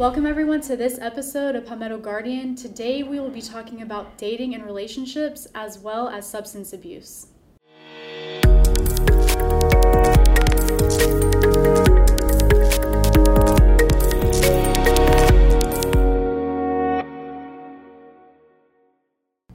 Welcome, 0.00 0.24
everyone, 0.24 0.62
to 0.62 0.78
this 0.78 0.98
episode 0.98 1.56
of 1.56 1.66
Palmetto 1.66 1.98
Guardian. 1.98 2.56
Today, 2.56 3.02
we 3.02 3.20
will 3.20 3.28
be 3.28 3.42
talking 3.42 3.82
about 3.82 4.16
dating 4.16 4.54
and 4.54 4.64
relationships 4.64 5.46
as 5.54 5.78
well 5.78 6.08
as 6.08 6.26
substance 6.26 6.72
abuse. 6.72 7.26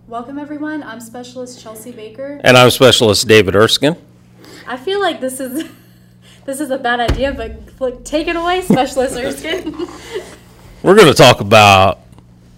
Welcome, 0.07 0.38
everyone. 0.38 0.84
I'm 0.84 1.00
Specialist 1.00 1.59
Chelsea 1.59 1.91
Baker. 1.91 2.39
And 2.43 2.55
I'm 2.55 2.70
Specialist 2.70 3.27
David 3.27 3.55
Erskine. 3.55 3.96
I 4.68 4.77
feel 4.77 5.02
like 5.02 5.21
this 5.21 5.39
is 5.39 5.68
this 6.46 6.59
is 6.59 6.70
a 6.70 6.77
bad 6.77 7.00
idea, 7.00 7.34
but 7.34 8.05
take 8.05 8.27
it 8.27 8.36
away, 8.36 8.62
Specialist 8.62 9.16
Erskine. 9.18 9.75
We're 10.86 10.94
going 10.94 11.07
to 11.07 11.16
talk 11.16 11.42
about 11.42 12.02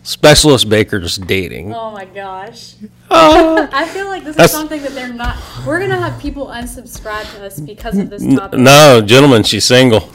Specialist 0.04 0.68
Baker's 0.68 1.18
dating. 1.18 1.74
oh 1.74 1.92
my 1.92 2.04
gosh. 2.04 2.76
Uh, 3.10 3.68
I 3.72 3.88
feel 3.88 4.08
like 4.08 4.26
this 4.26 4.38
is 4.38 4.52
something 4.52 4.82
that 4.82 4.92
they're 4.92 5.14
not. 5.14 5.38
We're 5.66 5.80
gonna 5.80 5.98
have 5.98 6.20
people 6.22 6.48
unsubscribe 6.48 7.34
to 7.36 7.46
us 7.46 7.58
because 7.58 7.98
of 7.98 8.10
this 8.10 8.26
topic. 8.36 8.60
no, 8.60 9.02
gentlemen, 9.02 9.44
she's 9.44 9.64
single. 9.64 10.10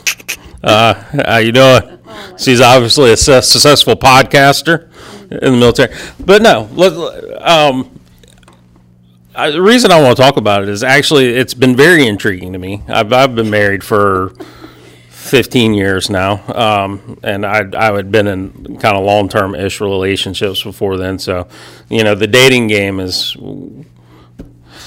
Uh, 0.63 0.93
how 1.27 1.39
you 1.39 1.53
doing? 1.53 2.01
my 2.05 2.35
She's 2.37 2.61
obviously 2.61 3.13
a 3.13 3.17
su- 3.17 3.41
successful 3.41 3.97
podcaster 3.97 4.91
in 5.31 5.53
the 5.55 5.59
military. 5.59 5.95
But 6.21 6.43
no, 6.43 6.69
let, 6.73 6.93
um, 7.43 7.99
I, 9.35 9.51
the 9.51 9.63
reason 9.63 9.91
I 9.91 10.01
want 10.03 10.19
to 10.19 10.23
talk 10.23 10.37
about 10.37 10.63
it 10.63 10.69
is 10.69 10.85
actually 10.85 11.29
it's 11.35 11.55
been 11.55 11.75
very 11.75 12.07
intriguing 12.07 12.53
to 12.53 12.59
me. 12.59 12.83
I've, 12.89 13.11
I've 13.13 13.35
been 13.35 13.49
married 13.49 13.83
for 13.83 14.35
15 15.23 15.73
years 15.75 16.11
now, 16.11 16.43
um, 16.55 17.19
and 17.23 17.47
I 17.47 17.65
I 17.77 17.95
had 17.95 18.11
been 18.11 18.27
in 18.27 18.77
kind 18.79 18.97
of 18.97 19.05
long 19.05 19.29
term 19.29 19.55
ish 19.55 19.81
relationships 19.81 20.63
before 20.63 20.97
then. 20.99 21.19
So, 21.19 21.47
you 21.89 22.03
know, 22.05 22.15
the 22.15 22.27
dating 22.27 22.67
game 22.67 22.99
is 23.01 23.37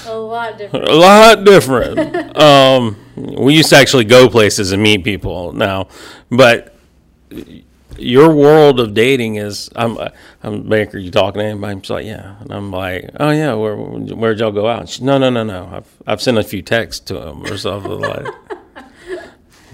A 0.06 0.14
lot 0.14 0.58
different. 0.58 0.88
a 0.88 0.94
lot 0.94 1.44
different. 1.44 2.36
um, 2.40 2.96
we 3.16 3.54
used 3.56 3.70
to 3.70 3.76
actually 3.76 4.04
go 4.04 4.28
places 4.28 4.72
and 4.72 4.82
meet 4.82 5.02
people 5.04 5.52
now, 5.52 5.88
but 6.30 6.74
your 7.98 8.34
world 8.34 8.78
of 8.78 8.92
dating 8.92 9.36
is 9.36 9.70
I'm 9.74 9.96
I'm 10.42 10.68
Baker. 10.68 10.98
You 10.98 11.10
talking 11.10 11.40
to 11.40 11.44
anybody? 11.46 11.80
She's 11.80 11.90
like, 11.90 12.04
yeah, 12.06 12.36
and 12.40 12.52
I'm 12.52 12.70
like, 12.70 13.10
oh 13.18 13.30
yeah, 13.30 13.54
where 13.54 13.74
where'd 13.74 14.38
y'all 14.38 14.52
go 14.52 14.68
out? 14.68 15.00
No, 15.00 15.16
no, 15.18 15.30
no, 15.30 15.42
no. 15.44 15.68
I've 15.72 15.88
I've 16.06 16.20
sent 16.22 16.36
a 16.36 16.44
few 16.44 16.60
texts 16.62 17.00
to 17.06 17.26
him 17.26 17.42
or 17.46 17.56
something 17.56 17.98
like. 18.00 18.26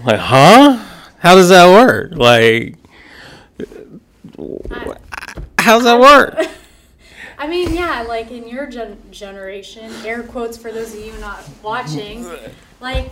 Like, 0.05 0.19
huh? 0.19 0.83
How 1.19 1.35
does 1.35 1.49
that 1.49 1.67
work? 1.69 2.11
Like, 2.15 2.75
how 5.57 5.75
does 5.79 5.83
that 5.83 5.99
work? 5.99 6.35
I 7.37 7.47
mean, 7.47 7.73
yeah, 7.73 8.03
like 8.03 8.29
in 8.31 8.47
your 8.47 8.67
gen- 8.67 9.01
generation, 9.11 9.91
air 10.05 10.23
quotes 10.23 10.57
for 10.57 10.71
those 10.71 10.93
of 10.93 11.03
you 11.03 11.13
not 11.19 11.43
watching, 11.61 12.25
like, 12.79 13.11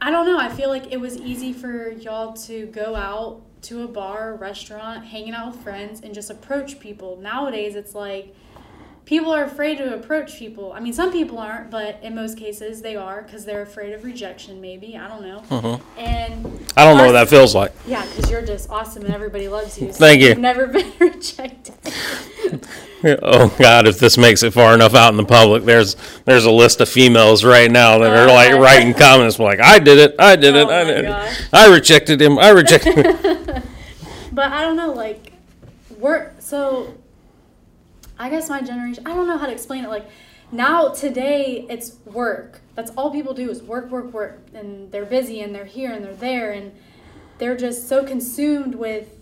I 0.00 0.10
don't 0.10 0.26
know. 0.26 0.38
I 0.38 0.48
feel 0.48 0.68
like 0.68 0.92
it 0.92 0.98
was 0.98 1.16
easy 1.16 1.52
for 1.52 1.90
y'all 1.90 2.34
to 2.34 2.66
go 2.66 2.94
out 2.94 3.40
to 3.62 3.84
a 3.84 3.88
bar, 3.88 4.34
restaurant, 4.34 5.06
hanging 5.06 5.32
out 5.32 5.52
with 5.52 5.62
friends, 5.62 6.00
and 6.00 6.12
just 6.12 6.28
approach 6.30 6.80
people. 6.80 7.16
Nowadays, 7.22 7.74
it's 7.74 7.94
like 7.94 8.34
people 9.04 9.32
are 9.32 9.44
afraid 9.44 9.78
to 9.78 9.94
approach 9.94 10.36
people. 10.38 10.72
I 10.72 10.80
mean, 10.80 10.92
some 10.92 11.10
people 11.12 11.38
aren't, 11.38 11.70
but 11.70 11.98
in 12.02 12.14
most 12.14 12.38
cases, 12.38 12.82
they 12.82 12.96
are 12.96 13.22
because 13.22 13.44
they're 13.44 13.62
afraid 13.62 13.92
of 13.92 14.04
rejection, 14.04 14.60
maybe. 14.60 14.96
I 14.96 15.08
don't 15.08 15.22
know. 15.22 15.42
Mm-hmm. 15.50 15.98
And 15.98 16.70
I 16.76 16.84
don't 16.84 16.96
know 16.96 17.06
what 17.06 17.12
that 17.12 17.28
feels 17.28 17.54
like. 17.54 17.72
yeah, 17.86 18.06
because 18.06 18.30
you're 18.30 18.42
just 18.46 18.70
awesome 18.70 19.04
and 19.04 19.12
everybody 19.14 19.48
loves 19.48 19.78
you. 19.80 19.92
So 19.92 19.98
Thank 19.98 20.20
you. 20.22 20.28
You've 20.28 20.38
never 20.38 20.66
been 20.76 20.92
rejected. 20.98 21.74
Oh 23.04 23.48
God! 23.58 23.88
If 23.88 23.98
this 23.98 24.16
makes 24.16 24.44
it 24.44 24.52
far 24.52 24.74
enough 24.74 24.94
out 24.94 25.10
in 25.10 25.16
the 25.16 25.24
public, 25.24 25.64
there's 25.64 25.96
there's 26.24 26.44
a 26.44 26.52
list 26.52 26.80
of 26.80 26.88
females 26.88 27.42
right 27.44 27.68
now 27.68 27.98
that 27.98 28.12
are 28.16 28.28
like 28.28 28.52
Oh. 28.52 28.60
writing 28.60 28.94
comments 28.94 29.40
like, 29.40 29.58
"I 29.58 29.80
did 29.80 29.98
it, 29.98 30.14
I 30.20 30.36
did 30.36 30.54
it, 30.54 30.68
Oh 30.68 30.70
I 30.70 30.84
did 30.84 31.04
gosh. 31.06 31.40
it, 31.40 31.48
I 31.52 31.74
rejected 31.74 32.22
him, 32.22 32.38
I 32.38 32.50
rejected." 32.50 33.04
him. 33.04 33.62
But 34.32 34.52
I 34.52 34.60
don't 34.62 34.76
know, 34.76 34.92
like, 34.92 35.32
we're 35.98 36.30
so. 36.38 36.94
I 38.22 38.30
guess 38.30 38.48
my 38.48 38.62
generation. 38.62 39.04
I 39.04 39.16
don't 39.16 39.26
know 39.26 39.36
how 39.36 39.46
to 39.46 39.52
explain 39.52 39.84
it. 39.84 39.88
Like, 39.88 40.06
now 40.52 40.90
today 40.90 41.66
it's 41.68 41.96
work. 42.04 42.60
That's 42.76 42.92
all 42.92 43.10
people 43.10 43.34
do 43.34 43.50
is 43.50 43.64
work, 43.64 43.90
work, 43.90 44.12
work, 44.12 44.46
and 44.54 44.92
they're 44.92 45.04
busy 45.04 45.40
and 45.40 45.52
they're 45.52 45.64
here 45.64 45.90
and 45.90 46.04
they're 46.04 46.14
there 46.14 46.52
and 46.52 46.72
they're 47.38 47.56
just 47.56 47.88
so 47.88 48.04
consumed 48.04 48.76
with 48.76 49.18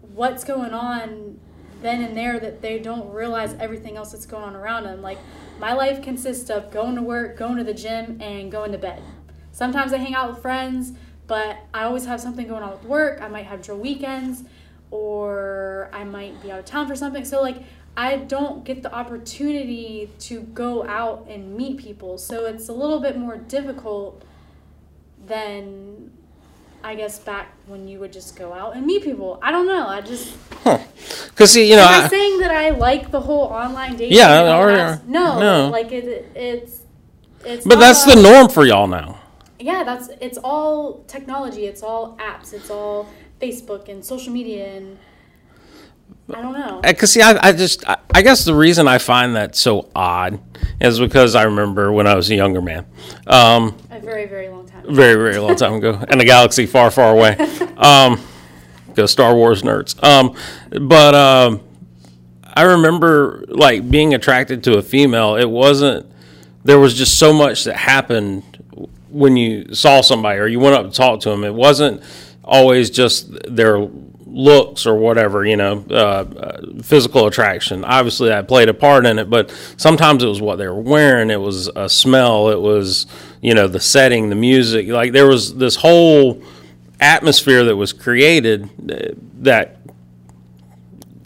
what's 0.00 0.44
going 0.44 0.72
on 0.72 1.38
then 1.82 2.02
and 2.02 2.16
there 2.16 2.40
that 2.40 2.62
they 2.62 2.78
don't 2.78 3.12
realize 3.12 3.52
everything 3.60 3.98
else 3.98 4.12
that's 4.12 4.24
going 4.24 4.44
on 4.44 4.56
around 4.56 4.84
them. 4.84 5.02
Like, 5.02 5.18
my 5.60 5.74
life 5.74 6.02
consists 6.02 6.48
of 6.48 6.70
going 6.70 6.94
to 6.94 7.02
work, 7.02 7.36
going 7.36 7.58
to 7.58 7.64
the 7.64 7.74
gym, 7.74 8.18
and 8.22 8.50
going 8.50 8.72
to 8.72 8.78
bed. 8.78 9.02
Sometimes 9.52 9.92
I 9.92 9.98
hang 9.98 10.14
out 10.14 10.30
with 10.30 10.40
friends, 10.40 10.92
but 11.26 11.58
I 11.74 11.82
always 11.84 12.06
have 12.06 12.22
something 12.22 12.48
going 12.48 12.62
on 12.62 12.70
with 12.70 12.84
work. 12.84 13.20
I 13.20 13.28
might 13.28 13.44
have 13.44 13.60
drill 13.60 13.76
weekends, 13.76 14.44
or 14.90 15.90
I 15.92 16.04
might 16.04 16.40
be 16.42 16.50
out 16.50 16.60
of 16.60 16.64
town 16.64 16.88
for 16.88 16.96
something. 16.96 17.26
So, 17.26 17.42
like, 17.42 17.62
I 17.96 18.16
don't 18.16 18.64
get 18.64 18.82
the 18.82 18.92
opportunity 18.94 20.10
to 20.20 20.40
go 20.40 20.86
out 20.86 21.26
and 21.28 21.56
meet 21.56 21.78
people. 21.78 22.18
So, 22.18 22.44
it's 22.46 22.68
a 22.68 22.72
little 22.72 23.00
bit 23.00 23.16
more 23.16 23.36
difficult 23.36 24.22
than 25.26 26.10
I 26.84 26.94
guess 26.94 27.18
back 27.18 27.52
when 27.66 27.88
you 27.88 27.98
would 27.98 28.12
just 28.12 28.36
go 28.36 28.52
out 28.52 28.76
and 28.76 28.86
meet 28.86 29.02
people. 29.02 29.38
I 29.42 29.50
don't 29.50 29.66
know. 29.66 29.88
I 29.88 30.00
just 30.02 30.36
Because 31.30 31.50
see, 31.50 31.68
you 31.68 31.76
know, 31.76 31.84
I 31.84 32.04
I, 32.04 32.08
saying 32.08 32.38
that 32.40 32.50
I 32.50 32.70
like 32.70 33.10
the 33.10 33.20
whole 33.20 33.44
online 33.44 33.96
dating? 33.96 34.16
Yeah, 34.16 34.42
all 34.52 34.62
or- 34.62 34.72
that? 34.76 35.06
no, 35.08 35.40
no. 35.40 35.68
like 35.70 35.90
it, 35.90 36.30
it's 36.36 36.82
it's. 37.44 37.66
but 37.66 37.78
that's 37.80 38.04
the 38.04 38.20
norm 38.20 38.48
for 38.48 38.64
y'all 38.64 38.86
now. 38.86 39.20
Yeah, 39.58 39.84
that's 39.84 40.08
it's 40.20 40.38
all 40.44 41.02
technology. 41.08 41.66
It's 41.66 41.82
all 41.82 42.16
apps. 42.18 42.52
It's 42.52 42.70
all 42.70 43.08
Facebook 43.40 43.88
and 43.88 44.04
social 44.04 44.32
media 44.32 44.76
and 44.76 44.98
I 46.34 46.42
don't 46.42 46.52
know. 46.52 46.80
Because 46.82 47.12
see, 47.12 47.22
I, 47.22 47.38
I 47.48 47.52
just, 47.52 47.88
I, 47.88 47.98
I 48.14 48.22
guess 48.22 48.44
the 48.44 48.54
reason 48.54 48.88
I 48.88 48.98
find 48.98 49.36
that 49.36 49.54
so 49.54 49.88
odd 49.94 50.40
is 50.80 50.98
because 50.98 51.34
I 51.36 51.44
remember 51.44 51.92
when 51.92 52.06
I 52.06 52.14
was 52.16 52.28
a 52.30 52.34
younger 52.34 52.60
man. 52.60 52.84
Um, 53.26 53.76
A 53.90 54.00
very 54.00 54.26
very 54.26 54.48
long 54.48 54.66
time. 54.66 54.82
very 54.94 55.14
very 55.14 55.38
long 55.38 55.54
time 55.56 55.74
ago 55.74 56.02
in 56.10 56.20
a 56.20 56.24
galaxy 56.24 56.66
far 56.66 56.90
far 56.90 57.12
away 57.12 57.36
um 57.76 58.20
go 58.94 59.04
star 59.06 59.34
wars 59.34 59.62
nerds 59.62 60.00
um 60.04 60.34
but 60.88 61.14
um 61.14 61.60
i 62.44 62.62
remember 62.62 63.44
like 63.48 63.88
being 63.90 64.14
attracted 64.14 64.62
to 64.64 64.78
a 64.78 64.82
female 64.82 65.34
it 65.36 65.48
wasn't 65.50 66.06
there 66.64 66.78
was 66.78 66.94
just 66.94 67.18
so 67.18 67.32
much 67.32 67.64
that 67.64 67.76
happened 67.76 68.42
when 69.10 69.36
you 69.36 69.74
saw 69.74 70.00
somebody 70.00 70.38
or 70.38 70.46
you 70.46 70.60
went 70.60 70.74
up 70.76 70.86
to 70.86 70.92
talk 70.96 71.20
to 71.20 71.30
them 71.30 71.42
it 71.44 71.54
wasn't 71.54 72.00
always 72.44 72.88
just 72.90 73.28
their 73.54 73.88
looks 74.36 74.84
or 74.84 74.94
whatever 74.94 75.46
you 75.46 75.56
know 75.56 75.82
uh, 75.90 75.94
uh, 75.94 76.60
physical 76.82 77.26
attraction. 77.26 77.84
Obviously 77.84 78.28
that 78.28 78.46
played 78.46 78.68
a 78.68 78.74
part 78.74 79.06
in 79.06 79.18
it 79.18 79.30
but 79.30 79.50
sometimes 79.78 80.22
it 80.22 80.26
was 80.26 80.42
what 80.42 80.56
they 80.56 80.68
were 80.68 80.80
wearing. 80.80 81.30
It 81.30 81.40
was 81.40 81.68
a 81.74 81.88
smell. 81.88 82.50
It 82.50 82.60
was 82.60 83.06
you 83.40 83.54
know 83.54 83.66
the 83.66 83.80
setting 83.80 84.28
the 84.28 84.36
music. 84.36 84.88
Like 84.88 85.12
there 85.12 85.26
was 85.26 85.56
this 85.56 85.76
whole 85.76 86.42
atmosphere 87.00 87.64
that 87.64 87.76
was 87.76 87.92
created 87.94 88.64
uh, 88.90 89.14
that 89.40 89.78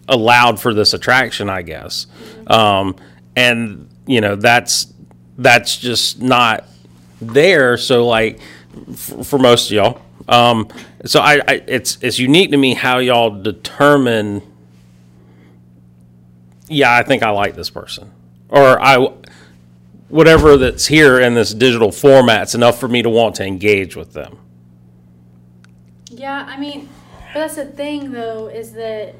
allowed 0.08 0.58
for 0.60 0.74
this 0.74 0.94
attraction 0.94 1.48
i 1.48 1.62
guess. 1.62 2.06
Um, 2.46 2.94
and 3.36 3.88
you 4.06 4.20
know 4.20 4.36
that's 4.36 4.92
that's 5.36 5.76
just 5.76 6.20
not 6.20 6.64
there. 7.20 7.76
So 7.76 8.06
like 8.06 8.40
for 8.94 9.38
most 9.38 9.66
of 9.66 9.72
y'all 9.72 10.02
um, 10.30 10.68
so 11.04 11.20
I, 11.20 11.42
I 11.46 11.62
it's 11.66 11.98
it's 12.00 12.18
unique 12.18 12.50
to 12.52 12.56
me 12.56 12.74
how 12.74 12.98
y'all 12.98 13.42
determine 13.42 14.42
yeah 16.68 16.94
i 16.94 17.02
think 17.02 17.22
i 17.22 17.30
like 17.30 17.54
this 17.56 17.68
person 17.68 18.10
or 18.48 18.80
i 18.80 18.96
whatever 20.08 20.56
that's 20.56 20.86
here 20.86 21.20
in 21.20 21.34
this 21.34 21.52
digital 21.52 21.92
format's 21.92 22.54
enough 22.54 22.80
for 22.80 22.88
me 22.88 23.02
to 23.02 23.10
want 23.10 23.34
to 23.36 23.44
engage 23.44 23.96
with 23.96 24.12
them 24.12 24.38
Yeah, 26.10 26.44
I 26.48 26.58
mean, 26.58 26.88
but 27.32 27.40
that's 27.40 27.56
the 27.56 27.66
thing 27.66 28.12
though 28.12 28.48
is 28.48 28.72
that 28.72 29.14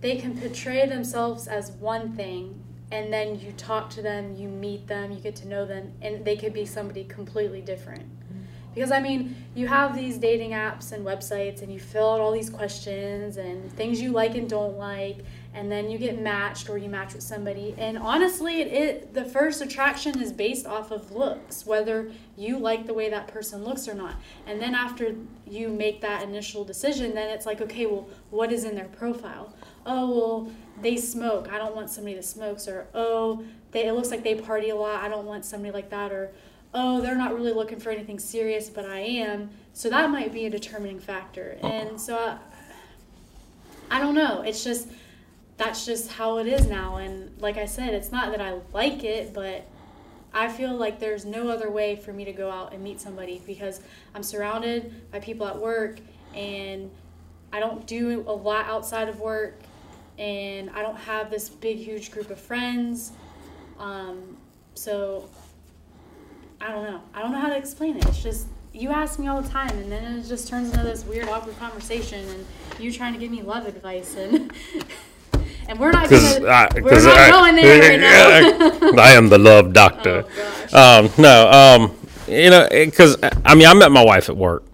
they 0.00 0.16
can 0.16 0.36
portray 0.36 0.86
themselves 0.86 1.46
as 1.46 1.70
one 1.72 2.14
thing 2.14 2.60
and 2.90 3.12
then 3.12 3.40
you 3.40 3.52
talk 3.52 3.88
to 3.90 4.02
them, 4.02 4.36
you 4.36 4.48
meet 4.48 4.86
them, 4.86 5.12
you 5.12 5.18
get 5.18 5.36
to 5.36 5.48
know 5.48 5.64
them 5.64 5.92
and 6.02 6.24
they 6.24 6.36
could 6.36 6.52
be 6.52 6.66
somebody 6.66 7.04
completely 7.04 7.60
different. 7.60 8.04
Because 8.74 8.90
I 8.90 9.00
mean, 9.00 9.36
you 9.54 9.66
have 9.68 9.94
these 9.94 10.18
dating 10.18 10.52
apps 10.52 10.92
and 10.92 11.04
websites, 11.04 11.62
and 11.62 11.72
you 11.72 11.78
fill 11.78 12.10
out 12.10 12.20
all 12.20 12.32
these 12.32 12.50
questions 12.50 13.36
and 13.36 13.70
things 13.72 14.00
you 14.00 14.12
like 14.12 14.34
and 14.34 14.48
don't 14.48 14.78
like, 14.78 15.18
and 15.54 15.70
then 15.70 15.90
you 15.90 15.98
get 15.98 16.18
matched 16.18 16.70
or 16.70 16.78
you 16.78 16.88
match 16.88 17.12
with 17.12 17.22
somebody. 17.22 17.74
And 17.76 17.98
honestly, 17.98 18.62
it, 18.62 18.72
it 18.72 19.14
the 19.14 19.24
first 19.24 19.60
attraction 19.60 20.20
is 20.20 20.32
based 20.32 20.66
off 20.66 20.90
of 20.90 21.12
looks, 21.12 21.66
whether 21.66 22.10
you 22.36 22.58
like 22.58 22.86
the 22.86 22.94
way 22.94 23.10
that 23.10 23.28
person 23.28 23.62
looks 23.62 23.86
or 23.86 23.94
not. 23.94 24.14
And 24.46 24.60
then 24.60 24.74
after 24.74 25.14
you 25.46 25.68
make 25.68 26.00
that 26.00 26.22
initial 26.22 26.64
decision, 26.64 27.14
then 27.14 27.28
it's 27.28 27.44
like, 27.44 27.60
okay, 27.60 27.84
well, 27.84 28.08
what 28.30 28.50
is 28.50 28.64
in 28.64 28.74
their 28.74 28.86
profile? 28.88 29.54
Oh, 29.84 30.10
well, 30.16 30.52
they 30.80 30.96
smoke. 30.96 31.52
I 31.52 31.58
don't 31.58 31.76
want 31.76 31.90
somebody 31.90 32.14
that 32.14 32.24
smokes. 32.24 32.66
Or 32.66 32.86
oh, 32.94 33.44
they, 33.72 33.86
it 33.86 33.92
looks 33.92 34.10
like 34.10 34.24
they 34.24 34.36
party 34.36 34.70
a 34.70 34.76
lot. 34.76 35.02
I 35.02 35.08
don't 35.08 35.26
want 35.26 35.44
somebody 35.44 35.72
like 35.72 35.90
that. 35.90 36.12
Or 36.12 36.32
oh, 36.74 37.00
they're 37.00 37.16
not 37.16 37.34
really 37.34 37.52
looking 37.52 37.78
for 37.78 37.90
anything 37.90 38.18
serious, 38.18 38.70
but 38.70 38.84
I 38.84 39.00
am. 39.00 39.50
So 39.72 39.90
that 39.90 40.10
might 40.10 40.32
be 40.32 40.46
a 40.46 40.50
determining 40.50 41.00
factor. 41.00 41.58
And 41.62 42.00
so 42.00 42.16
I, 42.16 42.38
I 43.90 44.00
don't 44.00 44.14
know. 44.14 44.42
It's 44.42 44.64
just 44.64 44.88
that's 45.58 45.84
just 45.84 46.10
how 46.10 46.38
it 46.38 46.46
is 46.46 46.66
now. 46.66 46.96
And 46.96 47.30
like 47.40 47.56
I 47.56 47.66
said, 47.66 47.94
it's 47.94 48.10
not 48.10 48.30
that 48.30 48.40
I 48.40 48.58
like 48.72 49.04
it, 49.04 49.34
but 49.34 49.66
I 50.34 50.48
feel 50.48 50.74
like 50.74 50.98
there's 50.98 51.24
no 51.24 51.48
other 51.48 51.70
way 51.70 51.96
for 51.96 52.12
me 52.12 52.24
to 52.24 52.32
go 52.32 52.50
out 52.50 52.72
and 52.72 52.82
meet 52.82 53.00
somebody 53.00 53.42
because 53.46 53.80
I'm 54.14 54.22
surrounded 54.22 55.10
by 55.10 55.20
people 55.20 55.46
at 55.46 55.58
work 55.58 55.98
and 56.34 56.90
I 57.52 57.60
don't 57.60 57.86
do 57.86 58.24
a 58.26 58.32
lot 58.32 58.66
outside 58.66 59.08
of 59.08 59.20
work 59.20 59.60
and 60.18 60.70
I 60.70 60.82
don't 60.82 60.96
have 60.96 61.30
this 61.30 61.48
big, 61.50 61.76
huge 61.76 62.10
group 62.10 62.30
of 62.30 62.40
friends. 62.40 63.12
Um, 63.78 64.38
so 64.74 65.28
I 66.62 66.70
don't 66.70 66.84
know. 66.84 67.00
I 67.12 67.22
don't 67.22 67.32
know 67.32 67.40
how 67.40 67.48
to 67.48 67.56
explain 67.56 67.96
it. 67.96 68.06
It's 68.06 68.22
just 68.22 68.46
you 68.72 68.90
ask 68.90 69.18
me 69.18 69.26
all 69.26 69.42
the 69.42 69.48
time, 69.48 69.76
and 69.78 69.90
then 69.90 70.18
it 70.18 70.22
just 70.28 70.46
turns 70.48 70.70
into 70.70 70.84
this 70.84 71.04
weird, 71.04 71.28
awkward 71.28 71.58
conversation, 71.58 72.26
and 72.28 72.46
you 72.78 72.92
trying 72.92 73.12
to 73.14 73.18
give 73.18 73.32
me 73.32 73.42
love 73.42 73.66
advice, 73.66 74.14
and 74.16 74.52
and 75.68 75.80
we're 75.80 75.90
not 75.90 76.08
gonna, 76.08 76.46
I, 76.46 76.68
we're 76.80 77.02
not 77.02 77.18
I, 77.18 77.30
going 77.30 77.56
there 77.56 77.98
right 77.98 78.80
now. 78.94 79.02
I 79.02 79.10
am 79.10 79.28
the 79.28 79.38
love 79.38 79.72
doctor. 79.72 80.24
Oh, 80.72 81.00
um, 81.00 81.10
no, 81.18 81.50
um, 81.50 81.96
you 82.28 82.50
know, 82.50 82.68
because 82.70 83.16
I 83.44 83.56
mean, 83.56 83.66
I 83.66 83.74
met 83.74 83.90
my 83.90 84.04
wife 84.04 84.28
at 84.28 84.36
work. 84.36 84.64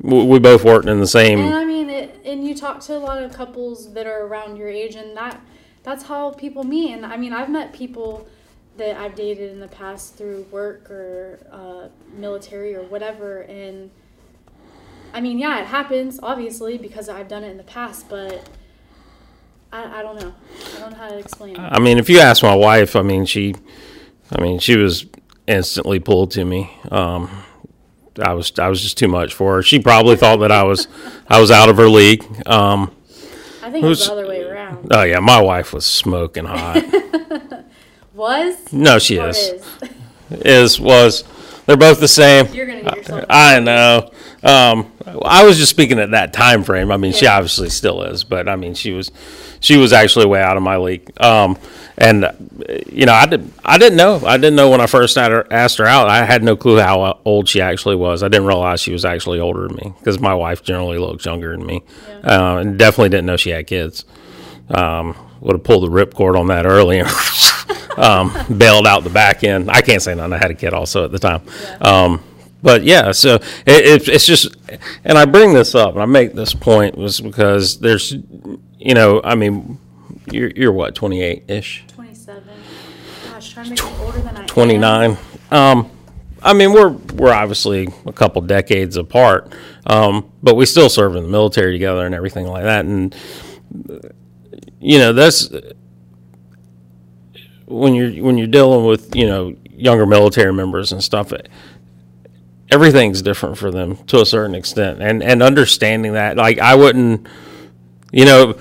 We, 0.00 0.22
we 0.22 0.38
both 0.38 0.62
worked 0.64 0.86
in 0.86 1.00
the 1.00 1.08
same. 1.08 1.40
And 1.40 1.56
I 1.56 1.64
mean, 1.64 1.90
it, 1.90 2.20
and 2.24 2.46
you 2.46 2.54
talk 2.54 2.78
to 2.82 2.96
a 2.96 3.00
lot 3.00 3.20
of 3.20 3.32
couples 3.32 3.92
that 3.94 4.06
are 4.06 4.26
around 4.26 4.58
your 4.58 4.68
age, 4.68 4.94
and 4.94 5.16
that 5.16 5.40
that's 5.82 6.04
how 6.04 6.30
people 6.30 6.62
meet. 6.62 6.92
And 6.92 7.04
I 7.04 7.16
mean, 7.16 7.32
I've 7.32 7.50
met 7.50 7.72
people 7.72 8.28
that 8.78 8.96
I've 8.96 9.14
dated 9.14 9.50
in 9.52 9.60
the 9.60 9.68
past 9.68 10.14
through 10.16 10.46
work 10.50 10.90
or 10.90 11.38
uh, 11.50 11.88
military 12.16 12.74
or 12.74 12.82
whatever, 12.82 13.40
and 13.42 13.90
I 15.14 15.20
mean, 15.20 15.38
yeah, 15.38 15.60
it 15.60 15.66
happens 15.66 16.20
obviously 16.22 16.76
because 16.78 17.08
I've 17.08 17.28
done 17.28 17.42
it 17.44 17.50
in 17.50 17.56
the 17.56 17.62
past, 17.62 18.08
but 18.08 18.48
I, 19.72 20.00
I 20.00 20.02
don't 20.02 20.20
know. 20.20 20.34
I 20.76 20.78
don't 20.80 20.90
know 20.92 20.96
how 20.98 21.08
to 21.08 21.18
explain 21.18 21.56
it. 21.56 21.60
I 21.60 21.78
mean, 21.78 21.98
if 21.98 22.08
you 22.10 22.18
ask 22.18 22.42
my 22.42 22.54
wife, 22.54 22.96
I 22.96 23.02
mean, 23.02 23.24
she, 23.26 23.54
I 24.30 24.40
mean, 24.40 24.58
she 24.58 24.76
was 24.76 25.06
instantly 25.46 25.98
pulled 26.00 26.30
to 26.32 26.44
me. 26.44 26.70
Um, 26.90 27.30
I 28.20 28.32
was, 28.34 28.52
I 28.58 28.68
was 28.68 28.82
just 28.82 28.96
too 28.98 29.08
much 29.08 29.34
for 29.34 29.56
her. 29.56 29.62
She 29.62 29.78
probably 29.78 30.16
thought 30.16 30.36
that 30.38 30.52
I 30.52 30.62
was, 30.64 30.88
I 31.28 31.40
was 31.40 31.50
out 31.50 31.68
of 31.68 31.76
her 31.78 31.88
league. 31.88 32.24
Um, 32.46 32.94
I 33.62 33.70
think 33.70 33.84
it 33.84 33.88
was 33.88 33.98
who's- 33.98 34.06
the 34.06 34.12
other 34.12 34.28
way 34.28 34.42
around. 34.42 34.88
oh 34.92 35.02
yeah, 35.02 35.18
my 35.20 35.40
wife 35.40 35.72
was 35.72 35.84
smoking 35.86 36.44
hot. 36.44 36.76
Was 38.16 38.72
No, 38.72 38.98
she 38.98 39.16
is. 39.18 39.36
is? 39.36 39.64
Is 40.30 40.80
was. 40.80 41.22
They're 41.66 41.76
both 41.76 42.00
the 42.00 42.08
same. 42.08 42.46
You're 42.54 42.66
gonna 42.66 42.82
get 42.82 42.96
yourself. 42.96 43.24
I 43.28 43.60
know. 43.60 44.10
Um, 44.42 44.92
I 45.22 45.44
was 45.44 45.58
just 45.58 45.70
speaking 45.70 45.98
at 45.98 46.12
that 46.12 46.32
time 46.32 46.64
frame. 46.64 46.90
I 46.90 46.96
mean, 46.96 47.12
she 47.12 47.26
obviously 47.26 47.68
still 47.68 48.02
is, 48.02 48.24
but 48.24 48.48
I 48.48 48.56
mean, 48.56 48.74
she 48.74 48.92
was, 48.92 49.10
she 49.60 49.76
was 49.76 49.92
actually 49.92 50.26
way 50.26 50.40
out 50.40 50.56
of 50.56 50.62
my 50.62 50.76
league. 50.76 51.10
Um, 51.20 51.58
and 51.98 52.24
uh, 52.24 52.32
you 52.90 53.04
know, 53.06 53.12
I 53.12 53.26
did, 53.26 53.50
I 53.64 53.76
didn't 53.78 53.96
know. 53.96 54.24
I 54.24 54.36
didn't 54.36 54.56
know 54.56 54.70
when 54.70 54.80
I 54.80 54.86
first 54.86 55.16
had 55.16 55.32
her, 55.32 55.46
asked 55.52 55.78
her 55.78 55.86
out. 55.86 56.08
I 56.08 56.24
had 56.24 56.42
no 56.42 56.56
clue 56.56 56.78
how 56.78 57.18
old 57.24 57.48
she 57.48 57.60
actually 57.60 57.96
was. 57.96 58.22
I 58.22 58.28
didn't 58.28 58.46
realize 58.46 58.80
she 58.80 58.92
was 58.92 59.04
actually 59.04 59.40
older 59.40 59.66
than 59.68 59.76
me 59.76 59.92
because 59.98 60.18
my 60.20 60.34
wife 60.34 60.62
generally 60.62 60.98
looks 60.98 61.24
younger 61.26 61.50
than 61.56 61.66
me, 61.66 61.82
uh, 62.24 62.58
and 62.60 62.78
definitely 62.78 63.08
didn't 63.10 63.26
know 63.26 63.36
she 63.36 63.50
had 63.50 63.66
kids. 63.66 64.04
Um, 64.70 65.16
would 65.40 65.54
have 65.54 65.64
pulled 65.64 65.84
the 65.84 65.88
ripcord 65.94 66.38
on 66.38 66.46
that 66.48 66.66
early 66.66 67.00
um, 67.96 68.32
bailed 68.58 68.86
out 68.86 69.04
the 69.04 69.10
back 69.10 69.44
end. 69.44 69.70
I 69.70 69.80
can't 69.80 70.02
say 70.02 70.14
none. 70.14 70.32
I 70.32 70.38
had 70.38 70.50
a 70.50 70.54
kid 70.54 70.72
also 70.72 71.04
at 71.04 71.12
the 71.12 71.18
time. 71.18 71.42
Um, 71.80 72.22
but 72.62 72.82
yeah, 72.82 73.12
so 73.12 73.36
it, 73.36 73.44
it, 73.66 74.08
it's 74.08 74.26
just, 74.26 74.56
and 75.04 75.16
I 75.16 75.24
bring 75.24 75.52
this 75.52 75.74
up 75.74 75.94
and 75.94 76.02
I 76.02 76.06
make 76.06 76.32
this 76.32 76.54
point 76.54 76.96
was 76.96 77.20
because 77.20 77.78
there's, 77.80 78.12
you 78.78 78.94
know, 78.94 79.20
I 79.22 79.34
mean, 79.34 79.78
you're, 80.32 80.50
you're 80.50 80.72
what, 80.72 80.94
28 80.94 81.44
ish? 81.48 81.84
27. 81.88 82.42
Gosh, 83.30 83.52
trying 83.52 83.64
to 83.66 83.70
make 83.70 83.84
me 83.84 84.04
older 84.04 84.18
than 84.18 84.36
I 84.36 84.40
am. 84.40 84.46
29. 84.46 85.16
Um, 85.50 85.90
I 86.42 86.52
mean, 86.52 86.72
we're 86.72 86.90
we're 86.90 87.32
obviously 87.32 87.88
a 88.04 88.12
couple 88.12 88.40
decades 88.42 88.96
apart, 88.96 89.52
um, 89.86 90.30
but 90.42 90.54
we 90.54 90.64
still 90.66 90.88
serve 90.88 91.16
in 91.16 91.24
the 91.24 91.28
military 91.28 91.72
together 91.72 92.06
and 92.06 92.14
everything 92.14 92.46
like 92.46 92.62
that. 92.62 92.84
And 92.84 93.14
you 94.80 94.98
know, 94.98 95.12
that's 95.12 95.50
when 97.66 97.94
you're 97.94 98.24
when 98.24 98.38
you're 98.38 98.46
dealing 98.46 98.84
with 98.86 99.14
you 99.14 99.26
know 99.26 99.54
younger 99.70 100.06
military 100.06 100.52
members 100.52 100.92
and 100.92 101.02
stuff. 101.02 101.32
Everything's 102.70 103.22
different 103.22 103.58
for 103.58 103.70
them 103.70 103.96
to 104.06 104.20
a 104.20 104.26
certain 104.26 104.54
extent, 104.54 105.00
and 105.00 105.22
and 105.22 105.42
understanding 105.42 106.14
that, 106.14 106.36
like 106.36 106.58
I 106.58 106.74
wouldn't, 106.74 107.26
you 108.10 108.24
know, 108.24 108.58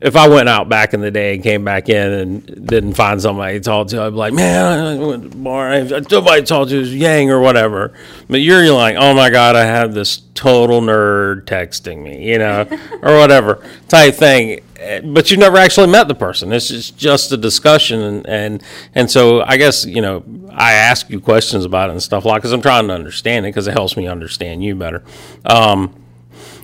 if 0.00 0.16
I 0.16 0.28
went 0.28 0.48
out 0.48 0.68
back 0.68 0.94
in 0.94 1.00
the 1.00 1.10
day 1.10 1.34
and 1.34 1.42
came 1.42 1.64
back 1.64 1.88
in 1.88 2.12
and 2.12 2.66
didn't 2.66 2.94
find 2.94 3.20
somebody 3.20 3.54
to 3.54 3.60
talk 3.60 3.88
to, 3.88 4.02
I'd 4.02 4.10
be 4.10 4.16
like, 4.16 4.32
man, 4.34 5.00
I 5.00 5.04
went 5.04 5.22
to 5.24 5.28
the 5.30 5.36
bar. 5.36 5.70
I- 5.70 5.86
Somebody 5.86 6.42
to 6.42 6.46
talk 6.46 6.68
to 6.68 6.80
is 6.80 6.94
Yang 6.94 7.30
or 7.30 7.40
whatever. 7.40 7.92
But 8.28 8.40
you're, 8.40 8.72
like, 8.72 8.96
oh 8.98 9.14
my 9.14 9.30
God, 9.30 9.56
I 9.56 9.64
have 9.64 9.94
this 9.94 10.22
total 10.34 10.80
nerd 10.80 11.44
texting 11.44 12.02
me, 12.02 12.28
you 12.30 12.38
know, 12.38 12.66
or 13.02 13.16
whatever 13.18 13.64
type 13.88 14.14
thing. 14.14 14.60
But 15.04 15.30
you 15.30 15.36
never 15.38 15.56
actually 15.56 15.86
met 15.88 16.06
the 16.08 16.14
person. 16.14 16.52
It's 16.52 16.68
just, 16.68 16.98
just 16.98 17.32
a 17.32 17.36
discussion. 17.36 18.00
And, 18.00 18.26
and, 18.26 18.62
and 18.94 19.10
so 19.10 19.42
I 19.42 19.56
guess, 19.56 19.84
you 19.86 20.02
know, 20.02 20.22
I 20.50 20.74
ask 20.74 21.08
you 21.10 21.20
questions 21.20 21.64
about 21.64 21.88
it 21.88 21.92
and 21.92 22.02
stuff 22.02 22.24
like 22.24 22.42
because 22.42 22.52
I'm 22.52 22.62
trying 22.62 22.86
to 22.88 22.94
understand 22.94 23.46
it 23.46 23.50
because 23.50 23.66
it 23.66 23.72
helps 23.72 23.96
me 23.96 24.06
understand 24.06 24.62
you 24.62 24.74
better. 24.76 25.02
Um, 25.44 25.94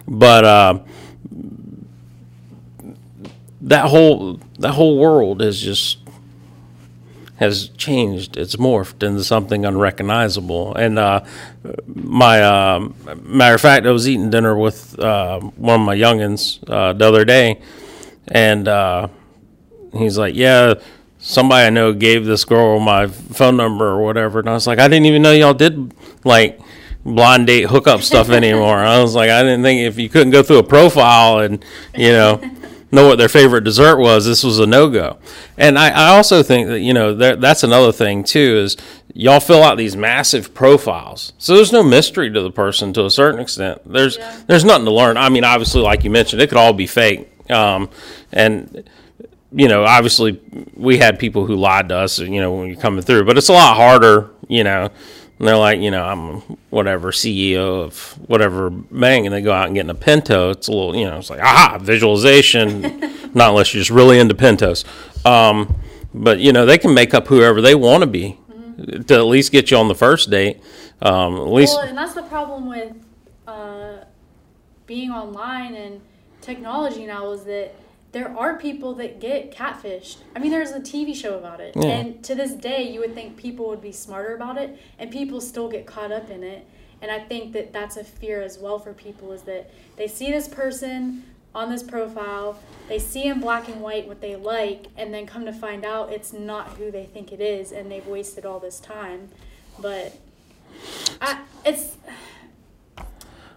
but, 0.06 0.44
uh, 0.44 0.78
that 3.62 3.86
whole 3.86 4.40
that 4.58 4.72
whole 4.72 4.98
world 4.98 5.40
is 5.40 5.60
just 5.60 5.98
has 7.36 7.68
changed. 7.70 8.36
It's 8.36 8.56
morphed 8.56 9.02
into 9.02 9.24
something 9.24 9.64
unrecognizable. 9.64 10.76
And 10.76 10.98
uh, 10.98 11.24
my 11.86 12.40
uh, 12.40 12.88
matter 13.20 13.54
of 13.54 13.60
fact, 13.60 13.86
I 13.86 13.90
was 13.90 14.08
eating 14.08 14.30
dinner 14.30 14.56
with 14.56 14.98
uh, 14.98 15.40
one 15.40 15.80
of 15.80 15.86
my 15.86 15.96
youngins 15.96 16.62
uh, 16.68 16.92
the 16.92 17.04
other 17.04 17.24
day, 17.24 17.60
and 18.28 18.68
uh, 18.68 19.08
he's 19.92 20.18
like, 20.18 20.34
"Yeah." 20.34 20.74
Somebody 21.24 21.68
I 21.68 21.70
know 21.70 21.92
gave 21.92 22.24
this 22.24 22.44
girl 22.44 22.80
my 22.80 23.06
phone 23.06 23.56
number 23.56 23.86
or 23.86 24.02
whatever, 24.02 24.40
and 24.40 24.50
I 24.50 24.54
was 24.54 24.66
like, 24.66 24.80
I 24.80 24.88
didn't 24.88 25.06
even 25.06 25.22
know 25.22 25.30
y'all 25.30 25.54
did 25.54 25.94
like 26.24 26.60
blind 27.04 27.46
date 27.46 27.66
hookup 27.66 28.00
stuff 28.00 28.28
anymore. 28.40 28.78
I 28.78 29.00
was 29.00 29.14
like, 29.14 29.30
I 29.30 29.40
didn't 29.44 29.62
think 29.62 29.82
if 29.82 30.00
you 30.00 30.08
couldn't 30.08 30.32
go 30.32 30.42
through 30.42 30.58
a 30.58 30.64
profile 30.64 31.38
and 31.38 31.64
you 31.94 32.10
know 32.10 32.40
know 32.92 33.08
what 33.08 33.16
their 33.18 33.28
favorite 33.28 33.64
dessert 33.64 33.98
was, 33.98 34.26
this 34.26 34.44
was 34.44 34.58
a 34.58 34.66
no 34.66 34.88
go. 34.90 35.18
And 35.56 35.78
I, 35.78 35.88
I 35.90 36.08
also 36.16 36.42
think 36.42 36.68
that 36.68 36.80
you 36.80 36.92
know 36.94 37.14
that, 37.14 37.40
that's 37.40 37.62
another 37.64 37.90
thing 37.90 38.22
too 38.22 38.58
is 38.64 38.76
y'all 39.14 39.40
fill 39.40 39.62
out 39.62 39.76
these 39.78 39.96
massive 39.96 40.54
profiles, 40.54 41.32
so 41.38 41.54
there's 41.56 41.72
no 41.72 41.82
mystery 41.82 42.30
to 42.30 42.40
the 42.42 42.50
person 42.50 42.92
to 42.92 43.04
a 43.06 43.10
certain 43.10 43.40
extent. 43.40 43.80
There's 43.90 44.16
Yeah. 44.18 44.40
there's 44.46 44.64
nothing 44.64 44.84
to 44.84 44.92
learn. 44.92 45.16
I 45.16 45.28
mean, 45.30 45.44
obviously, 45.44 45.80
like 45.80 46.04
you 46.04 46.10
mentioned, 46.10 46.40
it 46.42 46.48
could 46.48 46.58
all 46.58 46.72
be 46.72 46.86
fake. 46.86 47.28
Um, 47.50 47.88
and 48.32 48.88
you 49.54 49.68
know, 49.68 49.84
obviously, 49.84 50.40
we 50.74 50.96
had 50.98 51.18
people 51.18 51.44
who 51.46 51.56
lied 51.56 51.88
to 51.90 51.96
us, 51.96 52.18
you 52.18 52.40
know, 52.40 52.52
when 52.54 52.68
you're 52.68 52.80
coming 52.80 53.02
through, 53.02 53.24
but 53.24 53.36
it's 53.36 53.48
a 53.50 53.52
lot 53.52 53.76
harder, 53.76 54.30
you 54.48 54.64
know. 54.64 54.90
And 55.42 55.48
they're 55.48 55.56
like, 55.56 55.80
you 55.80 55.90
know, 55.90 56.04
I'm 56.04 56.40
whatever 56.70 57.10
CEO 57.10 57.82
of 57.82 58.12
whatever 58.28 58.70
bank, 58.70 59.26
and 59.26 59.34
they 59.34 59.42
go 59.42 59.52
out 59.52 59.66
and 59.66 59.74
get 59.74 59.80
in 59.80 59.90
a 59.90 59.94
Pinto. 59.94 60.50
It's 60.50 60.68
a 60.68 60.70
little, 60.70 60.94
you 60.94 61.04
know, 61.04 61.18
it's 61.18 61.30
like, 61.30 61.40
aha, 61.40 61.78
visualization. 61.82 62.80
Not 63.34 63.50
unless 63.50 63.74
you're 63.74 63.80
just 63.80 63.90
really 63.90 64.20
into 64.20 64.36
Pintos. 64.36 64.84
Um, 65.24 65.74
but, 66.14 66.38
you 66.38 66.52
know, 66.52 66.64
they 66.64 66.78
can 66.78 66.94
make 66.94 67.12
up 67.12 67.26
whoever 67.26 67.60
they 67.60 67.74
want 67.74 68.02
to 68.02 68.06
be 68.06 68.38
to 69.08 69.14
at 69.14 69.24
least 69.24 69.50
get 69.50 69.72
you 69.72 69.78
on 69.78 69.88
the 69.88 69.96
first 69.96 70.30
date. 70.30 70.60
Um, 71.00 71.34
at 71.34 71.48
least, 71.48 71.74
Well, 71.74 71.88
and 71.88 71.98
that's 71.98 72.14
the 72.14 72.22
problem 72.22 72.68
with 72.68 72.94
uh, 73.48 74.04
being 74.86 75.10
online 75.10 75.74
and 75.74 76.00
technology 76.40 77.04
now 77.04 77.32
is 77.32 77.42
that 77.46 77.74
there 78.12 78.36
are 78.36 78.58
people 78.58 78.94
that 78.94 79.20
get 79.20 79.50
catfished. 79.50 80.18
I 80.36 80.38
mean, 80.38 80.50
there's 80.50 80.70
a 80.70 80.80
TV 80.80 81.14
show 81.14 81.38
about 81.38 81.60
it. 81.60 81.74
Yeah. 81.74 81.86
And 81.86 82.24
to 82.24 82.34
this 82.34 82.52
day, 82.52 82.90
you 82.90 83.00
would 83.00 83.14
think 83.14 83.36
people 83.36 83.66
would 83.68 83.80
be 83.80 83.92
smarter 83.92 84.34
about 84.34 84.58
it, 84.58 84.78
and 84.98 85.10
people 85.10 85.40
still 85.40 85.68
get 85.68 85.86
caught 85.86 86.12
up 86.12 86.30
in 86.30 86.42
it. 86.42 86.66
And 87.00 87.10
I 87.10 87.18
think 87.18 87.52
that 87.54 87.72
that's 87.72 87.96
a 87.96 88.04
fear 88.04 88.42
as 88.42 88.58
well 88.58 88.78
for 88.78 88.92
people 88.92 89.32
is 89.32 89.42
that 89.42 89.70
they 89.96 90.06
see 90.06 90.30
this 90.30 90.46
person 90.46 91.24
on 91.54 91.70
this 91.70 91.82
profile, 91.82 92.58
they 92.88 92.98
see 92.98 93.24
in 93.24 93.40
black 93.40 93.68
and 93.68 93.80
white 93.80 94.06
what 94.06 94.20
they 94.20 94.36
like, 94.36 94.86
and 94.96 95.12
then 95.12 95.26
come 95.26 95.44
to 95.44 95.52
find 95.52 95.84
out 95.84 96.12
it's 96.12 96.32
not 96.32 96.68
who 96.76 96.90
they 96.90 97.04
think 97.04 97.32
it 97.32 97.40
is, 97.40 97.72
and 97.72 97.90
they've 97.90 98.06
wasted 98.06 98.46
all 98.46 98.58
this 98.58 98.80
time. 98.80 99.28
But 99.78 100.16
I, 101.20 101.40
it's 101.64 101.96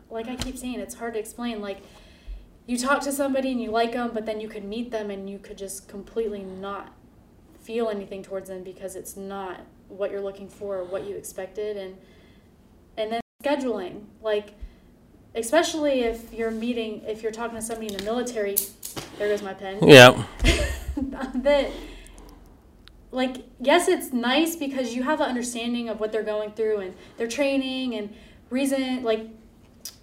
like 0.09 0.27
I 0.27 0.35
keep 0.35 0.57
saying, 0.57 0.79
it's 0.79 0.95
hard 0.95 1.13
to 1.13 1.19
explain. 1.19 1.61
Like, 1.61 1.79
you 2.67 2.77
talk 2.77 3.01
to 3.01 3.11
somebody 3.11 3.51
and 3.51 3.61
you 3.61 3.71
like 3.71 3.93
them, 3.93 4.11
but 4.13 4.25
then 4.25 4.41
you 4.41 4.47
could 4.47 4.63
meet 4.63 4.91
them 4.91 5.11
and 5.11 5.29
you 5.29 5.37
could 5.37 5.57
just 5.57 5.87
completely 5.87 6.43
not 6.43 6.91
feel 7.61 7.89
anything 7.89 8.23
towards 8.23 8.49
them 8.49 8.63
because 8.63 8.95
it's 8.95 9.15
not 9.17 9.61
what 9.87 10.11
you're 10.11 10.21
looking 10.21 10.47
for 10.47 10.77
or 10.77 10.83
what 10.83 11.07
you 11.07 11.15
expected 11.15 11.77
and 11.77 11.97
and 12.97 13.11
then 13.11 13.21
scheduling 13.43 14.03
like 14.21 14.53
especially 15.33 16.01
if 16.01 16.31
you're 16.33 16.51
meeting 16.51 17.01
if 17.07 17.21
you're 17.23 17.31
talking 17.31 17.55
to 17.55 17.61
somebody 17.61 17.87
in 17.87 17.97
the 17.97 18.03
military 18.03 18.55
there 19.17 19.27
goes 19.29 19.41
my 19.41 19.53
pen 19.53 19.79
Yeah. 19.87 20.23
that 21.35 21.71
like 23.11 23.37
yes 23.59 23.87
it's 23.87 24.13
nice 24.13 24.55
because 24.55 24.93
you 24.93 25.03
have 25.03 25.19
an 25.19 25.27
understanding 25.27 25.89
of 25.89 25.99
what 25.99 26.11
they're 26.11 26.23
going 26.23 26.51
through 26.51 26.79
and 26.79 26.95
their 27.17 27.27
training 27.27 27.95
and 27.95 28.13
reason 28.49 29.03
like 29.03 29.27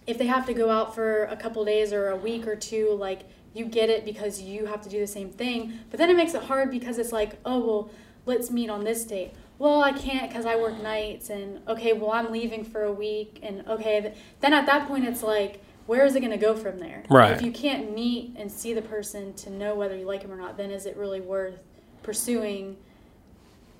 if 0.06 0.18
they 0.18 0.26
have 0.26 0.46
to 0.46 0.54
go 0.54 0.70
out 0.70 0.94
for 0.94 1.24
a 1.24 1.36
couple 1.36 1.64
days 1.64 1.92
or 1.92 2.08
a 2.08 2.16
week 2.16 2.46
or 2.46 2.56
two 2.56 2.90
like 2.98 3.20
you 3.54 3.64
get 3.64 3.88
it 3.90 4.04
because 4.04 4.40
you 4.40 4.66
have 4.66 4.80
to 4.82 4.88
do 4.88 4.98
the 4.98 5.06
same 5.06 5.30
thing 5.30 5.78
but 5.90 5.98
then 5.98 6.08
it 6.10 6.16
makes 6.16 6.34
it 6.34 6.42
hard 6.44 6.70
because 6.70 6.98
it's 6.98 7.12
like 7.12 7.38
oh 7.44 7.58
well 7.60 7.90
let's 8.26 8.50
meet 8.50 8.68
on 8.70 8.82
this 8.84 9.04
date 9.04 9.32
well 9.58 9.82
i 9.82 9.92
can't 9.92 10.28
because 10.30 10.46
i 10.46 10.56
work 10.56 10.80
nights 10.82 11.30
and 11.30 11.60
okay 11.68 11.92
well 11.92 12.10
i'm 12.12 12.32
leaving 12.32 12.64
for 12.64 12.82
a 12.84 12.92
week 12.92 13.38
and 13.42 13.66
okay 13.68 14.00
th- 14.00 14.14
then 14.40 14.52
at 14.52 14.66
that 14.66 14.88
point 14.88 15.04
it's 15.04 15.22
like 15.22 15.62
where 15.86 16.04
is 16.06 16.14
it 16.14 16.20
going 16.20 16.30
to 16.30 16.36
go 16.38 16.54
from 16.56 16.78
there 16.78 17.02
Right. 17.10 17.32
if 17.32 17.42
you 17.42 17.52
can't 17.52 17.92
meet 17.94 18.34
and 18.36 18.50
see 18.50 18.72
the 18.72 18.82
person 18.82 19.34
to 19.34 19.50
know 19.50 19.74
whether 19.74 19.96
you 19.96 20.06
like 20.06 20.22
him 20.22 20.32
or 20.32 20.36
not 20.36 20.56
then 20.56 20.70
is 20.70 20.86
it 20.86 20.96
really 20.96 21.20
worth 21.20 21.58
pursuing 22.02 22.76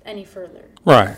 any 0.05 0.23
further 0.25 0.65
Right. 0.85 1.17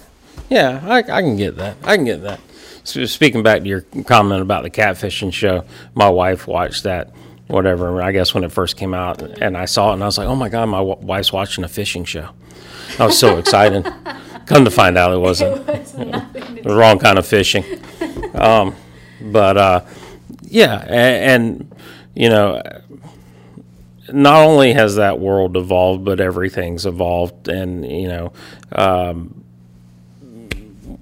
Yeah, 0.50 0.82
I, 0.84 0.98
I 0.98 1.22
can 1.22 1.38
get 1.38 1.56
that. 1.56 1.78
I 1.84 1.96
can 1.96 2.04
get 2.04 2.22
that. 2.24 2.42
So 2.86 3.04
speaking 3.06 3.42
back 3.44 3.63
to 3.63 3.68
your 3.68 3.82
comment 4.06 4.42
about 4.42 4.63
the 4.63 4.70
catfishing 4.70 5.34
show, 5.34 5.65
my 5.96 6.08
wife 6.08 6.48
watched 6.48 6.84
that, 6.84 7.12
whatever. 7.48 8.01
I 8.01 8.12
guess 8.12 8.34
when 8.34 8.44
it 8.44 8.51
first 8.51 8.77
came 8.77 8.94
out, 8.94 9.22
and 9.22 9.58
I 9.58 9.65
saw 9.65 9.89
it, 9.89 9.94
and 9.96 10.04
I 10.04 10.06
was 10.06 10.20
like, 10.20 10.27
"Oh 10.27 10.36
my 10.36 10.50
god, 10.50 10.68
my 10.68 10.77
w- 10.77 10.98
wife's 11.01 11.34
watching 11.34 11.63
a 11.63 11.68
fishing 11.68 12.06
show." 12.06 12.30
I 13.00 13.08
was 13.08 13.18
so 13.18 13.38
excited. 13.38 13.92
Come 14.46 14.63
to 14.65 14.72
find 14.72 14.98
out, 14.98 15.12
it 15.12 15.18
wasn't 15.18 15.68
it 15.68 15.80
was 15.80 15.92
the 15.94 16.75
wrong 16.75 17.00
kind 17.00 17.18
of 17.18 17.25
fishing. 17.25 17.65
Um, 18.36 18.75
but 19.20 19.58
uh, 19.58 19.82
yeah, 20.44 20.84
and, 20.88 21.56
and 21.63 21.75
you 22.13 22.30
know, 22.30 22.62
not 24.13 24.46
only 24.46 24.74
has 24.74 24.98
that 24.98 25.20
world 25.20 25.58
evolved, 25.58 26.06
but 26.06 26.20
everything's 26.20 26.86
evolved, 26.86 27.48
and 27.48 27.84
you 27.89 28.08
know, 28.08 28.34
um, 28.74 29.44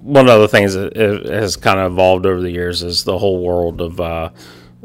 one 0.04 0.28
of 0.28 0.38
the 0.38 0.48
things 0.48 0.74
that 0.74 0.94
has 0.94 1.56
kind 1.56 1.80
of 1.80 1.92
evolved 1.92 2.26
over 2.26 2.40
the 2.40 2.50
years 2.50 2.82
is 2.82 3.04
the 3.04 3.16
whole 3.16 3.42
world 3.42 3.80
of 3.80 3.98
uh, 4.00 4.28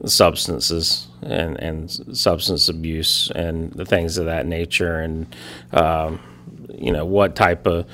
substances 0.05 1.09
and 1.21 1.59
and 1.59 2.17
substance 2.17 2.69
abuse 2.69 3.29
and 3.35 3.73
the 3.73 3.85
things 3.85 4.17
of 4.17 4.27
that 4.27 4.45
nature, 4.45 5.01
and 5.01 5.35
um, 5.73 6.21
you 6.73 6.93
know 6.93 7.05
what 7.05 7.35
type 7.35 7.67
of 7.67 7.85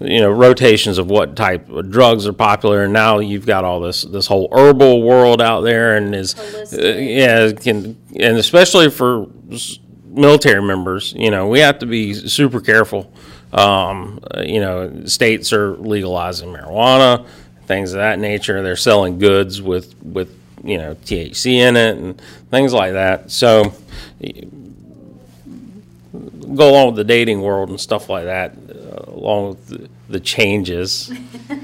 you 0.00 0.20
know 0.20 0.30
rotations 0.30 0.96
of 0.96 1.10
what 1.10 1.36
type 1.36 1.68
of 1.68 1.90
drugs 1.90 2.26
are 2.26 2.32
popular. 2.32 2.84
And 2.84 2.94
now 2.94 3.18
you've 3.18 3.44
got 3.44 3.64
all 3.64 3.80
this 3.80 4.00
this 4.00 4.26
whole 4.26 4.48
herbal 4.50 5.02
world 5.02 5.42
out 5.42 5.60
there 5.60 5.98
and 5.98 6.14
is 6.14 6.34
uh, 6.72 6.96
yeah 6.98 7.52
can 7.52 8.00
and 8.18 8.38
especially 8.38 8.88
for 8.88 9.26
military 10.06 10.62
members 10.62 11.12
you 11.14 11.30
know 11.30 11.46
we 11.46 11.58
have 11.58 11.78
to 11.80 11.86
be 11.86 12.14
super 12.14 12.60
careful 12.60 13.12
um, 13.54 14.20
you 14.44 14.60
know 14.60 15.04
states 15.06 15.52
are 15.52 15.76
legalizing 15.76 16.48
marijuana 16.48 17.26
things 17.66 17.92
of 17.92 17.98
that 17.98 18.18
nature 18.18 18.62
they're 18.62 18.76
selling 18.76 19.18
goods 19.18 19.62
with 19.62 19.94
with 20.02 20.36
you 20.62 20.76
know 20.76 20.94
THC 20.96 21.54
in 21.54 21.76
it 21.76 21.96
and 21.96 22.20
things 22.50 22.72
like 22.72 22.92
that 22.92 23.30
so 23.30 23.72
go 26.54 26.70
along 26.70 26.86
with 26.88 26.96
the 26.96 27.04
dating 27.04 27.40
world 27.40 27.68
and 27.70 27.80
stuff 27.80 28.08
like 28.08 28.24
that, 28.24 28.54
uh, 28.70 29.10
along 29.12 29.50
with 29.50 29.66
the, 29.66 29.88
the 30.08 30.20
changes 30.20 31.10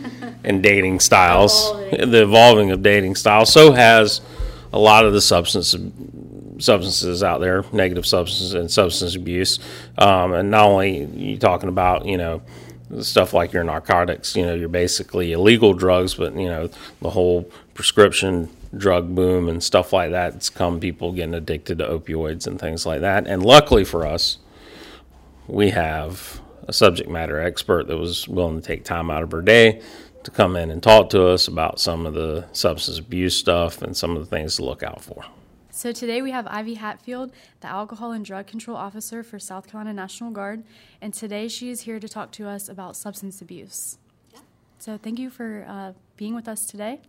in 0.44 0.61
dating 0.61 1.00
styles, 1.00 1.70
Evolving. 1.70 2.11
the 2.11 2.23
evolving 2.23 2.70
of 2.70 2.82
dating 2.82 3.14
styles. 3.14 3.52
So 3.52 3.73
has 3.73 4.20
a 4.73 4.78
lot 4.78 5.04
of 5.04 5.12
the 5.12 5.20
substance 5.20 5.75
substances 6.60 7.22
out 7.22 7.40
there, 7.40 7.64
negative 7.72 8.06
substances 8.06 8.54
and 8.54 8.70
substance 8.70 9.16
abuse. 9.16 9.58
Um, 9.98 10.32
and 10.32 10.50
not 10.50 10.66
only 10.66 11.04
you 11.04 11.38
talking 11.38 11.68
about 11.68 12.06
you 12.06 12.16
know 12.16 12.42
stuff 13.00 13.32
like 13.32 13.52
your 13.52 13.64
narcotics, 13.64 14.34
you 14.36 14.44
know, 14.44 14.54
your 14.54 14.68
basically 14.68 15.32
illegal 15.32 15.74
drugs, 15.74 16.14
but 16.14 16.34
you 16.34 16.48
know 16.48 16.68
the 17.00 17.10
whole 17.10 17.50
prescription 17.74 18.48
drug 18.76 19.14
boom 19.14 19.48
and 19.48 19.62
stuff 19.62 19.92
like 19.92 20.10
that. 20.10 20.34
It's 20.34 20.50
come 20.50 20.80
people 20.80 21.12
getting 21.12 21.34
addicted 21.34 21.78
to 21.78 21.86
opioids 21.86 22.46
and 22.46 22.58
things 22.58 22.86
like 22.86 23.00
that. 23.00 23.26
And 23.26 23.44
luckily 23.44 23.84
for 23.84 24.06
us, 24.06 24.38
we 25.46 25.70
have 25.70 26.40
a 26.68 26.72
subject 26.72 27.10
matter 27.10 27.40
expert 27.40 27.88
that 27.88 27.96
was 27.96 28.28
willing 28.28 28.60
to 28.60 28.66
take 28.66 28.84
time 28.84 29.10
out 29.10 29.22
of 29.22 29.32
her 29.32 29.42
day 29.42 29.82
to 30.22 30.30
come 30.30 30.54
in 30.54 30.70
and 30.70 30.82
talk 30.82 31.10
to 31.10 31.26
us 31.26 31.48
about 31.48 31.80
some 31.80 32.06
of 32.06 32.14
the 32.14 32.44
substance 32.52 32.98
abuse 32.98 33.36
stuff 33.36 33.82
and 33.82 33.96
some 33.96 34.16
of 34.16 34.22
the 34.22 34.26
things 34.26 34.56
to 34.56 34.64
look 34.64 34.82
out 34.82 35.02
for. 35.02 35.24
So 35.80 35.92
today 35.92 36.20
we 36.20 36.30
have 36.30 36.46
Ivy 36.46 36.75
Hatfield, 36.75 37.32
the 37.62 37.68
Alcohol 37.68 38.12
and 38.12 38.22
Drug 38.22 38.46
Control 38.46 38.76
Officer 38.76 39.22
for 39.22 39.38
South 39.38 39.66
Carolina 39.66 39.94
National 39.94 40.30
Guard, 40.30 40.62
and 41.00 41.14
today 41.14 41.49
she 41.49 41.70
is 41.70 41.80
here 41.80 41.99
to 41.99 42.06
talk 42.06 42.32
to 42.32 42.46
us 42.46 42.68
about 42.68 42.96
substance 42.96 43.40
abuse. 43.40 43.96
So 44.78 44.99
thank 44.99 45.18
you 45.18 45.30
for 45.30 45.64
uh, 45.66 45.92
being 46.18 46.34
with 46.34 46.49
us 46.49 46.66
today. 46.66 47.00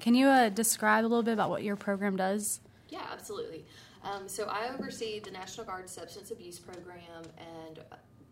Can 0.00 0.16
you 0.16 0.26
uh, 0.26 0.48
describe 0.48 1.04
a 1.04 1.06
little 1.06 1.22
bit 1.22 1.34
about 1.34 1.50
what 1.50 1.62
your 1.62 1.76
program 1.76 2.16
does? 2.16 2.58
Yeah, 2.88 3.06
absolutely. 3.12 3.64
Um, 4.02 4.26
so 4.26 4.48
I 4.48 4.74
oversee 4.74 5.20
the 5.20 5.30
National 5.30 5.64
Guard 5.64 5.88
Substance 5.88 6.32
Abuse 6.32 6.58
Program, 6.58 7.22
and 7.38 7.78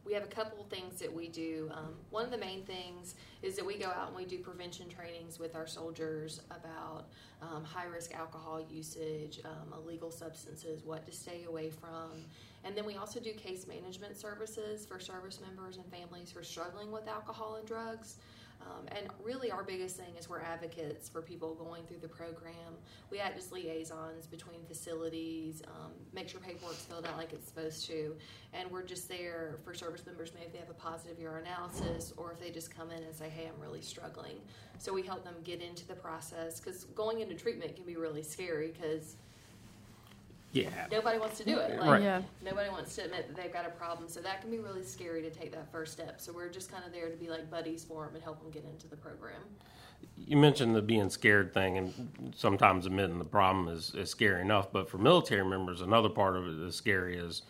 we 0.08 0.14
have 0.14 0.24
a 0.24 0.26
couple 0.26 0.64
things 0.70 0.98
that 1.00 1.12
we 1.12 1.28
do. 1.28 1.70
Um, 1.74 1.94
one 2.10 2.24
of 2.24 2.30
the 2.30 2.38
main 2.38 2.64
things 2.64 3.14
is 3.42 3.56
that 3.56 3.66
we 3.66 3.76
go 3.76 3.88
out 3.88 4.08
and 4.08 4.16
we 4.16 4.24
do 4.24 4.38
prevention 4.38 4.86
trainings 4.88 5.38
with 5.38 5.54
our 5.54 5.66
soldiers 5.66 6.40
about 6.50 7.04
um, 7.42 7.62
high 7.62 7.84
risk 7.84 8.14
alcohol 8.14 8.64
usage, 8.70 9.40
um, 9.44 9.74
illegal 9.78 10.10
substances, 10.10 10.82
what 10.82 11.04
to 11.04 11.12
stay 11.12 11.44
away 11.46 11.68
from. 11.68 12.24
And 12.64 12.74
then 12.74 12.86
we 12.86 12.96
also 12.96 13.20
do 13.20 13.32
case 13.32 13.66
management 13.66 14.16
services 14.16 14.86
for 14.86 14.98
service 14.98 15.40
members 15.40 15.76
and 15.76 15.84
families 15.86 16.30
who 16.30 16.40
are 16.40 16.44
struggling 16.44 16.90
with 16.90 17.06
alcohol 17.06 17.56
and 17.56 17.68
drugs. 17.68 18.16
Um, 18.60 18.86
and 18.88 19.08
really, 19.22 19.50
our 19.50 19.62
biggest 19.62 19.96
thing 19.96 20.14
is 20.18 20.28
we're 20.28 20.40
advocates 20.40 21.08
for 21.08 21.22
people 21.22 21.54
going 21.54 21.84
through 21.84 21.98
the 21.98 22.08
program. 22.08 22.74
We 23.10 23.18
act 23.18 23.38
as 23.38 23.52
liaisons 23.52 24.26
between 24.26 24.64
facilities, 24.66 25.62
um, 25.66 25.92
make 26.12 26.28
sure 26.28 26.40
paperwork's 26.40 26.84
filled 26.84 27.06
out 27.06 27.16
like 27.16 27.32
it's 27.32 27.46
supposed 27.46 27.86
to, 27.86 28.16
and 28.52 28.70
we're 28.70 28.82
just 28.82 29.08
there 29.08 29.58
for 29.64 29.74
service 29.74 30.04
members. 30.04 30.32
Maybe 30.34 30.46
if 30.46 30.52
they 30.52 30.58
have 30.58 30.70
a 30.70 30.74
positive 30.74 31.18
urinalysis, 31.18 32.12
or 32.16 32.32
if 32.32 32.40
they 32.40 32.50
just 32.50 32.74
come 32.74 32.90
in 32.90 33.02
and 33.02 33.14
say, 33.14 33.28
"Hey, 33.28 33.48
I'm 33.52 33.60
really 33.60 33.82
struggling." 33.82 34.40
So 34.78 34.92
we 34.92 35.02
help 35.02 35.24
them 35.24 35.34
get 35.44 35.60
into 35.60 35.86
the 35.86 35.94
process 35.94 36.60
because 36.60 36.84
going 36.84 37.20
into 37.20 37.34
treatment 37.34 37.76
can 37.76 37.84
be 37.84 37.96
really 37.96 38.22
scary 38.22 38.72
because 38.72 39.16
Yeah. 40.52 40.86
nobody 40.90 41.18
wants 41.18 41.38
to 41.38 41.44
do 41.44 41.58
it. 41.58 41.78
Like, 41.78 41.88
Right. 41.88 42.02
Yeah. 42.02 42.22
Nobody 42.42 42.70
wants 42.70 42.94
to 42.96 43.04
admit 43.04 43.28
that 43.28 43.36
they've 43.36 43.52
got 43.52 43.66
a 43.66 43.70
problem, 43.70 44.08
so 44.08 44.20
that 44.20 44.40
can 44.40 44.50
be 44.50 44.58
really 44.58 44.82
scary 44.82 45.22
to 45.22 45.30
take 45.30 45.52
that 45.52 45.70
first 45.70 45.92
step. 45.92 46.20
So 46.20 46.32
we're 46.32 46.48
just 46.48 46.70
kind 46.70 46.84
of 46.84 46.92
there 46.92 47.10
to 47.10 47.16
be 47.16 47.28
like 47.28 47.50
buddies 47.50 47.84
for 47.84 48.06
them 48.06 48.14
and 48.14 48.24
help 48.24 48.40
them 48.40 48.50
get 48.50 48.64
into 48.64 48.88
the 48.88 48.96
program. 48.96 49.42
You 50.16 50.36
mentioned 50.36 50.74
the 50.74 50.82
being 50.82 51.10
scared 51.10 51.52
thing, 51.52 51.76
and 51.76 52.32
sometimes 52.36 52.86
admitting 52.86 53.18
the 53.18 53.24
problem 53.24 53.68
is, 53.68 53.94
is 53.94 54.10
scary 54.10 54.40
enough. 54.40 54.72
But 54.72 54.88
for 54.88 54.98
military 54.98 55.44
members, 55.44 55.80
another 55.80 56.08
part 56.08 56.36
of 56.36 56.46
it 56.46 56.60
that's 56.60 56.76
scary 56.76 57.16
is 57.16 57.42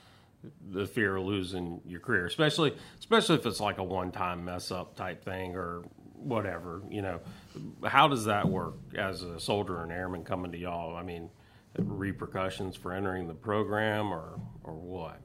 the 0.71 0.87
fear 0.87 1.17
of 1.17 1.25
losing 1.25 1.81
your 1.87 2.01
career, 2.01 2.27
especially 2.27 2.75
especially 2.99 3.37
if 3.37 3.47
it's 3.47 3.61
like 3.61 3.79
a 3.79 3.83
one 3.83 4.13
time 4.13 4.45
mess 4.45 4.71
up 4.71 4.95
type 4.97 5.25
thing 5.25 5.57
or 5.57 5.83
whatever. 6.15 6.83
You 6.91 7.03
know, 7.03 7.21
how 7.85 8.09
does 8.09 8.25
that 8.27 8.49
work 8.49 8.75
as 8.97 9.23
a 9.23 9.41
soldier 9.41 9.83
and 9.83 9.91
airman 9.93 10.25
coming 10.25 10.53
to 10.53 10.59
y'all? 10.59 10.97
I 10.97 11.03
mean, 11.03 11.31
repercussions 11.77 12.77
for 12.77 12.93
entering 12.93 13.29
the 13.29 13.35
program 13.35 14.13
or 14.13 14.41
or 14.65 14.75
what? 14.75 15.21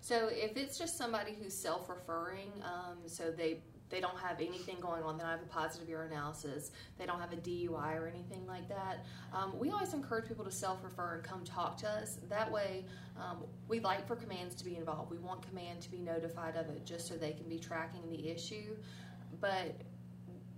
So 0.00 0.28
if 0.30 0.56
it's 0.56 0.78
just 0.78 0.96
somebody 0.96 1.34
who's 1.40 1.54
self-referring, 1.54 2.50
um, 2.62 2.98
so 3.06 3.30
they 3.30 3.58
they 3.90 4.00
don't 4.00 4.18
have 4.18 4.40
anything 4.40 4.76
going 4.80 5.02
on. 5.02 5.16
They 5.16 5.22
don't 5.22 5.32
have 5.32 5.42
a 5.42 5.46
positive 5.46 5.88
urinalysis. 5.88 6.70
They 6.98 7.06
don't 7.06 7.20
have 7.20 7.32
a 7.32 7.36
DUI 7.36 7.98
or 7.98 8.06
anything 8.06 8.46
like 8.46 8.68
that. 8.68 9.04
Um, 9.32 9.58
we 9.58 9.70
always 9.70 9.94
encourage 9.94 10.28
people 10.28 10.44
to 10.44 10.50
self-refer 10.50 11.14
and 11.14 11.22
come 11.24 11.44
talk 11.44 11.78
to 11.78 11.88
us. 11.88 12.18
That 12.28 12.50
way, 12.50 12.84
um, 13.18 13.44
we 13.66 13.80
like 13.80 14.06
for 14.06 14.16
commands 14.16 14.54
to 14.56 14.64
be 14.64 14.76
involved. 14.76 15.10
We 15.10 15.18
want 15.18 15.46
command 15.46 15.80
to 15.82 15.90
be 15.90 15.98
notified 15.98 16.56
of 16.56 16.68
it 16.68 16.84
just 16.84 17.08
so 17.08 17.16
they 17.16 17.32
can 17.32 17.48
be 17.48 17.58
tracking 17.58 18.08
the 18.10 18.28
issue. 18.28 18.76
But 19.40 19.74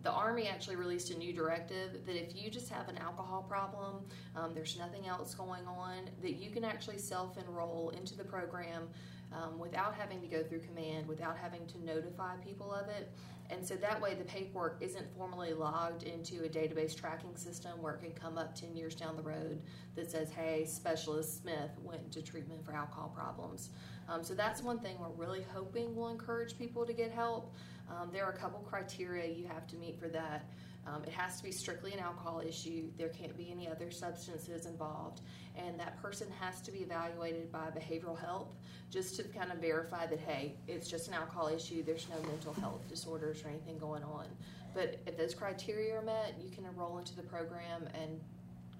the 0.02 0.10
Army 0.10 0.48
actually 0.48 0.76
released 0.76 1.10
a 1.10 1.18
new 1.18 1.32
directive 1.32 2.06
that 2.06 2.16
if 2.16 2.34
you 2.34 2.50
just 2.50 2.70
have 2.70 2.88
an 2.88 2.96
alcohol 2.98 3.42
problem, 3.42 4.04
um, 4.34 4.54
there's 4.54 4.78
nothing 4.78 5.06
else 5.06 5.34
going 5.34 5.66
on, 5.66 6.08
that 6.22 6.36
you 6.36 6.50
can 6.50 6.64
actually 6.64 6.98
self 6.98 7.36
enroll 7.36 7.90
into 7.90 8.16
the 8.16 8.24
program 8.24 8.88
um, 9.32 9.58
without 9.58 9.94
having 9.94 10.20
to 10.20 10.26
go 10.26 10.42
through 10.42 10.60
command, 10.60 11.06
without 11.06 11.36
having 11.36 11.66
to 11.66 11.84
notify 11.84 12.36
people 12.36 12.72
of 12.72 12.88
it. 12.88 13.12
And 13.50 13.66
so 13.66 13.74
that 13.76 14.00
way 14.00 14.14
the 14.14 14.24
paperwork 14.24 14.76
isn't 14.80 15.06
formally 15.16 15.52
logged 15.52 16.04
into 16.04 16.44
a 16.44 16.48
database 16.48 16.96
tracking 16.96 17.34
system 17.36 17.82
where 17.82 17.94
it 17.94 18.00
can 18.00 18.12
come 18.12 18.38
up 18.38 18.54
10 18.54 18.76
years 18.76 18.94
down 18.94 19.16
the 19.16 19.22
road 19.22 19.60
that 19.96 20.10
says, 20.10 20.30
hey, 20.30 20.64
Specialist 20.64 21.42
Smith 21.42 21.70
went 21.82 22.12
to 22.12 22.22
treatment 22.22 22.64
for 22.64 22.72
alcohol 22.72 23.12
problems. 23.14 23.70
Um, 24.08 24.22
so 24.22 24.34
that's 24.34 24.62
one 24.62 24.78
thing 24.78 24.96
we're 25.00 25.08
really 25.08 25.44
hoping 25.52 25.96
will 25.96 26.08
encourage 26.08 26.56
people 26.58 26.86
to 26.86 26.92
get 26.92 27.10
help. 27.10 27.52
Um, 27.90 28.10
there 28.12 28.24
are 28.24 28.30
a 28.30 28.36
couple 28.36 28.60
criteria 28.60 29.26
you 29.30 29.46
have 29.46 29.66
to 29.68 29.76
meet 29.76 29.98
for 29.98 30.08
that. 30.08 30.44
Um, 30.86 31.02
it 31.04 31.12
has 31.12 31.36
to 31.36 31.44
be 31.44 31.52
strictly 31.52 31.92
an 31.92 31.98
alcohol 31.98 32.40
issue. 32.46 32.90
There 32.96 33.08
can't 33.08 33.36
be 33.36 33.50
any 33.50 33.68
other 33.68 33.90
substances 33.90 34.66
involved. 34.66 35.20
And 35.56 35.78
that 35.78 36.00
person 36.00 36.28
has 36.40 36.60
to 36.62 36.72
be 36.72 36.78
evaluated 36.78 37.52
by 37.52 37.68
behavioral 37.70 38.18
health 38.18 38.48
just 38.90 39.16
to 39.16 39.24
kind 39.24 39.52
of 39.52 39.58
verify 39.58 40.06
that, 40.06 40.18
hey, 40.20 40.54
it's 40.66 40.88
just 40.88 41.08
an 41.08 41.14
alcohol 41.14 41.48
issue. 41.48 41.82
There's 41.82 42.06
no 42.08 42.20
mental 42.28 42.54
health 42.54 42.88
disorders 42.88 43.44
or 43.44 43.48
anything 43.48 43.78
going 43.78 44.02
on. 44.04 44.26
But 44.74 45.00
if 45.06 45.18
those 45.18 45.34
criteria 45.34 45.96
are 45.96 46.02
met, 46.02 46.36
you 46.42 46.50
can 46.50 46.64
enroll 46.64 46.98
into 46.98 47.14
the 47.14 47.22
program 47.22 47.88
and 47.94 48.20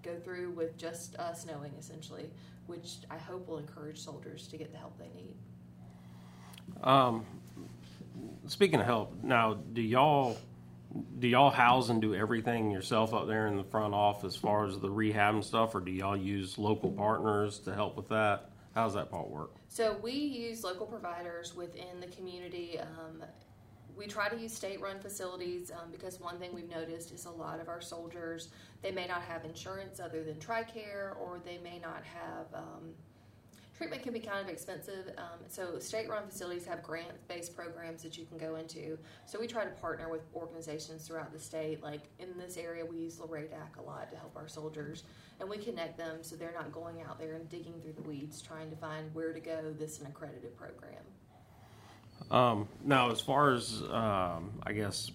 go 0.03 0.17
through 0.17 0.53
with 0.53 0.77
just 0.79 1.17
us 1.17 1.45
knowing, 1.45 1.73
essentially, 1.79 2.31
which 2.67 2.99
I 3.11 3.19
hope 3.19 3.47
will 3.47 3.59
encourage 3.59 3.99
soldiers 3.99 4.47
to 4.49 4.57
get 4.57 4.73
the 4.73 4.79
help 4.79 4.99
they 4.99 5.11
need. 5.15 5.35
Um, 6.83 7.27
speaking 8.47 8.81
of 8.81 8.87
help, 8.87 9.23
now 9.23 9.55
do 9.55 9.83
y'all 9.83 10.37
do 11.19 11.29
y'all 11.29 11.51
house 11.51 11.89
and 11.89 12.01
do 12.03 12.15
everything 12.15 12.71
yourself 12.71 13.15
up 13.15 13.29
there 13.29 13.47
in 13.47 13.57
the 13.57 13.65
front 13.65 13.95
office 13.95 14.35
as 14.35 14.41
far 14.41 14.67
as 14.67 14.79
the 14.79 14.91
rehab 14.91 15.35
and 15.35 15.45
stuff, 15.45 15.75
or 15.75 15.81
do 15.81 15.93
y'all 15.93 16.17
use 16.17 16.59
local 16.59 16.91
partners 16.91 17.61
to 17.61 17.73
help 17.73 17.97
with 17.97 18.09
that? 18.09 18.51
How 18.75 18.85
does 18.85 18.95
that 18.95 19.11
part 19.11 19.29
work? 19.29 19.53
So 19.69 19.99
we 20.03 20.13
use 20.13 20.65
local 20.65 20.87
providers 20.87 21.55
within 21.55 22.01
the 22.01 22.07
community. 22.09 22.79
Um, 22.81 23.23
we 23.97 24.07
try 24.07 24.29
to 24.29 24.37
use 24.37 24.53
state-run 24.55 24.99
facilities 25.01 25.71
um, 25.71 25.91
because 25.93 26.19
one 26.21 26.39
thing 26.39 26.55
we've 26.55 26.71
noticed 26.71 27.13
is 27.13 27.27
a 27.27 27.31
lot 27.31 27.61
of 27.61 27.69
our 27.69 27.81
soldiers 27.81 28.49
they 28.83 28.91
may 28.91 29.07
not 29.07 29.23
have 29.23 29.45
insurance 29.45 30.01
other 30.01 30.25
than 30.25 30.37
TRICARE, 30.37 31.17
or 31.21 31.41
they 31.45 31.59
may 31.59 31.79
not 31.79 32.03
have. 32.05 32.47
Um, 32.55 32.95
treatment 33.81 34.03
can 34.03 34.13
be 34.13 34.21
kind 34.21 34.41
of 34.41 34.49
expensive. 34.51 35.11
Um, 35.17 35.41
so 35.49 35.79
state-run 35.79 36.29
facilities 36.29 36.67
have 36.67 36.83
grant-based 36.83 37.57
programs 37.57 38.03
that 38.03 38.19
you 38.19 38.27
can 38.27 38.37
go 38.37 38.57
into. 38.57 38.99
So 39.25 39.41
we 39.41 39.47
try 39.47 39.65
to 39.65 39.71
partner 39.71 40.11
with 40.11 40.21
organizations 40.35 41.09
throughout 41.09 41.33
the 41.33 41.39
state. 41.39 41.83
Like 41.83 42.03
in 42.19 42.37
this 42.37 42.59
area, 42.59 42.85
we 42.85 42.99
use 42.99 43.17
LRADAC 43.17 43.79
a 43.79 43.83
lot 43.83 44.11
to 44.11 44.19
help 44.19 44.37
our 44.37 44.49
soldiers, 44.49 45.05
and 45.41 45.49
we 45.49 45.57
connect 45.57 45.97
them 45.97 46.19
so 46.21 46.37
they're 46.37 46.53
not 46.53 46.71
going 46.73 47.01
out 47.09 47.19
there 47.19 47.37
and 47.37 47.49
digging 47.49 47.73
through 47.81 47.95
the 47.95 48.03
weeds 48.03 48.43
trying 48.43 48.69
to 48.69 48.77
find 48.77 49.15
where 49.15 49.33
to 49.33 49.41
go. 49.41 49.75
This 49.79 49.93
is 49.93 50.01
an 50.01 50.09
accredited 50.09 50.55
program. 50.59 51.03
Um, 52.31 52.69
now, 52.85 53.11
as 53.11 53.23
far 53.23 53.55
as 53.55 53.81
um, 53.91 54.61
I 54.63 54.75
guess 54.75 55.11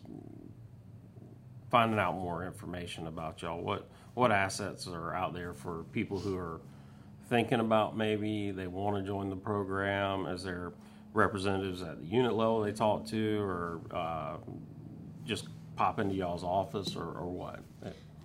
finding 1.69 1.99
out 1.99 2.15
more 2.15 2.43
information 2.43 3.05
about 3.05 3.43
y'all, 3.43 3.61
what 3.61 3.87
what 4.15 4.31
assets 4.31 4.87
are 4.87 5.13
out 5.13 5.35
there 5.35 5.53
for 5.53 5.83
people 5.93 6.17
who 6.17 6.35
are 6.35 6.61
thinking 7.29 7.59
about 7.59 7.97
maybe 7.97 8.51
they 8.51 8.67
want 8.67 8.97
to 8.97 9.03
join 9.03 9.29
the 9.29 9.35
program? 9.35 10.25
Is 10.27 10.43
there 10.43 10.73
representatives 11.13 11.81
at 11.81 11.99
the 11.99 12.05
unit 12.05 12.33
level 12.33 12.61
they 12.61 12.71
talk 12.71 13.05
to, 13.07 13.41
or 13.41 13.81
uh, 13.91 14.37
just 15.25 15.47
pop 15.75 15.99
into 15.99 16.13
y'all's 16.13 16.43
office, 16.43 16.95
or, 16.95 17.03
or 17.03 17.25
what? 17.25 17.59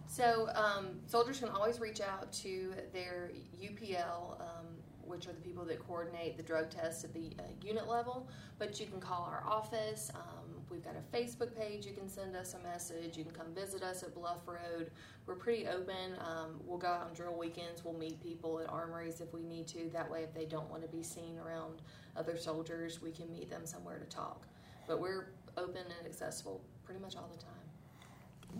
So 0.06 0.48
um, 0.54 0.88
soldiers 1.06 1.38
can 1.38 1.50
always 1.50 1.78
reach 1.78 2.00
out 2.00 2.32
to 2.32 2.74
their 2.92 3.30
UPL, 3.62 4.40
um, 4.40 4.66
which 5.04 5.28
are 5.28 5.32
the 5.32 5.40
people 5.40 5.64
that 5.66 5.78
coordinate 5.86 6.36
the 6.36 6.42
drug 6.42 6.68
tests 6.68 7.04
at 7.04 7.14
the 7.14 7.30
uh, 7.38 7.42
unit 7.62 7.88
level. 7.88 8.28
But 8.58 8.80
you 8.80 8.86
can 8.86 9.00
call 9.00 9.30
our 9.30 9.44
office. 9.46 10.10
Um, 10.14 10.39
we've 10.70 10.84
got 10.84 10.94
a 10.94 11.16
Facebook 11.16 11.56
page. 11.56 11.86
You 11.86 11.92
can 11.92 12.08
send 12.08 12.36
us 12.36 12.54
a 12.54 12.58
message. 12.66 13.16
You 13.16 13.24
can 13.24 13.32
come 13.32 13.54
visit 13.54 13.82
us 13.82 14.02
at 14.02 14.14
Bluff 14.14 14.46
Road. 14.46 14.90
We're 15.26 15.34
pretty 15.34 15.66
open. 15.66 16.14
Um, 16.18 16.60
we'll 16.64 16.78
go 16.78 16.88
out 16.88 17.06
on 17.08 17.14
drill 17.14 17.36
weekends. 17.36 17.84
We'll 17.84 17.94
meet 17.94 18.22
people 18.22 18.60
at 18.60 18.68
armories 18.68 19.20
if 19.20 19.32
we 19.32 19.42
need 19.42 19.66
to. 19.68 19.90
That 19.92 20.10
way, 20.10 20.22
if 20.22 20.32
they 20.34 20.44
don't 20.44 20.70
want 20.70 20.82
to 20.82 20.88
be 20.88 21.02
seen 21.02 21.38
around 21.44 21.82
other 22.16 22.36
soldiers, 22.36 23.02
we 23.02 23.10
can 23.10 23.30
meet 23.30 23.50
them 23.50 23.66
somewhere 23.66 23.98
to 23.98 24.06
talk. 24.06 24.46
But 24.86 25.00
we're 25.00 25.32
open 25.56 25.82
and 25.98 26.06
accessible 26.06 26.60
pretty 26.84 27.00
much 27.00 27.16
all 27.16 27.30
the 27.34 27.42
time. 27.42 27.69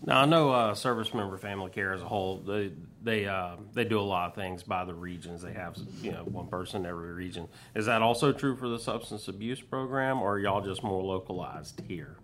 Now 0.05 0.23
I 0.23 0.25
know 0.25 0.51
uh, 0.51 0.75
service 0.75 1.13
member 1.13 1.37
family 1.37 1.71
care 1.71 1.93
as 1.93 2.03
a 2.03 2.07
whole. 2.07 2.39
They 2.39 2.73
they 3.03 3.27
uh, 3.27 3.57
they 3.73 3.85
do 3.85 3.99
a 3.99 4.03
lot 4.03 4.31
of 4.31 4.35
things 4.35 4.63
by 4.63 4.85
the 4.85 4.95
regions. 4.95 5.43
They 5.43 5.53
have 5.53 5.77
you 6.01 6.13
know 6.13 6.25
one 6.25 6.49
person 6.49 6.85
in 6.85 6.91
every 6.91 7.13
region. 7.13 7.49
Is 7.75 7.87
that 7.87 8.03
also 8.03 8.33
true 8.33 8.57
for 8.57 8.69
the 8.69 8.79
substance 8.79 9.29
abuse 9.29 9.61
program, 9.61 10.21
or 10.21 10.39
y'all 10.39 10.61
just 10.61 10.83
more 10.83 11.03
localized 11.03 11.83
here? 11.87 12.17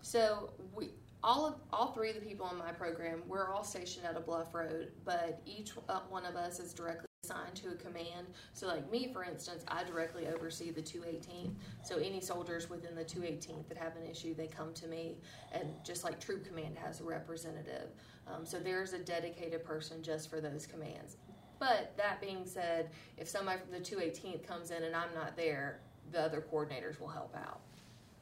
So 0.00 0.50
we 0.74 0.90
all 1.22 1.46
of 1.46 1.54
all 1.72 1.92
three 1.92 2.10
of 2.10 2.16
the 2.16 2.20
people 2.20 2.48
in 2.50 2.58
my 2.58 2.72
program 2.72 3.22
we're 3.28 3.48
all 3.48 3.62
stationed 3.62 4.04
at 4.04 4.16
a 4.16 4.20
Bluff 4.20 4.52
Road, 4.54 4.92
but 5.04 5.40
each 5.46 5.72
uh, 5.88 6.00
one 6.08 6.24
of 6.24 6.34
us 6.34 6.58
is 6.58 6.74
directly 6.74 7.06
assigned 7.24 7.54
to 7.54 7.68
a 7.68 7.74
command. 7.76 8.26
So, 8.52 8.66
like 8.66 8.90
me, 8.90 9.08
for 9.12 9.22
instance, 9.22 9.64
I 9.68 9.84
directly 9.84 10.26
oversee 10.26 10.72
the 10.72 10.82
218th. 10.82 11.54
So, 11.84 11.98
any 11.98 12.20
soldiers 12.20 12.68
within 12.68 12.96
the 12.96 13.04
218th 13.04 13.68
that 13.68 13.78
have 13.78 13.94
an 13.94 14.10
issue, 14.10 14.34
they 14.34 14.48
come 14.48 14.74
to 14.74 14.88
me. 14.88 15.18
And 15.52 15.68
just 15.84 16.02
like 16.02 16.18
Troop 16.18 16.44
Command 16.44 16.76
has 16.78 17.00
a 17.00 17.04
representative. 17.04 17.90
Um, 18.26 18.44
so, 18.44 18.58
there's 18.58 18.92
a 18.92 18.98
dedicated 18.98 19.64
person 19.64 20.02
just 20.02 20.30
for 20.30 20.40
those 20.40 20.66
commands. 20.66 21.16
But 21.60 21.96
that 21.96 22.20
being 22.20 22.44
said, 22.44 22.90
if 23.16 23.28
somebody 23.28 23.60
from 23.60 23.70
the 23.70 23.78
218th 23.78 24.44
comes 24.44 24.72
in 24.72 24.82
and 24.82 24.96
I'm 24.96 25.14
not 25.14 25.36
there, 25.36 25.78
the 26.10 26.22
other 26.22 26.44
coordinators 26.52 26.98
will 26.98 27.06
help 27.06 27.36
out. 27.36 27.60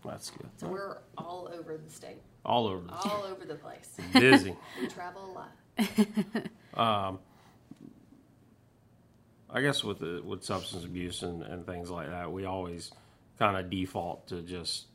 That's 0.05 0.29
good. 0.29 0.51
So, 0.59 0.69
we're 0.69 0.99
all 1.17 1.51
over 1.55 1.79
the 1.79 1.91
state. 1.91 2.21
All 2.45 2.67
over. 2.67 2.87
The 2.87 2.93
all 2.93 3.25
over 3.25 3.47
the 3.47 3.55
place. 3.55 3.97
Busy. 4.13 4.55
we 4.81 4.89
travel 4.89 5.25
a 5.25 5.33
lot. 5.33 7.09
um, 7.09 7.19
I 9.53 9.61
guess 9.61 9.83
with 9.83 9.99
the, 9.99 10.23
with 10.25 10.45
substance 10.45 10.85
abuse 10.85 11.23
and, 11.23 11.43
and 11.43 11.67
things 11.67 11.91
like 11.91 12.09
that, 12.09 12.31
we 12.31 12.45
always 12.45 12.93
kind 13.39 13.57
of 13.57 13.71
default 13.71 14.29
to 14.29 14.43
just 14.43 14.87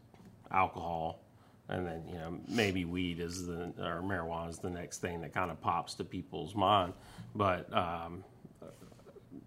alcohol, 0.52 1.20
and 1.68 1.86
then 1.86 2.04
you 2.08 2.16
know 2.16 2.40
maybe 2.48 2.86
weed 2.86 3.20
is 3.20 3.48
the 3.48 3.74
or 3.80 4.02
marijuana 4.02 4.50
is 4.50 4.60
the 4.60 4.70
next 4.70 5.00
thing 5.00 5.22
that 5.22 5.34
kind 5.34 5.52
of 5.52 5.60
pops 5.62 5.96
to 5.96 6.04
people's 6.04 6.56
mind. 6.56 6.94
But 7.34 7.74
um, 7.76 8.24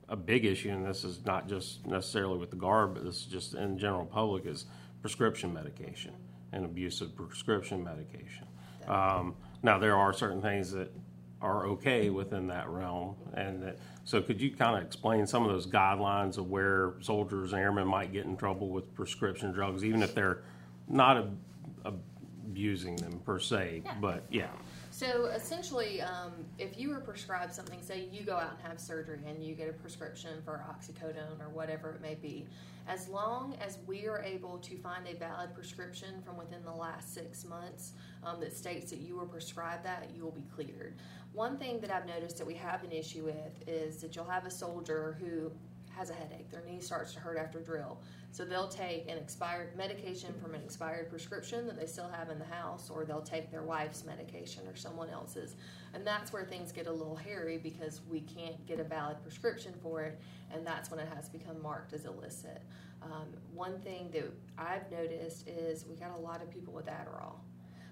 a 0.09 0.17
big 0.17 0.45
issue, 0.45 0.71
and 0.71 0.85
this 0.85 1.05
is 1.05 1.25
not 1.25 1.49
just 1.49 1.87
necessarily 1.87 2.39
with 2.39 2.51
the 2.51 2.57
guard, 2.57 2.95
but 2.95 3.05
this 3.05 3.17
is 3.17 3.25
just 3.25 3.55
in 3.55 3.79
general 3.79 4.07
public, 4.07 4.47
is 4.47 4.67
prescription 5.01 5.53
medication 5.55 6.13
and 6.53 6.65
abuse 6.65 7.01
of 7.01 7.15
prescription 7.15 7.85
medication. 7.85 8.47
Um, 8.87 9.37
now 9.63 9.79
there 9.79 9.97
are 9.97 10.13
certain 10.13 10.41
things 10.41 10.73
that 10.73 10.91
are 11.41 11.67
okay 11.67 12.11
within 12.11 12.49
that 12.49 12.69
realm, 12.69 13.15
and 13.35 13.63
that 13.63 13.79
so, 14.09 14.23
could 14.23 14.41
you 14.41 14.51
kind 14.51 14.75
of 14.75 14.83
explain 14.83 15.27
some 15.27 15.45
of 15.45 15.51
those 15.51 15.67
guidelines 15.67 16.39
of 16.39 16.49
where 16.49 16.95
soldiers 17.01 17.53
and 17.53 17.61
airmen 17.61 17.87
might 17.87 18.11
get 18.11 18.25
in 18.25 18.39
trouble 18.39 18.71
with 18.71 18.95
prescription 18.95 19.53
drugs, 19.53 19.85
even 19.85 20.03
if 20.03 20.15
they're 20.15 20.45
not 20.89 21.19
ab- 21.19 21.39
abusing 21.85 22.97
them 22.97 23.21
per 23.27 23.39
se? 23.39 23.83
Yeah. 23.85 23.95
But 24.01 24.25
yeah. 24.31 24.49
So 24.99 25.27
essentially, 25.27 26.03
um, 26.03 26.33
if 26.59 26.77
you 26.77 26.89
were 26.89 26.99
prescribed 26.99 27.55
something, 27.55 27.81
say 27.81 28.09
you 28.11 28.25
go 28.25 28.35
out 28.35 28.51
and 28.59 28.69
have 28.69 28.81
surgery 28.81 29.21
and 29.29 29.41
you 29.41 29.55
get 29.55 29.69
a 29.69 29.73
prescription 29.73 30.43
for 30.45 30.61
oxycodone 30.69 31.41
or 31.41 31.51
whatever 31.51 31.93
it 31.93 32.01
may 32.01 32.17
be, 32.17 32.49
as 32.89 33.09
long 33.09 33.55
as 33.65 33.79
we 33.87 34.09
are 34.09 34.21
able 34.21 34.59
to 34.59 34.77
find 34.79 35.07
a 35.07 35.15
valid 35.15 35.55
prescription 35.55 36.21
from 36.27 36.37
within 36.37 36.65
the 36.65 36.73
last 36.73 37.15
six 37.15 37.45
months 37.45 37.93
um, 38.25 38.41
that 38.41 38.57
states 38.57 38.91
that 38.91 38.99
you 38.99 39.15
were 39.15 39.27
prescribed 39.27 39.85
that, 39.85 40.11
you 40.17 40.25
will 40.25 40.33
be 40.33 40.43
cleared. 40.53 40.97
One 41.33 41.59
thing 41.59 41.79
that 41.79 41.93
I've 41.93 42.09
noticed 42.09 42.37
that 42.39 42.47
we 42.49 42.55
have 42.55 42.83
an 42.83 42.91
issue 42.91 43.27
with 43.27 43.69
is 43.69 43.99
that 43.99 44.17
you'll 44.17 44.25
have 44.25 44.47
a 44.47 44.51
soldier 44.51 45.17
who 45.21 45.53
has 45.99 46.11
a 46.11 46.15
headache. 46.15 46.49
Their 46.51 46.63
knee 46.65 46.81
starts 46.81 47.13
to 47.15 47.21
hurt 47.21 47.39
after 47.39 47.59
drill. 47.59 47.99
So 48.31 48.45
they'll 48.45 48.69
take 48.69 49.11
an 49.11 49.19
expired 49.19 49.77
medication 49.77 50.33
from 50.41 50.55
an 50.55 50.63
expired 50.63 51.11
prescription 51.11 51.67
that 51.67 51.79
they 51.79 51.87
still 51.87 52.09
have 52.09 52.31
in 52.31 52.39
the 52.39 52.45
house, 52.45 52.89
or 52.89 53.05
they'll 53.05 53.21
take 53.21 53.51
their 53.51 53.65
wife's 53.65 54.05
medication 54.05 54.67
or 54.69 54.77
someone 54.77 55.11
else's. 55.11 55.57
And 55.95 56.07
that's 56.07 56.33
where 56.33 56.45
things 56.45 56.71
get 56.71 56.87
a 56.87 56.93
little 56.93 57.17
hairy 57.17 57.59
because 57.59 58.01
we 58.09 58.21
can't 58.21 58.65
get 58.67 58.79
a 58.79 58.85
valid 58.85 59.17
prescription 59.23 59.75
for 59.83 60.03
it, 60.03 60.21
and 60.53 60.65
that's 60.65 60.91
when 60.91 61.01
it 61.01 61.09
has 61.13 61.29
become 61.29 61.61
marked 61.61 61.93
as 61.93 62.05
illicit. 62.05 62.63
Um, 63.03 63.29
one 63.53 63.81
thing 63.81 64.11
that 64.13 64.25
I've 64.57 64.91
noticed 64.93 65.49
is 65.49 65.85
we 65.87 65.97
got 65.97 66.17
a 66.17 66.21
lot 66.21 66.43
of 66.43 66.51
people 66.51 66.73
with 66.73 66.87
Adderall. 66.87 67.37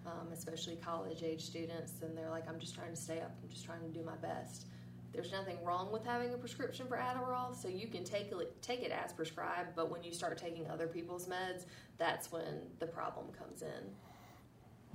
Um, 0.07 0.29
especially 0.33 0.77
college 0.77 1.25
age 1.25 1.42
students, 1.42 1.95
and 2.03 2.16
they're 2.16 2.31
like, 2.31 2.49
I'm 2.49 2.61
just 2.61 2.77
trying 2.77 2.90
to 2.90 2.97
stay 2.97 3.19
up, 3.19 3.33
I'm 3.42 3.49
just 3.49 3.64
trying 3.64 3.81
to 3.81 3.88
do 3.88 4.05
my 4.05 4.14
best. 4.14 4.69
There's 5.17 5.33
nothing 5.33 5.57
wrong 5.65 5.91
with 5.91 6.05
having 6.05 6.35
a 6.35 6.37
prescription 6.37 6.87
for 6.87 6.99
Adderall, 6.99 7.55
so 7.55 7.69
you 7.69 7.89
can 7.89 8.05
take 8.05 8.31
it, 8.31 8.63
take 8.63 8.83
it 8.83 8.93
as 8.93 9.13
prescribed. 9.13 9.71
But 9.75 9.91
when 9.91 10.03
you 10.05 10.13
start 10.13 10.37
taking 10.37 10.69
other 10.69 10.87
people's 10.87 11.27
meds, 11.27 11.65
that's 11.97 12.31
when 12.31 12.61
the 12.79 12.87
problem 12.87 13.29
comes 13.33 13.63
in. 13.63 13.69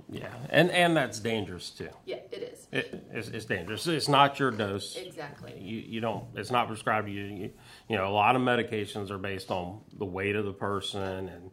Yeah, 0.08 0.32
and 0.50 0.70
and 0.70 0.96
that's 0.96 1.18
dangerous 1.20 1.70
too. 1.70 1.88
Yeah, 2.04 2.16
it 2.30 2.42
is. 2.42 2.68
It, 2.70 3.04
it's, 3.12 3.28
it's 3.28 3.44
dangerous. 3.46 3.86
It's 3.86 4.08
not 4.08 4.38
your 4.38 4.50
dose. 4.50 4.96
Exactly. 4.96 5.58
You 5.58 5.78
you 5.78 6.00
don't. 6.00 6.24
It's 6.34 6.50
not 6.50 6.68
prescribed 6.68 7.06
to 7.08 7.12
you. 7.12 7.24
you. 7.24 7.50
You 7.88 7.96
know, 7.96 8.08
a 8.08 8.12
lot 8.12 8.36
of 8.36 8.42
medications 8.42 9.10
are 9.10 9.18
based 9.18 9.50
on 9.50 9.80
the 9.98 10.04
weight 10.04 10.36
of 10.36 10.44
the 10.44 10.52
person, 10.52 11.28
and 11.28 11.50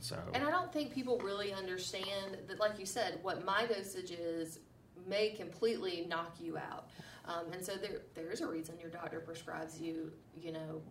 so. 0.00 0.18
And 0.34 0.44
I 0.44 0.50
don't 0.50 0.72
think 0.72 0.92
people 0.92 1.18
really 1.18 1.52
understand 1.52 2.38
that, 2.48 2.58
like 2.58 2.78
you 2.78 2.86
said, 2.86 3.18
what 3.22 3.44
my 3.44 3.66
dosage 3.66 4.10
is 4.10 4.58
may 5.06 5.30
completely 5.30 6.06
knock 6.08 6.36
you 6.40 6.58
out. 6.58 6.88
Um, 7.26 7.52
and 7.52 7.64
so 7.64 7.74
there, 7.76 8.00
there 8.14 8.30
is 8.30 8.40
a 8.40 8.46
reason 8.46 8.74
your 8.80 8.90
doctor 8.90 9.20
prescribes 9.20 9.80
you, 9.80 10.12
you 10.36 10.52
know, 10.52 10.82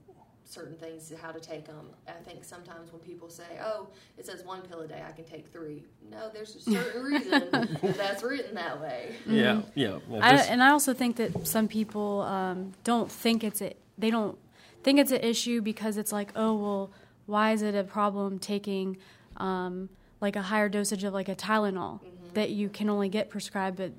certain 0.45 0.75
things, 0.75 1.11
how 1.21 1.31
to 1.31 1.39
take 1.39 1.65
them. 1.65 1.89
I 2.07 2.23
think 2.23 2.43
sometimes 2.43 2.91
when 2.91 3.01
people 3.01 3.29
say, 3.29 3.59
"Oh, 3.63 3.87
it 4.17 4.25
says 4.25 4.43
one 4.43 4.61
pill 4.61 4.81
a 4.81 4.87
day, 4.87 5.03
I 5.07 5.11
can 5.11 5.23
take 5.23 5.51
three. 5.51 5.83
No, 6.09 6.29
there's 6.33 6.55
a 6.55 6.61
certain 6.61 7.03
reason 7.13 7.77
that's 7.81 8.23
written 8.23 8.55
that 8.55 8.81
way. 8.81 9.15
Yeah, 9.25 9.61
yeah. 9.75 9.99
yeah 10.09 10.19
I, 10.21 10.35
and 10.43 10.61
I 10.61 10.69
also 10.71 10.93
think 10.93 11.15
that 11.17 11.47
some 11.47 11.67
people 11.67 12.21
um, 12.21 12.73
don't 12.83 13.11
think 13.11 13.43
it's 13.43 13.61
a 13.61 13.73
they 13.97 14.09
don't 14.09 14.37
think 14.83 14.99
it's 14.99 15.11
an 15.11 15.21
issue 15.21 15.61
because 15.61 15.97
it's 15.97 16.11
like 16.11 16.31
oh 16.35 16.55
well 16.55 16.91
why 17.27 17.51
is 17.51 17.61
it 17.61 17.75
a 17.75 17.83
problem 17.83 18.39
taking 18.39 18.97
um, 19.37 19.89
like 20.19 20.35
a 20.35 20.41
higher 20.41 20.69
dosage 20.69 21.03
of 21.03 21.13
like 21.13 21.29
a 21.29 21.35
Tylenol 21.35 21.99
that 22.33 22.49
you 22.49 22.67
can 22.67 22.89
only 22.89 23.09
get 23.09 23.29
prescribed 23.29 23.77
but 23.77 23.91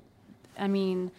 I 0.57 0.67
mean 0.67 1.11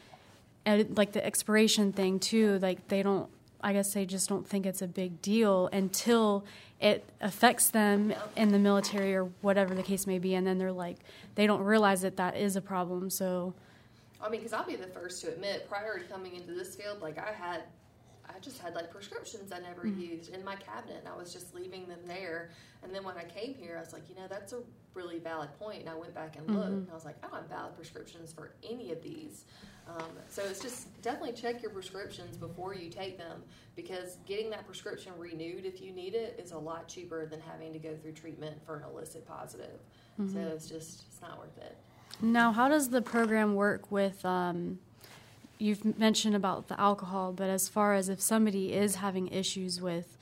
and 0.66 0.96
like 0.96 1.12
the 1.12 1.24
expiration 1.24 1.92
thing 1.92 2.18
too 2.18 2.58
like 2.60 2.88
they 2.88 3.02
don't 3.02 3.28
I 3.62 3.72
guess 3.72 3.94
they 3.94 4.04
just 4.04 4.28
don't 4.28 4.46
think 4.46 4.66
it's 4.66 4.82
a 4.82 4.86
big 4.86 5.22
deal 5.22 5.68
until 5.72 6.44
it 6.80 7.04
affects 7.20 7.70
them 7.70 8.12
in 8.36 8.50
the 8.50 8.58
military 8.58 9.14
or 9.14 9.24
whatever 9.40 9.74
the 9.74 9.82
case 9.82 10.06
may 10.06 10.18
be 10.18 10.34
and 10.34 10.46
then 10.46 10.58
they're 10.58 10.72
like 10.72 10.98
they 11.34 11.46
don't 11.46 11.62
realize 11.62 12.02
that 12.02 12.16
that 12.16 12.36
is 12.36 12.56
a 12.56 12.60
problem 12.60 13.10
so 13.10 13.54
I 14.24 14.30
mean, 14.30 14.40
because 14.40 14.54
I'll 14.54 14.64
be 14.64 14.76
the 14.76 14.86
first 14.86 15.20
to 15.22 15.28
admit, 15.28 15.68
prior 15.68 15.98
to 15.98 16.04
coming 16.04 16.34
into 16.34 16.52
this 16.52 16.74
field, 16.74 17.02
like 17.02 17.18
I 17.18 17.32
had, 17.32 17.64
I 18.26 18.38
just 18.40 18.58
had 18.58 18.74
like 18.74 18.90
prescriptions 18.90 19.52
I 19.52 19.58
never 19.58 19.82
mm-hmm. 19.82 20.00
used 20.00 20.34
in 20.34 20.42
my 20.42 20.56
cabinet, 20.56 20.96
and 21.00 21.08
I 21.08 21.16
was 21.16 21.32
just 21.32 21.54
leaving 21.54 21.86
them 21.86 21.98
there. 22.06 22.50
And 22.82 22.94
then 22.94 23.04
when 23.04 23.16
I 23.18 23.24
came 23.24 23.54
here, 23.54 23.76
I 23.76 23.80
was 23.80 23.92
like, 23.92 24.08
you 24.08 24.14
know, 24.14 24.26
that's 24.28 24.54
a 24.54 24.60
really 24.94 25.18
valid 25.18 25.50
point. 25.58 25.80
And 25.80 25.88
I 25.88 25.94
went 25.94 26.14
back 26.14 26.36
and 26.36 26.48
looked, 26.54 26.68
and 26.68 26.90
I 26.90 26.94
was 26.94 27.04
like, 27.04 27.16
I 27.22 27.28
don't 27.28 27.36
have 27.36 27.48
valid 27.48 27.76
prescriptions 27.76 28.32
for 28.32 28.54
any 28.62 28.92
of 28.92 29.02
these. 29.02 29.44
Um, 29.86 30.08
so 30.30 30.42
it's 30.42 30.60
just 30.60 31.00
definitely 31.02 31.32
check 31.32 31.60
your 31.60 31.70
prescriptions 31.70 32.36
before 32.36 32.74
you 32.74 32.88
take 32.88 33.18
them, 33.18 33.42
because 33.76 34.16
getting 34.24 34.48
that 34.50 34.64
prescription 34.64 35.12
renewed 35.18 35.66
if 35.66 35.80
you 35.82 35.92
need 35.92 36.14
it 36.14 36.40
is 36.42 36.52
a 36.52 36.58
lot 36.58 36.88
cheaper 36.88 37.26
than 37.26 37.40
having 37.40 37.72
to 37.74 37.78
go 37.78 37.94
through 37.96 38.12
treatment 38.12 38.56
for 38.64 38.76
an 38.76 38.84
illicit 38.90 39.26
positive. 39.26 39.80
So 40.32 40.38
it's 40.38 40.68
just 40.68 41.02
it's 41.08 41.20
not 41.20 41.38
worth 41.38 41.58
it. 41.58 41.76
Now, 42.22 42.52
how 42.52 42.68
does 42.68 42.90
the 42.90 43.02
program 43.02 43.56
work 43.56 43.90
with? 43.90 44.24
Um, 44.24 44.78
you've 45.58 45.98
mentioned 45.98 46.36
about 46.36 46.68
the 46.68 46.80
alcohol, 46.80 47.32
but 47.32 47.50
as 47.50 47.68
far 47.68 47.94
as 47.94 48.08
if 48.08 48.20
somebody 48.20 48.72
is 48.72 48.94
having 48.94 49.26
issues 49.28 49.80
with 49.80 50.16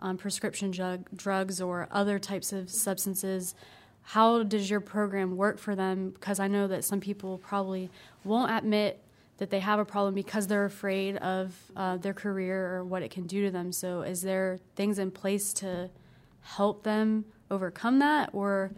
um, 0.00 0.16
prescription 0.16 0.70
drug, 0.70 1.06
drugs 1.14 1.60
or 1.60 1.88
other 1.90 2.18
types 2.18 2.52
of 2.52 2.70
substances, 2.70 3.54
how 4.04 4.42
does 4.42 4.68
your 4.68 4.80
program 4.80 5.36
work 5.36 5.58
for 5.58 5.74
them? 5.74 6.10
Because 6.10 6.38
I 6.38 6.46
know 6.46 6.68
that 6.68 6.84
some 6.84 7.00
people 7.00 7.38
probably 7.38 7.90
won't 8.22 8.50
admit 8.50 9.00
that 9.38 9.50
they 9.50 9.60
have 9.60 9.80
a 9.80 9.84
problem 9.84 10.14
because 10.14 10.46
they're 10.46 10.64
afraid 10.64 11.16
of 11.16 11.54
uh, 11.74 11.96
their 11.96 12.14
career 12.14 12.76
or 12.76 12.84
what 12.84 13.02
it 13.02 13.10
can 13.10 13.26
do 13.26 13.44
to 13.44 13.50
them. 13.50 13.72
So, 13.72 14.02
is 14.02 14.22
there 14.22 14.58
things 14.76 14.98
in 14.98 15.10
place 15.10 15.52
to 15.54 15.90
help 16.42 16.84
them 16.84 17.24
overcome 17.50 17.98
that, 17.98 18.30
or 18.32 18.70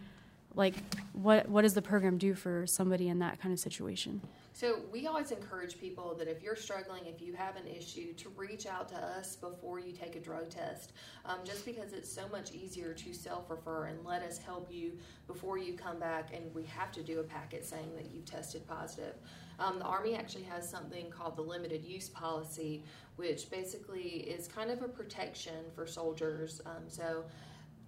like 0.55 0.75
what 1.13 1.47
what 1.49 1.61
does 1.61 1.73
the 1.73 1.81
program 1.81 2.17
do 2.17 2.33
for 2.33 2.65
somebody 2.65 3.07
in 3.07 3.19
that 3.19 3.39
kind 3.39 3.53
of 3.53 3.59
situation? 3.59 4.21
So 4.57 4.79
we 4.91 5.05
always 5.05 5.29
encourage 5.29 5.79
people 5.79 6.15
that 6.15 6.27
if 6.27 6.41
you're 6.41 6.55
struggling, 6.55 7.05
if 7.05 7.21
you 7.21 7.33
have 7.33 7.57
an 7.57 7.67
issue, 7.67 8.13
to 8.13 8.29
reach 8.29 8.65
out 8.65 8.89
to 8.89 8.95
us 8.95 9.35
before 9.35 9.77
you 9.77 9.91
take 9.91 10.15
a 10.15 10.19
drug 10.19 10.49
test. 10.49 10.93
Um, 11.25 11.37
just 11.43 11.63
because 11.63 11.93
it's 11.93 12.11
so 12.11 12.27
much 12.29 12.51
easier 12.51 12.91
to 12.91 13.13
self-refer 13.13 13.85
and 13.85 14.03
let 14.03 14.23
us 14.23 14.39
help 14.39 14.71
you 14.71 14.93
before 15.27 15.59
you 15.59 15.73
come 15.73 15.99
back, 15.99 16.33
and 16.33 16.51
we 16.55 16.63
have 16.63 16.91
to 16.93 17.03
do 17.03 17.19
a 17.19 17.23
packet 17.23 17.67
saying 17.67 17.91
that 17.95 18.09
you've 18.11 18.25
tested 18.25 18.67
positive. 18.67 19.13
Um, 19.59 19.77
the 19.77 19.85
Army 19.85 20.15
actually 20.15 20.45
has 20.45 20.67
something 20.67 21.11
called 21.11 21.35
the 21.35 21.43
limited 21.43 21.85
use 21.85 22.09
policy, 22.09 22.83
which 23.15 23.51
basically 23.51 24.09
is 24.09 24.47
kind 24.47 24.71
of 24.71 24.81
a 24.81 24.87
protection 24.87 25.65
for 25.75 25.85
soldiers. 25.85 26.61
Um, 26.65 26.85
so 26.87 27.25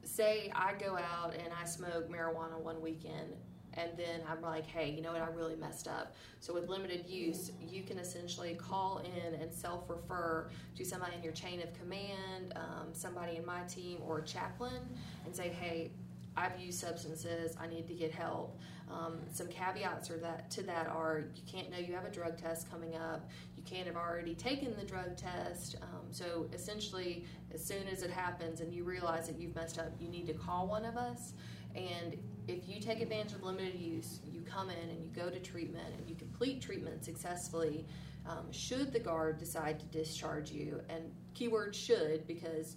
say 0.04 0.52
I 0.54 0.74
go 0.74 1.00
out 1.00 1.34
and 1.34 1.52
I 1.60 1.66
smoke 1.66 2.12
marijuana 2.12 2.62
one 2.62 2.80
weekend 2.80 3.34
and 3.80 3.98
then 3.98 4.22
I'm 4.30 4.42
like, 4.42 4.66
hey, 4.66 4.90
you 4.90 5.02
know 5.02 5.12
what, 5.12 5.22
I 5.22 5.28
really 5.28 5.56
messed 5.56 5.88
up. 5.88 6.16
So 6.40 6.54
with 6.54 6.68
limited 6.70 7.06
use, 7.08 7.52
you 7.68 7.84
can 7.84 7.98
essentially 7.98 8.56
call 8.56 9.00
in 9.00 9.36
and 9.36 9.54
self 9.54 9.90
refer 9.90 10.50
to 10.76 10.86
somebody 10.86 11.16
in 11.16 11.24
your 11.24 11.34
chain 11.34 11.62
of 11.62 11.74
command, 11.80 12.54
um, 12.56 12.88
somebody 12.94 13.38
in 13.38 13.46
my 13.46 13.62
team, 13.64 14.00
or 14.06 14.20
a 14.20 14.24
chaplain, 14.24 14.82
and 15.26 15.36
say, 15.36 15.50
hey, 15.50 15.92
I've 16.36 16.60
used 16.60 16.80
substances. 16.80 17.56
I 17.60 17.68
need 17.68 17.88
to 17.88 17.94
get 17.94 18.12
help. 18.12 18.58
Um, 18.90 19.20
some 19.32 19.48
caveats 19.48 20.10
are 20.10 20.18
that 20.18 20.50
to 20.52 20.64
that 20.64 20.88
are 20.88 21.26
you 21.36 21.44
can't 21.46 21.70
know 21.70 21.78
you 21.78 21.94
have 21.94 22.06
a 22.06 22.10
drug 22.10 22.42
test 22.42 22.72
coming 22.72 22.96
up. 22.96 23.30
You 23.56 23.64
can't 23.64 23.86
have 23.86 23.96
already 23.96 24.34
taken 24.34 24.76
the 24.76 24.86
drug 24.86 25.16
test. 25.16 25.76
Um, 25.82 26.08
so 26.12 26.48
essentially, 26.54 27.26
as 27.54 27.64
soon 27.64 27.88
as 27.88 28.02
it 28.02 28.10
happens 28.10 28.62
and 28.62 28.74
you 28.74 28.84
realize 28.84 29.28
that 29.28 29.40
you've 29.40 29.56
messed 29.56 29.78
up, 29.78 29.92
you 30.00 30.08
need 30.08 30.26
to 30.28 30.34
call 30.34 30.68
one 30.68 30.86
of 30.86 30.98
us. 30.98 31.34
And 31.76 32.18
if 32.50 32.68
you 32.68 32.82
take 32.82 33.02
advantage 33.02 33.34
of 33.34 33.44
limited 33.44 33.80
use, 33.80 34.22
you 34.26 34.42
come 34.42 34.70
in 34.70 34.90
and 34.90 35.04
you 35.04 35.10
go 35.10 35.30
to 35.30 35.40
treatment 35.40 35.94
and 35.98 36.10
you 36.10 36.16
complete 36.16 36.62
treatment 36.62 37.06
successfully. 37.06 37.86
Um, 38.28 38.52
should 38.52 38.92
the 38.92 39.00
guard 39.00 39.38
decide 39.38 39.80
to 39.80 39.86
discharge 39.86 40.52
you, 40.52 40.82
and 40.90 41.12
keyword 41.34 41.76
should 41.76 42.28
because 42.28 42.76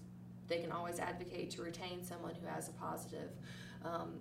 they 0.49 0.59
can 0.59 0.71
always 0.71 0.99
advocate 0.99 1.51
to 1.53 1.63
retain 1.63 2.05
someone 2.05 2.35
who 2.35 2.47
has 2.47 2.69
a 2.69 2.73
positive. 2.73 3.31
Um, 3.85 4.21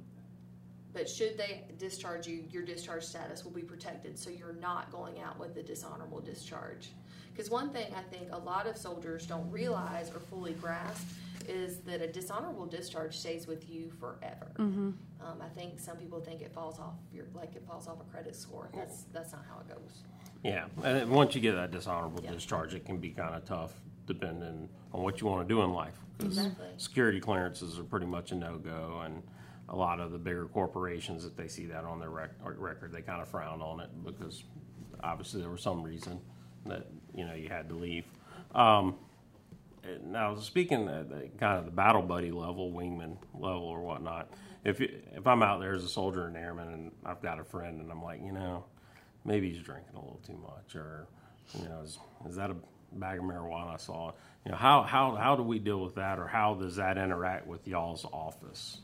but 0.94 1.10
should 1.10 1.38
they 1.38 1.64
discharge 1.78 2.28
you, 2.28 2.44
your 2.50 2.64
discharge 2.64 3.04
status 3.04 3.44
will 3.44 3.52
be 3.52 3.62
protected, 3.62 4.18
so 4.18 4.30
you're 4.30 4.54
not 4.54 4.92
going 4.92 5.20
out 5.22 5.40
with 5.40 5.56
a 5.58 5.64
dishonorable 5.64 6.22
discharge. 6.22 6.90
Because 7.41 7.49
one 7.51 7.71
thing 7.71 7.88
I 7.97 8.04
think 8.15 8.27
a 8.32 8.38
lot 8.38 8.67
of 8.67 8.77
soldiers 8.77 9.25
don't 9.25 9.49
realize 9.49 10.12
or 10.13 10.19
fully 10.19 10.54
grasp 10.54 11.08
is 11.49 11.77
that 11.88 11.99
a 11.99 12.06
dishonorable 12.06 12.67
discharge 12.67 13.17
stays 13.17 13.47
with 13.47 13.67
you 13.67 13.91
forever. 13.99 14.51
Um, 14.60 14.93
I 15.41 15.47
think 15.56 15.80
some 15.80 15.97
people 15.97 16.19
think 16.19 16.41
it 16.43 16.54
falls 16.54 16.77
off 16.77 16.93
your 17.12 17.25
like 17.34 17.56
it 17.56 17.63
falls 17.67 17.88
off 17.88 17.99
a 17.99 18.04
credit 18.12 18.36
score. 18.36 18.69
That's 18.75 19.06
that's 19.12 19.32
not 19.32 19.43
how 19.49 19.60
it 19.62 19.67
goes. 19.69 20.04
Yeah, 20.43 20.65
and 20.84 21.10
once 21.10 21.34
you 21.34 21.41
get 21.41 21.54
that 21.54 21.71
dishonorable 21.71 22.23
Yeah. 22.23 22.30
discharge, 22.34 22.75
it 22.75 22.86
can 22.86 22.99
be 22.99 23.10
kind 23.10 23.34
of 23.34 23.43
tough 23.43 23.73
depending 24.06 24.69
on 24.93 25.01
what 25.01 25.19
you 25.19 25.25
want 25.25 25.47
to 25.47 25.51
do 25.51 25.63
in 25.63 25.73
life. 25.73 25.97
Exactly. 26.19 26.67
Security 26.77 27.19
clearances 27.19 27.80
are 27.80 27.84
pretty 27.84 28.06
much 28.06 28.32
a 28.32 28.36
no 28.36 28.60
go, 28.60 29.01
and 29.04 29.23
a 29.67 29.75
lot 29.75 29.99
of 29.99 30.12
the 30.12 30.19
bigger 30.19 30.45
corporations, 30.45 31.25
if 31.25 31.36
they 31.36 31.47
see 31.47 31.65
that 31.65 31.86
on 31.86 31.99
their 31.99 32.12
rec- 32.12 32.36
record, 32.43 32.91
they 32.91 33.01
kind 33.01 33.19
of 33.19 33.27
frown 33.27 33.63
on 33.63 33.80
it 33.80 33.89
because 34.06 34.43
obviously 35.04 35.41
there 35.41 35.49
was 35.49 35.63
some 35.63 35.82
reason 35.82 36.19
that 36.65 36.88
you 37.15 37.26
know 37.26 37.34
you 37.34 37.50
had 37.50 37.69
to 37.69 37.76
leave. 37.76 38.06
Um, 38.54 38.95
now, 40.06 40.36
speaking 40.36 40.88
at 40.88 41.10
the, 41.10 41.30
kind 41.39 41.58
of 41.60 41.65
the 41.65 41.71
battle 41.71 42.02
buddy 42.02 42.32
level, 42.32 42.71
wingman 42.71 43.17
level, 43.34 43.63
or 43.63 43.82
whatnot, 43.82 44.30
if 44.63 44.80
you, 44.80 44.89
if 45.13 45.26
I'm 45.26 45.41
out 45.41 45.60
there 45.60 45.74
as 45.74 45.84
a 45.84 45.89
soldier 45.89 46.28
and 46.28 46.38
airman, 46.38 46.67
and 46.67 46.91
I've 47.06 47.21
got 47.21 47.39
a 47.39 47.43
friend, 47.43 47.82
and 47.82 47.91
I'm 47.91 48.04
like, 48.04 48.21
you 48.24 48.32
know, 48.32 48.65
maybe 49.26 49.52
he's 49.52 49.63
drinking 49.63 49.95
a 49.95 50.00
little 50.00 50.21
too 50.26 50.38
much, 50.38 50.76
or 50.76 51.08
you 51.58 51.67
know, 51.67 51.82
is, 51.84 51.97
is 52.30 52.36
that 52.36 52.52
a 52.52 52.56
bag 52.93 53.19
of 53.19 53.26
marijuana 53.26 53.74
I 53.74 53.78
saw? 53.78 54.12
You 54.45 54.52
know, 54.52 54.58
how 54.58 54.84
how 54.84 55.15
how 55.15 55.36
do 55.36 55.43
we 55.43 55.60
deal 55.60 55.82
with 55.84 55.95
that, 55.95 56.19
or 56.19 56.28
how 56.28 56.54
does 56.54 56.76
that 56.76 56.97
interact 56.97 57.47
with 57.47 57.67
y'all's 57.67 58.06
office? 58.06 58.80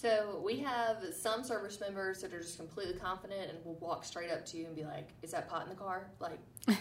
So 0.00 0.40
we 0.42 0.56
have 0.60 1.04
some 1.12 1.44
service 1.44 1.78
members 1.78 2.22
that 2.22 2.32
are 2.32 2.40
just 2.40 2.56
completely 2.56 2.94
confident 2.94 3.50
and 3.50 3.62
will 3.66 3.74
walk 3.74 4.02
straight 4.02 4.30
up 4.30 4.46
to 4.46 4.56
you 4.56 4.64
and 4.64 4.74
be 4.74 4.84
like, 4.84 5.10
"Is 5.20 5.32
that 5.32 5.46
pot 5.50 5.64
in 5.64 5.68
the 5.68 5.74
car?" 5.74 6.10
Like 6.20 6.38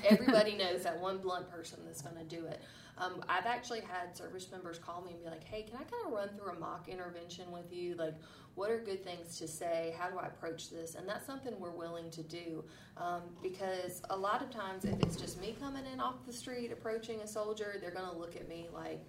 everybody 0.07 0.55
knows 0.57 0.83
that 0.83 0.97
one 0.97 1.17
blunt 1.17 1.51
person 1.51 1.79
that's 1.85 2.01
going 2.01 2.15
to 2.15 2.23
do 2.23 2.45
it. 2.45 2.61
Um, 2.97 3.21
I've 3.27 3.45
actually 3.45 3.81
had 3.81 4.15
service 4.15 4.49
members 4.49 4.79
call 4.79 5.01
me 5.01 5.11
and 5.11 5.21
be 5.21 5.29
like, 5.29 5.43
"Hey, 5.43 5.63
can 5.63 5.75
I 5.75 5.83
kind 5.83 6.05
of 6.05 6.13
run 6.13 6.29
through 6.29 6.53
a 6.53 6.59
mock 6.59 6.87
intervention 6.87 7.51
with 7.51 7.73
you? 7.73 7.95
Like, 7.95 8.15
what 8.55 8.71
are 8.71 8.79
good 8.79 9.03
things 9.03 9.37
to 9.39 9.49
say? 9.49 9.93
How 9.99 10.09
do 10.09 10.17
I 10.17 10.27
approach 10.27 10.69
this?" 10.69 10.95
And 10.95 11.05
that's 11.05 11.25
something 11.25 11.59
we're 11.59 11.71
willing 11.71 12.09
to 12.11 12.23
do 12.23 12.63
um, 12.95 13.23
because 13.43 14.01
a 14.11 14.17
lot 14.17 14.41
of 14.41 14.49
times, 14.49 14.85
if 14.85 14.97
it's 15.01 15.17
just 15.17 15.41
me 15.41 15.57
coming 15.59 15.83
in 15.91 15.99
off 15.99 16.25
the 16.25 16.31
street 16.31 16.71
approaching 16.71 17.19
a 17.19 17.27
soldier, 17.27 17.79
they're 17.81 17.91
going 17.91 18.09
to 18.09 18.17
look 18.17 18.37
at 18.37 18.47
me 18.47 18.69
like, 18.73 19.03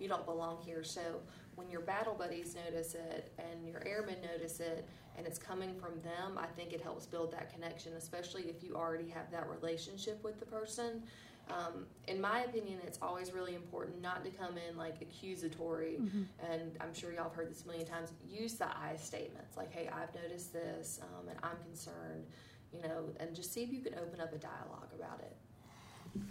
"You 0.00 0.08
don't 0.08 0.26
belong 0.26 0.58
here." 0.64 0.82
So 0.82 1.20
when 1.62 1.70
your 1.70 1.80
battle 1.80 2.14
buddies 2.14 2.56
notice 2.66 2.94
it 2.94 3.32
and 3.38 3.66
your 3.66 3.82
airmen 3.86 4.16
notice 4.20 4.60
it 4.60 4.86
and 5.16 5.26
it's 5.26 5.38
coming 5.38 5.74
from 5.74 6.00
them, 6.00 6.38
I 6.38 6.46
think 6.46 6.72
it 6.72 6.80
helps 6.80 7.06
build 7.06 7.32
that 7.32 7.52
connection, 7.52 7.92
especially 7.96 8.42
if 8.44 8.62
you 8.62 8.74
already 8.74 9.08
have 9.10 9.30
that 9.30 9.48
relationship 9.48 10.22
with 10.24 10.40
the 10.40 10.46
person. 10.46 11.02
Um, 11.50 11.86
in 12.08 12.20
my 12.20 12.42
opinion, 12.42 12.78
it's 12.86 12.98
always 13.02 13.32
really 13.32 13.54
important 13.54 14.00
not 14.00 14.24
to 14.24 14.30
come 14.30 14.54
in 14.56 14.76
like 14.76 15.02
accusatory, 15.02 15.98
mm-hmm. 16.00 16.22
and 16.50 16.76
I'm 16.80 16.94
sure 16.94 17.12
y'all 17.12 17.24
have 17.24 17.34
heard 17.34 17.50
this 17.50 17.64
a 17.64 17.66
million 17.66 17.86
times. 17.86 18.12
Use 18.28 18.54
the 18.54 18.66
I 18.66 18.94
statements 18.96 19.56
like, 19.56 19.72
"Hey, 19.72 19.88
I've 19.88 20.14
noticed 20.14 20.52
this, 20.52 21.00
um, 21.02 21.28
and 21.28 21.38
I'm 21.42 21.56
concerned," 21.68 22.26
you 22.72 22.80
know, 22.82 23.10
and 23.18 23.34
just 23.34 23.52
see 23.52 23.64
if 23.64 23.72
you 23.72 23.80
can 23.80 23.94
open 23.94 24.20
up 24.20 24.32
a 24.32 24.38
dialogue 24.38 24.92
about 24.94 25.20
it. 25.20 25.36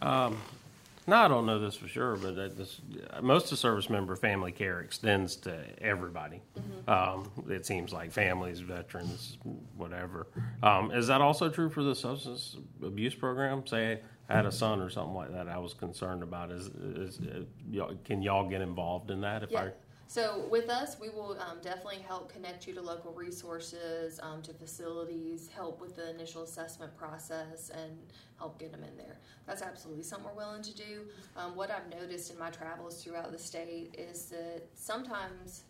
Um, 0.02 0.38
no, 1.08 1.16
I 1.16 1.28
don't 1.28 1.46
know 1.46 1.60
this 1.60 1.76
for 1.76 1.88
sure, 1.88 2.16
but 2.16 2.36
this, 2.58 2.82
most 3.22 3.52
of 3.52 3.58
service 3.58 3.90
member 3.90 4.16
family 4.16 4.52
care 4.52 4.82
extends 4.82 5.36
to 5.38 5.66
everybody. 5.82 6.42
Mm-hmm. 6.58 6.90
Um, 6.90 7.32
it 7.50 7.66
seems 7.66 7.92
like 7.92 8.12
families, 8.12 8.60
veterans, 8.60 9.38
whatever. 9.78 10.28
Um, 10.62 10.92
is 10.92 11.08
that 11.08 11.22
also 11.22 11.50
true 11.50 11.70
for 11.70 11.84
the 11.84 11.96
substance 11.96 12.58
abuse 12.84 13.16
program? 13.16 13.66
Say 13.66 14.02
I 14.30 14.36
had 14.36 14.46
a 14.46 14.52
son 14.52 14.80
or 14.80 14.90
something 14.90 15.16
like 15.16 15.32
that. 15.34 15.48
I 15.48 15.58
was 15.58 15.74
concerned 15.74 16.24
about. 16.24 16.52
Is, 16.52 16.68
is, 16.68 17.20
is 17.20 17.46
can 18.06 18.22
y'all 18.22 18.48
get 18.48 18.62
involved 18.62 19.12
in 19.12 19.22
that? 19.22 19.44
If 19.44 19.52
yeah. 19.52 19.62
I 19.64 19.72
so 20.12 20.45
with 20.52 20.69
us, 20.69 20.97
we 21.00 21.08
will 21.08 21.38
um, 21.39 21.60
definitely 21.62 22.04
help 22.06 22.34
connect 22.34 22.67
you 22.67 22.74
to 22.74 22.82
local 22.82 23.13
resources, 23.13 24.19
um, 24.21 24.41
to 24.41 24.52
facilities, 24.52 25.47
help 25.47 25.80
with 25.80 25.95
the 25.95 26.10
initial 26.10 26.43
assessment 26.43 26.93
process, 26.97 27.69
and 27.69 27.97
help 28.38 28.60
get 28.60 28.74
them 28.74 28.84
in 28.84 28.97
there. 28.97 29.19
That's 29.47 29.62
absolutely 29.62 30.04
something 30.04 30.28
we're 30.28 30.43
willing 30.43 30.63
to 30.63 30.76
do. 30.76 31.06
Um, 31.38 31.56
what 31.56 31.71
I've 31.71 31.89
noticed 31.97 32.30
in 32.30 32.38
my 32.38 32.50
travels 32.50 33.02
throughout 33.02 33.32
the 33.32 33.39
state 33.39 33.95
is 33.97 34.26
that 34.26 34.63
sometimes 34.74 35.63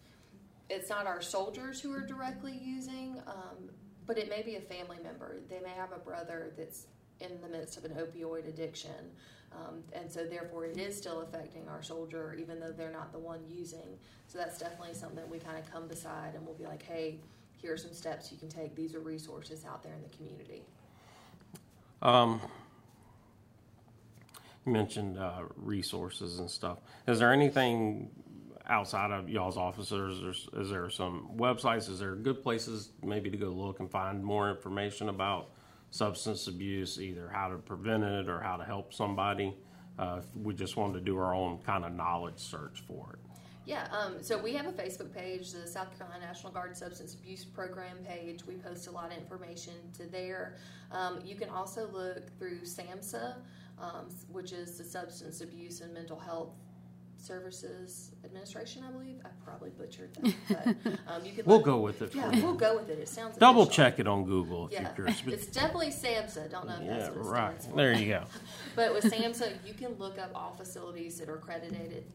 it's 0.71 0.89
not 0.89 1.05
our 1.05 1.21
soldiers 1.21 1.79
who 1.79 1.93
are 1.93 2.01
directly 2.01 2.59
using, 2.59 3.21
um, 3.27 3.69
but 4.07 4.17
it 4.17 4.27
may 4.27 4.41
be 4.41 4.55
a 4.55 4.61
family 4.61 4.97
member. 5.03 5.35
They 5.51 5.59
may 5.59 5.75
have 5.77 5.91
a 5.91 5.99
brother 5.99 6.51
that's 6.57 6.87
in 7.19 7.39
the 7.43 7.47
midst 7.47 7.77
of 7.77 7.85
an 7.85 7.91
opioid 7.91 8.49
addiction. 8.49 9.11
Um, 9.53 9.83
and 9.93 10.09
so, 10.09 10.25
therefore, 10.25 10.65
it 10.65 10.77
is 10.77 10.97
still 10.97 11.21
affecting 11.21 11.67
our 11.67 11.81
soldier, 11.81 12.35
even 12.39 12.59
though 12.59 12.71
they're 12.71 12.91
not 12.91 13.11
the 13.11 13.19
one 13.19 13.39
using. 13.49 13.97
So, 14.27 14.37
that's 14.37 14.57
definitely 14.57 14.93
something 14.93 15.23
we 15.29 15.39
kind 15.39 15.57
of 15.57 15.69
come 15.71 15.87
beside 15.87 16.35
and 16.35 16.45
we'll 16.45 16.55
be 16.55 16.65
like, 16.65 16.83
hey, 16.83 17.19
here 17.61 17.73
are 17.73 17.77
some 17.77 17.93
steps 17.93 18.31
you 18.31 18.37
can 18.37 18.49
take. 18.49 18.75
These 18.75 18.95
are 18.95 18.99
resources 18.99 19.65
out 19.65 19.83
there 19.83 19.93
in 19.93 20.01
the 20.01 20.09
community. 20.17 20.63
Um, 22.01 22.41
you 24.65 24.71
mentioned 24.71 25.17
uh, 25.17 25.43
resources 25.55 26.39
and 26.39 26.49
stuff. 26.49 26.79
Is 27.07 27.19
there 27.19 27.31
anything 27.31 28.09
outside 28.67 29.11
of 29.11 29.29
y'all's 29.29 29.57
officers? 29.57 30.17
Is, 30.19 30.49
is 30.53 30.69
there 30.69 30.89
some 30.89 31.29
websites? 31.35 31.89
Is 31.89 31.99
there 31.99 32.15
good 32.15 32.41
places 32.41 32.89
maybe 33.03 33.29
to 33.29 33.37
go 33.37 33.49
look 33.49 33.79
and 33.79 33.89
find 33.89 34.23
more 34.23 34.49
information 34.49 35.09
about 35.09 35.49
substance 35.91 36.47
abuse, 36.47 36.99
either 36.99 37.29
how 37.31 37.49
to 37.49 37.57
prevent 37.57 38.03
it 38.03 38.27
or 38.27 38.39
how 38.39 38.57
to 38.57 38.63
help 38.63 38.93
somebody. 38.93 39.53
Uh, 39.99 40.21
we 40.41 40.53
just 40.53 40.77
wanted 40.77 40.93
to 40.93 41.01
do 41.01 41.17
our 41.17 41.35
own 41.35 41.59
kind 41.59 41.85
of 41.85 41.93
knowledge 41.93 42.39
search 42.39 42.81
for 42.87 43.13
it. 43.13 43.19
Yeah, 43.65 43.87
um, 43.91 44.23
so 44.23 44.41
we 44.41 44.53
have 44.53 44.65
a 44.65 44.71
Facebook 44.71 45.13
page, 45.13 45.51
the 45.51 45.67
South 45.67 45.95
Carolina 45.95 46.25
National 46.25 46.51
Guard 46.51 46.75
Substance 46.75 47.13
Abuse 47.13 47.45
Program 47.45 47.97
page. 48.03 48.43
We 48.45 48.55
post 48.55 48.87
a 48.87 48.91
lot 48.91 49.11
of 49.11 49.17
information 49.17 49.73
to 49.97 50.07
there. 50.07 50.55
Um, 50.91 51.19
you 51.23 51.35
can 51.35 51.49
also 51.49 51.87
look 51.91 52.35
through 52.39 52.61
SAMHSA, 52.61 53.35
um, 53.79 54.09
which 54.31 54.51
is 54.51 54.77
the 54.77 54.83
Substance 54.83 55.41
Abuse 55.41 55.81
and 55.81 55.93
Mental 55.93 56.19
Health 56.19 56.55
Services 57.21 58.11
Administration, 58.25 58.83
I 58.87 58.91
believe. 58.91 59.17
I 59.23 59.29
probably 59.45 59.69
butchered 59.69 60.13
that, 60.15 60.75
but 60.83 60.93
um, 61.07 61.23
you 61.23 61.33
could. 61.33 61.45
we'll 61.45 61.59
go 61.59 61.79
with 61.79 62.01
it. 62.01 62.15
Yeah, 62.15 62.29
we'll 62.41 62.55
go 62.55 62.77
with 62.77 62.89
it. 62.89 62.97
It 62.97 63.07
sounds. 63.07 63.37
Double 63.37 63.63
official. 63.63 63.75
check 63.75 63.99
it 63.99 64.07
on 64.07 64.25
Google 64.25 64.65
if 64.65 64.71
yeah. 64.71 64.81
you're 64.81 64.91
curious. 64.93 65.21
it's 65.27 65.45
definitely 65.45 65.89
SAMHSA. 65.89 66.49
Don't 66.49 66.67
know 66.67 66.77
if 66.79 66.83
yeah, 66.83 66.97
that's 66.97 67.15
what 67.15 67.25
right. 67.25 67.61
For. 67.61 67.75
There 67.75 67.93
you 67.93 68.07
go. 68.07 68.23
but 68.75 68.93
with 68.93 69.03
SAMHSA, 69.03 69.53
you 69.65 69.75
can 69.75 69.93
look 69.99 70.17
up 70.17 70.31
all 70.33 70.53
facilities 70.53 71.19
that 71.19 71.29
are 71.29 71.35
accredited 71.35 72.05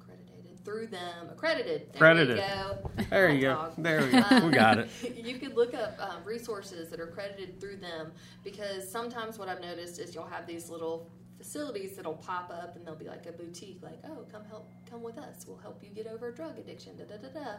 accredited 0.00 0.64
through 0.64 0.88
them. 0.88 1.28
Accredited. 1.30 1.92
There 1.92 2.10
accredited. 2.10 2.36
you 2.36 2.42
go. 2.42 2.90
There 3.08 3.30
you 3.30 3.40
go. 3.40 3.72
There 3.78 4.02
we 4.02 4.10
go. 4.10 4.22
Um, 4.30 4.46
we 4.46 4.50
got 4.52 4.78
it. 4.78 4.88
you 5.16 5.38
could 5.38 5.54
look 5.54 5.74
up 5.74 5.96
um, 6.00 6.24
resources 6.24 6.90
that 6.90 6.98
are 6.98 7.04
accredited 7.04 7.60
through 7.60 7.76
them 7.76 8.10
because 8.42 8.90
sometimes 8.90 9.38
what 9.38 9.48
I've 9.48 9.60
noticed 9.60 10.00
is 10.00 10.12
you'll 10.12 10.24
have 10.24 10.46
these 10.46 10.68
little 10.68 11.08
facilities 11.40 11.96
that'll 11.96 12.12
pop 12.14 12.50
up 12.50 12.76
and 12.76 12.86
they'll 12.86 12.94
be 12.94 13.08
like 13.08 13.24
a 13.24 13.32
boutique, 13.32 13.80
like, 13.82 13.98
oh, 14.04 14.26
come 14.30 14.44
help, 14.44 14.70
come 14.90 15.02
with 15.02 15.16
us. 15.16 15.46
We'll 15.48 15.56
help 15.56 15.82
you 15.82 15.88
get 15.88 16.06
over 16.06 16.30
drug 16.30 16.58
addiction, 16.58 16.98
da 16.98 17.04
da 17.04 17.16
da 17.16 17.28
da. 17.28 17.50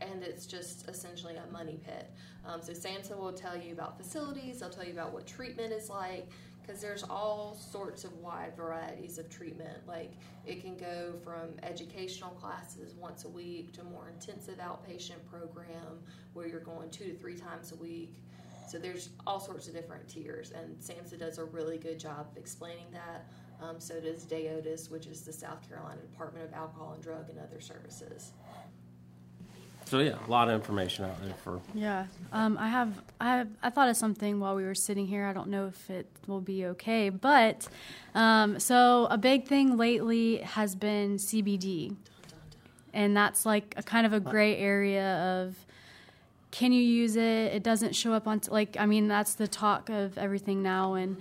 And 0.00 0.24
it's 0.24 0.44
just 0.44 0.88
essentially 0.88 1.36
a 1.36 1.52
money 1.52 1.78
pit. 1.86 2.10
Um, 2.44 2.60
so 2.60 2.72
SAMHSA 2.72 3.16
will 3.16 3.32
tell 3.32 3.56
you 3.56 3.72
about 3.72 3.96
facilities, 3.96 4.58
they'll 4.58 4.70
tell 4.70 4.84
you 4.84 4.92
about 4.92 5.12
what 5.12 5.24
treatment 5.24 5.72
is 5.72 5.88
like, 5.88 6.28
because 6.60 6.80
there's 6.80 7.04
all 7.04 7.54
sorts 7.54 8.02
of 8.02 8.12
wide 8.14 8.56
varieties 8.56 9.18
of 9.18 9.30
treatment. 9.30 9.86
Like 9.86 10.14
it 10.44 10.60
can 10.60 10.76
go 10.76 11.14
from 11.22 11.50
educational 11.62 12.30
classes 12.30 12.94
once 12.94 13.24
a 13.24 13.28
week 13.28 13.72
to 13.74 13.84
more 13.84 14.08
intensive 14.08 14.58
outpatient 14.58 15.24
program 15.30 16.00
where 16.32 16.48
you're 16.48 16.60
going 16.60 16.90
two 16.90 17.04
to 17.04 17.14
three 17.14 17.36
times 17.36 17.70
a 17.70 17.76
week 17.76 18.16
so 18.66 18.78
there's 18.78 19.10
all 19.26 19.40
sorts 19.40 19.68
of 19.68 19.74
different 19.74 20.08
tiers, 20.08 20.52
and 20.52 20.78
SAMHSA 20.78 21.18
does 21.18 21.38
a 21.38 21.44
really 21.44 21.78
good 21.78 21.98
job 21.98 22.26
of 22.30 22.36
explaining 22.36 22.86
that. 22.92 23.26
Um, 23.62 23.78
so 23.78 24.00
does 24.00 24.24
DAODAS, 24.24 24.90
which 24.90 25.06
is 25.06 25.22
the 25.22 25.32
South 25.32 25.68
Carolina 25.68 26.00
Department 26.00 26.46
of 26.46 26.52
Alcohol 26.52 26.92
and 26.94 27.02
Drug 27.02 27.28
and 27.30 27.38
Other 27.38 27.60
Services. 27.60 28.32
So 29.84 29.98
yeah, 29.98 30.14
a 30.26 30.30
lot 30.30 30.48
of 30.48 30.54
information 30.54 31.04
out 31.04 31.22
there 31.22 31.34
for. 31.44 31.60
Yeah, 31.74 32.06
um, 32.32 32.56
I 32.56 32.68
have 32.68 33.02
I 33.20 33.36
have, 33.36 33.48
I 33.62 33.68
thought 33.68 33.90
of 33.90 33.96
something 33.96 34.40
while 34.40 34.54
we 34.54 34.64
were 34.64 34.74
sitting 34.74 35.06
here. 35.06 35.26
I 35.26 35.32
don't 35.32 35.48
know 35.48 35.66
if 35.66 35.90
it 35.90 36.06
will 36.26 36.40
be 36.40 36.64
okay, 36.66 37.10
but 37.10 37.68
um, 38.14 38.58
so 38.58 39.06
a 39.10 39.18
big 39.18 39.46
thing 39.46 39.76
lately 39.76 40.38
has 40.38 40.74
been 40.74 41.16
CBD, 41.16 41.94
and 42.94 43.14
that's 43.14 43.44
like 43.44 43.74
a 43.76 43.82
kind 43.82 44.06
of 44.06 44.14
a 44.14 44.20
gray 44.20 44.56
area 44.56 45.42
of 45.44 45.56
can 46.52 46.70
you 46.70 46.82
use 46.82 47.16
it? 47.16 47.54
It 47.54 47.62
doesn't 47.64 47.96
show 47.96 48.12
up 48.12 48.28
on 48.28 48.38
t- 48.38 48.50
like 48.52 48.76
I 48.78 48.86
mean 48.86 49.08
that's 49.08 49.34
the 49.34 49.48
talk 49.48 49.88
of 49.88 50.16
everything 50.16 50.62
now. 50.62 50.94
And 50.94 51.16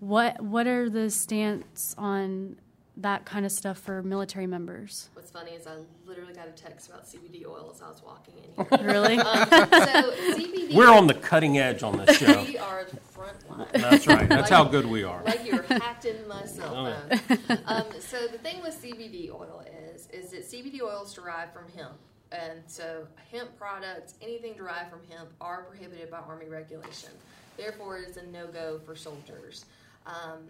what 0.00 0.42
what 0.42 0.66
are 0.66 0.90
the 0.90 1.08
stance 1.08 1.94
on 1.96 2.56
that 2.98 3.24
kind 3.24 3.46
of 3.46 3.52
stuff 3.52 3.78
for 3.78 4.02
military 4.02 4.46
members? 4.46 5.08
What's 5.14 5.30
funny 5.30 5.52
is 5.52 5.66
I 5.66 5.76
literally 6.04 6.34
got 6.34 6.48
a 6.48 6.50
text 6.50 6.90
about 6.90 7.06
CBD 7.06 7.46
oil 7.46 7.70
as 7.74 7.80
I 7.80 7.88
was 7.88 8.02
walking 8.04 8.34
in 8.36 8.66
here. 8.66 8.86
really? 8.92 9.18
Um, 9.18 9.48
so 9.48 10.12
CBD. 10.34 10.74
We're 10.74 10.92
on 10.92 11.06
the 11.06 11.14
cutting 11.14 11.58
edge 11.58 11.82
on 11.82 11.96
this 11.98 12.16
show. 12.18 12.42
we 12.42 12.58
are 12.58 12.84
the 12.84 12.96
front 12.96 13.50
line. 13.50 13.68
That's 13.72 14.06
right. 14.06 14.28
That's 14.28 14.50
like, 14.50 14.58
how 14.58 14.64
good 14.64 14.86
we 14.86 15.04
are. 15.04 15.22
Like 15.24 15.46
you're 15.46 15.62
hacked 15.62 16.06
in 16.06 16.26
my 16.26 16.44
cell 16.46 16.74
oh, 17.10 17.16
phone. 17.16 17.58
um, 17.66 17.84
so 18.00 18.26
the 18.26 18.38
thing 18.38 18.60
with 18.62 18.82
CBD 18.82 19.30
oil 19.30 19.64
is, 19.94 20.08
is 20.12 20.30
that 20.30 20.44
CBD 20.44 20.82
oil 20.82 21.04
is 21.04 21.14
derived 21.14 21.54
from 21.54 21.68
hemp. 21.76 21.94
And 22.32 22.60
so, 22.66 23.06
hemp 23.30 23.56
products, 23.58 24.14
anything 24.22 24.54
derived 24.54 24.90
from 24.90 25.00
hemp, 25.10 25.30
are 25.40 25.64
prohibited 25.64 26.10
by 26.10 26.18
Army 26.18 26.48
regulation. 26.48 27.10
Therefore, 27.56 27.98
it 27.98 28.08
is 28.08 28.16
a 28.16 28.26
no 28.26 28.46
go 28.46 28.80
for 28.84 28.96
soldiers. 28.96 29.66
Um, 30.06 30.40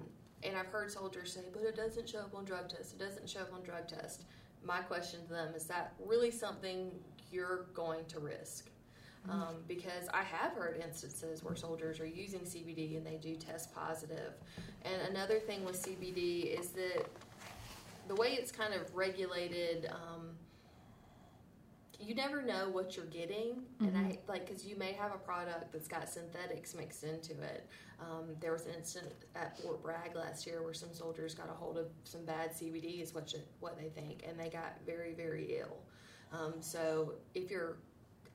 and 0.44 0.56
I've 0.56 0.66
heard 0.66 0.90
soldiers 0.90 1.32
say, 1.32 1.42
but 1.52 1.62
it 1.62 1.76
doesn't 1.76 2.08
show 2.08 2.20
up 2.20 2.34
on 2.34 2.44
drug 2.44 2.68
tests. 2.68 2.92
It 2.92 2.98
doesn't 2.98 3.28
show 3.28 3.40
up 3.40 3.52
on 3.52 3.62
drug 3.62 3.88
tests. 3.88 4.24
My 4.64 4.78
question 4.80 5.20
to 5.26 5.32
them 5.32 5.54
is 5.54 5.64
that 5.64 5.94
really 6.04 6.30
something 6.30 6.90
you're 7.30 7.66
going 7.74 8.04
to 8.06 8.20
risk? 8.20 8.70
Mm-hmm. 9.28 9.40
Um, 9.40 9.54
because 9.68 10.08
I 10.12 10.22
have 10.22 10.52
heard 10.52 10.82
instances 10.82 11.44
where 11.44 11.54
soldiers 11.54 12.00
are 12.00 12.06
using 12.06 12.40
CBD 12.40 12.96
and 12.96 13.06
they 13.06 13.16
do 13.16 13.36
test 13.36 13.72
positive. 13.74 14.32
And 14.84 15.00
another 15.08 15.38
thing 15.38 15.64
with 15.64 15.80
CBD 15.80 16.58
is 16.58 16.70
that 16.70 17.06
the 18.08 18.16
way 18.16 18.32
it's 18.32 18.50
kind 18.50 18.74
of 18.74 18.92
regulated. 18.94 19.88
Um, 19.90 20.30
you 22.02 22.14
never 22.14 22.42
know 22.42 22.68
what 22.70 22.96
you're 22.96 23.06
getting, 23.06 23.62
mm-hmm. 23.80 23.86
and 23.86 23.96
I 23.96 24.00
mm-hmm. 24.00 24.30
like 24.30 24.46
because 24.46 24.66
you 24.66 24.76
may 24.76 24.92
have 24.92 25.14
a 25.14 25.18
product 25.18 25.72
that's 25.72 25.88
got 25.88 26.08
synthetics 26.08 26.74
mixed 26.74 27.04
into 27.04 27.32
it. 27.42 27.68
Um, 28.00 28.34
there 28.40 28.52
was 28.52 28.66
an 28.66 28.74
incident 28.76 29.12
at 29.36 29.58
Fort 29.60 29.82
Bragg 29.82 30.16
last 30.16 30.46
year 30.46 30.62
where 30.62 30.74
some 30.74 30.92
soldiers 30.92 31.34
got 31.34 31.48
a 31.48 31.52
hold 31.52 31.78
of 31.78 31.86
some 32.04 32.24
bad 32.24 32.50
CBD, 32.50 33.02
is 33.02 33.14
what 33.14 33.32
you, 33.32 33.38
what 33.60 33.78
they 33.78 33.88
think, 33.88 34.24
and 34.28 34.38
they 34.38 34.48
got 34.48 34.74
very 34.84 35.14
very 35.14 35.56
ill. 35.58 35.78
Um, 36.32 36.54
so 36.60 37.14
if 37.34 37.50
you're 37.50 37.76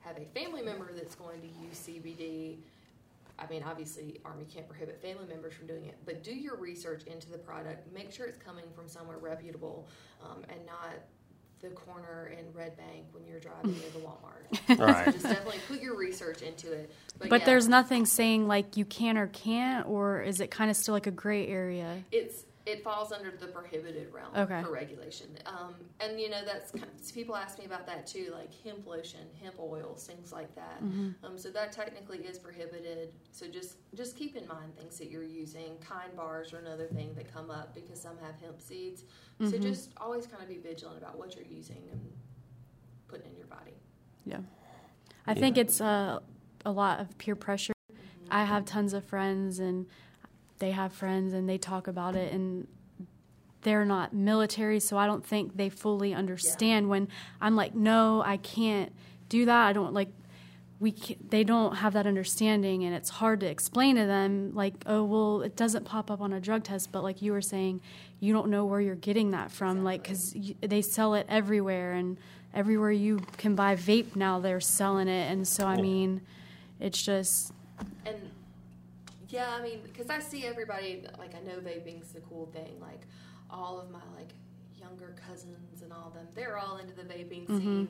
have 0.00 0.16
a 0.16 0.24
family 0.26 0.62
member 0.62 0.90
that's 0.94 1.14
going 1.14 1.40
to 1.40 1.48
use 1.48 1.86
CBD, 1.86 2.58
I 3.38 3.46
mean, 3.48 3.62
obviously, 3.64 4.20
Army 4.24 4.46
can't 4.52 4.68
prohibit 4.68 5.00
family 5.00 5.26
members 5.28 5.54
from 5.54 5.66
doing 5.66 5.86
it, 5.86 5.96
but 6.04 6.24
do 6.24 6.34
your 6.34 6.56
research 6.56 7.04
into 7.04 7.30
the 7.30 7.38
product. 7.38 7.92
Make 7.92 8.12
sure 8.12 8.26
it's 8.26 8.38
coming 8.38 8.64
from 8.74 8.88
somewhere 8.88 9.18
reputable 9.18 9.88
um, 10.24 10.44
and 10.48 10.64
not 10.66 10.94
the 11.60 11.68
corner 11.70 12.32
in 12.38 12.44
Red 12.56 12.76
Bank 12.76 13.06
when 13.12 13.24
you're 13.26 13.40
driving 13.40 13.72
near 13.72 13.90
the 13.92 13.98
Walmart. 14.00 14.78
Right. 14.78 15.04
So 15.06 15.12
just 15.12 15.24
definitely 15.24 15.60
put 15.66 15.80
your 15.82 15.96
research 15.96 16.42
into 16.42 16.72
it. 16.72 16.90
But, 17.18 17.28
But 17.30 17.40
yeah, 17.40 17.46
there's 17.46 17.68
nothing 17.68 18.06
saying 18.06 18.46
like 18.46 18.76
you 18.76 18.84
can 18.84 19.18
or 19.18 19.26
can't, 19.26 19.86
or 19.86 20.22
is 20.22 20.40
it 20.40 20.50
kind 20.50 20.70
of 20.70 20.76
still 20.76 20.94
like 20.94 21.06
a 21.06 21.10
gray 21.10 21.46
area? 21.46 22.02
it's 22.12 22.44
it 22.68 22.84
falls 22.84 23.12
under 23.12 23.30
the 23.30 23.46
prohibited 23.46 24.12
realm 24.12 24.32
Okay. 24.36 24.62
for 24.62 24.70
regulation. 24.70 25.26
Um, 25.46 25.74
and 26.00 26.20
you 26.20 26.28
know 26.28 26.44
that's 26.44 26.70
kind 26.70 26.86
people 27.14 27.34
ask 27.34 27.58
me 27.58 27.64
about 27.64 27.86
that 27.86 28.06
too, 28.06 28.30
like 28.32 28.50
hemp 28.62 28.86
lotion, 28.86 29.20
hemp 29.42 29.58
oils, 29.58 30.06
things 30.06 30.32
like 30.32 30.54
that. 30.54 30.84
Mm-hmm. 30.84 31.24
Um, 31.24 31.38
so 31.38 31.50
that 31.50 31.72
technically 31.72 32.18
is 32.18 32.38
prohibited. 32.38 33.14
So 33.32 33.46
just 33.48 33.76
just 33.94 34.16
keep 34.16 34.36
in 34.36 34.46
mind 34.46 34.76
things 34.76 34.98
that 34.98 35.10
you're 35.10 35.22
using. 35.22 35.76
Kind 35.80 36.14
bars 36.16 36.52
are 36.52 36.58
another 36.58 36.86
thing 36.86 37.14
that 37.14 37.32
come 37.32 37.50
up 37.50 37.74
because 37.74 38.00
some 38.00 38.18
have 38.18 38.34
hemp 38.40 38.60
seeds. 38.60 39.04
So 39.40 39.44
Mm-hmm. 39.46 39.62
just 39.62 39.90
always 39.98 40.26
kind 40.26 40.42
of 40.42 40.48
be 40.48 40.58
vigilant 40.58 40.98
about 40.98 41.16
what 41.16 41.34
you're 41.36 41.44
using 41.46 41.82
and 41.92 42.00
putting 43.06 43.30
in 43.30 43.36
your 43.36 43.46
body. 43.46 43.74
Yeah. 44.26 44.40
I 45.26 45.34
think 45.34 45.56
it's 45.56 45.80
uh, 45.80 46.18
a 46.64 46.70
lot 46.72 47.00
of 47.00 47.16
peer 47.18 47.36
pressure. 47.36 47.72
I 48.30 48.44
have 48.44 48.64
tons 48.64 48.92
of 48.92 49.04
friends, 49.04 49.58
and 49.58 49.86
they 50.58 50.72
have 50.72 50.92
friends, 50.92 51.32
and 51.34 51.48
they 51.48 51.58
talk 51.58 51.86
about 51.86 52.14
it, 52.14 52.32
and 52.32 52.66
they're 53.62 53.84
not 53.84 54.12
military, 54.12 54.80
so 54.80 54.96
I 54.96 55.06
don't 55.06 55.26
think 55.26 55.56
they 55.56 55.68
fully 55.68 56.14
understand 56.14 56.88
when 56.88 57.08
I'm 57.40 57.56
like, 57.56 57.74
no, 57.74 58.22
I 58.24 58.36
can't 58.36 58.92
do 59.28 59.44
that. 59.46 59.66
I 59.66 59.72
don't 59.72 59.92
like. 59.92 60.08
We 60.80 60.92
can't, 60.92 61.28
they 61.32 61.42
don't 61.42 61.74
have 61.74 61.94
that 61.94 62.06
understanding, 62.06 62.84
and 62.84 62.94
it's 62.94 63.10
hard 63.10 63.40
to 63.40 63.46
explain 63.46 63.96
to 63.96 64.06
them. 64.06 64.52
Like, 64.54 64.74
oh 64.86 65.02
well, 65.02 65.42
it 65.42 65.56
doesn't 65.56 65.84
pop 65.84 66.08
up 66.08 66.20
on 66.20 66.32
a 66.32 66.40
drug 66.40 66.62
test, 66.62 66.92
but 66.92 67.02
like 67.02 67.20
you 67.20 67.32
were 67.32 67.42
saying, 67.42 67.80
you 68.20 68.32
don't 68.32 68.48
know 68.48 68.64
where 68.64 68.80
you're 68.80 68.94
getting 68.94 69.32
that 69.32 69.50
from. 69.50 69.82
Like, 69.82 70.04
because 70.04 70.36
they 70.60 70.80
sell 70.82 71.14
it 71.14 71.26
everywhere, 71.28 71.94
and 71.94 72.16
everywhere 72.54 72.92
you 72.92 73.18
can 73.38 73.56
buy 73.56 73.74
vape 73.74 74.14
now, 74.14 74.38
they're 74.38 74.60
selling 74.60 75.08
it, 75.08 75.32
and 75.32 75.48
so 75.48 75.66
I 75.66 75.80
mean, 75.80 76.20
it's 76.78 77.02
just 77.02 77.52
And 78.06 78.16
yeah, 79.28 79.54
I 79.58 79.62
mean, 79.62 79.80
because 79.82 80.08
I 80.08 80.20
see 80.20 80.46
everybody 80.46 81.04
like 81.18 81.34
I 81.34 81.40
know 81.40 81.58
vaping's 81.58 82.12
the 82.12 82.20
cool 82.20 82.46
thing. 82.46 82.80
Like 82.80 83.02
all 83.50 83.78
of 83.78 83.90
my 83.90 84.00
like 84.16 84.32
younger 84.78 85.14
cousins 85.28 85.82
and 85.82 85.92
all 85.92 86.10
them, 86.10 86.26
they're 86.34 86.58
all 86.58 86.78
into 86.78 86.94
the 86.94 87.02
vaping 87.02 87.46
mm-hmm. 87.46 87.58
scene, 87.58 87.88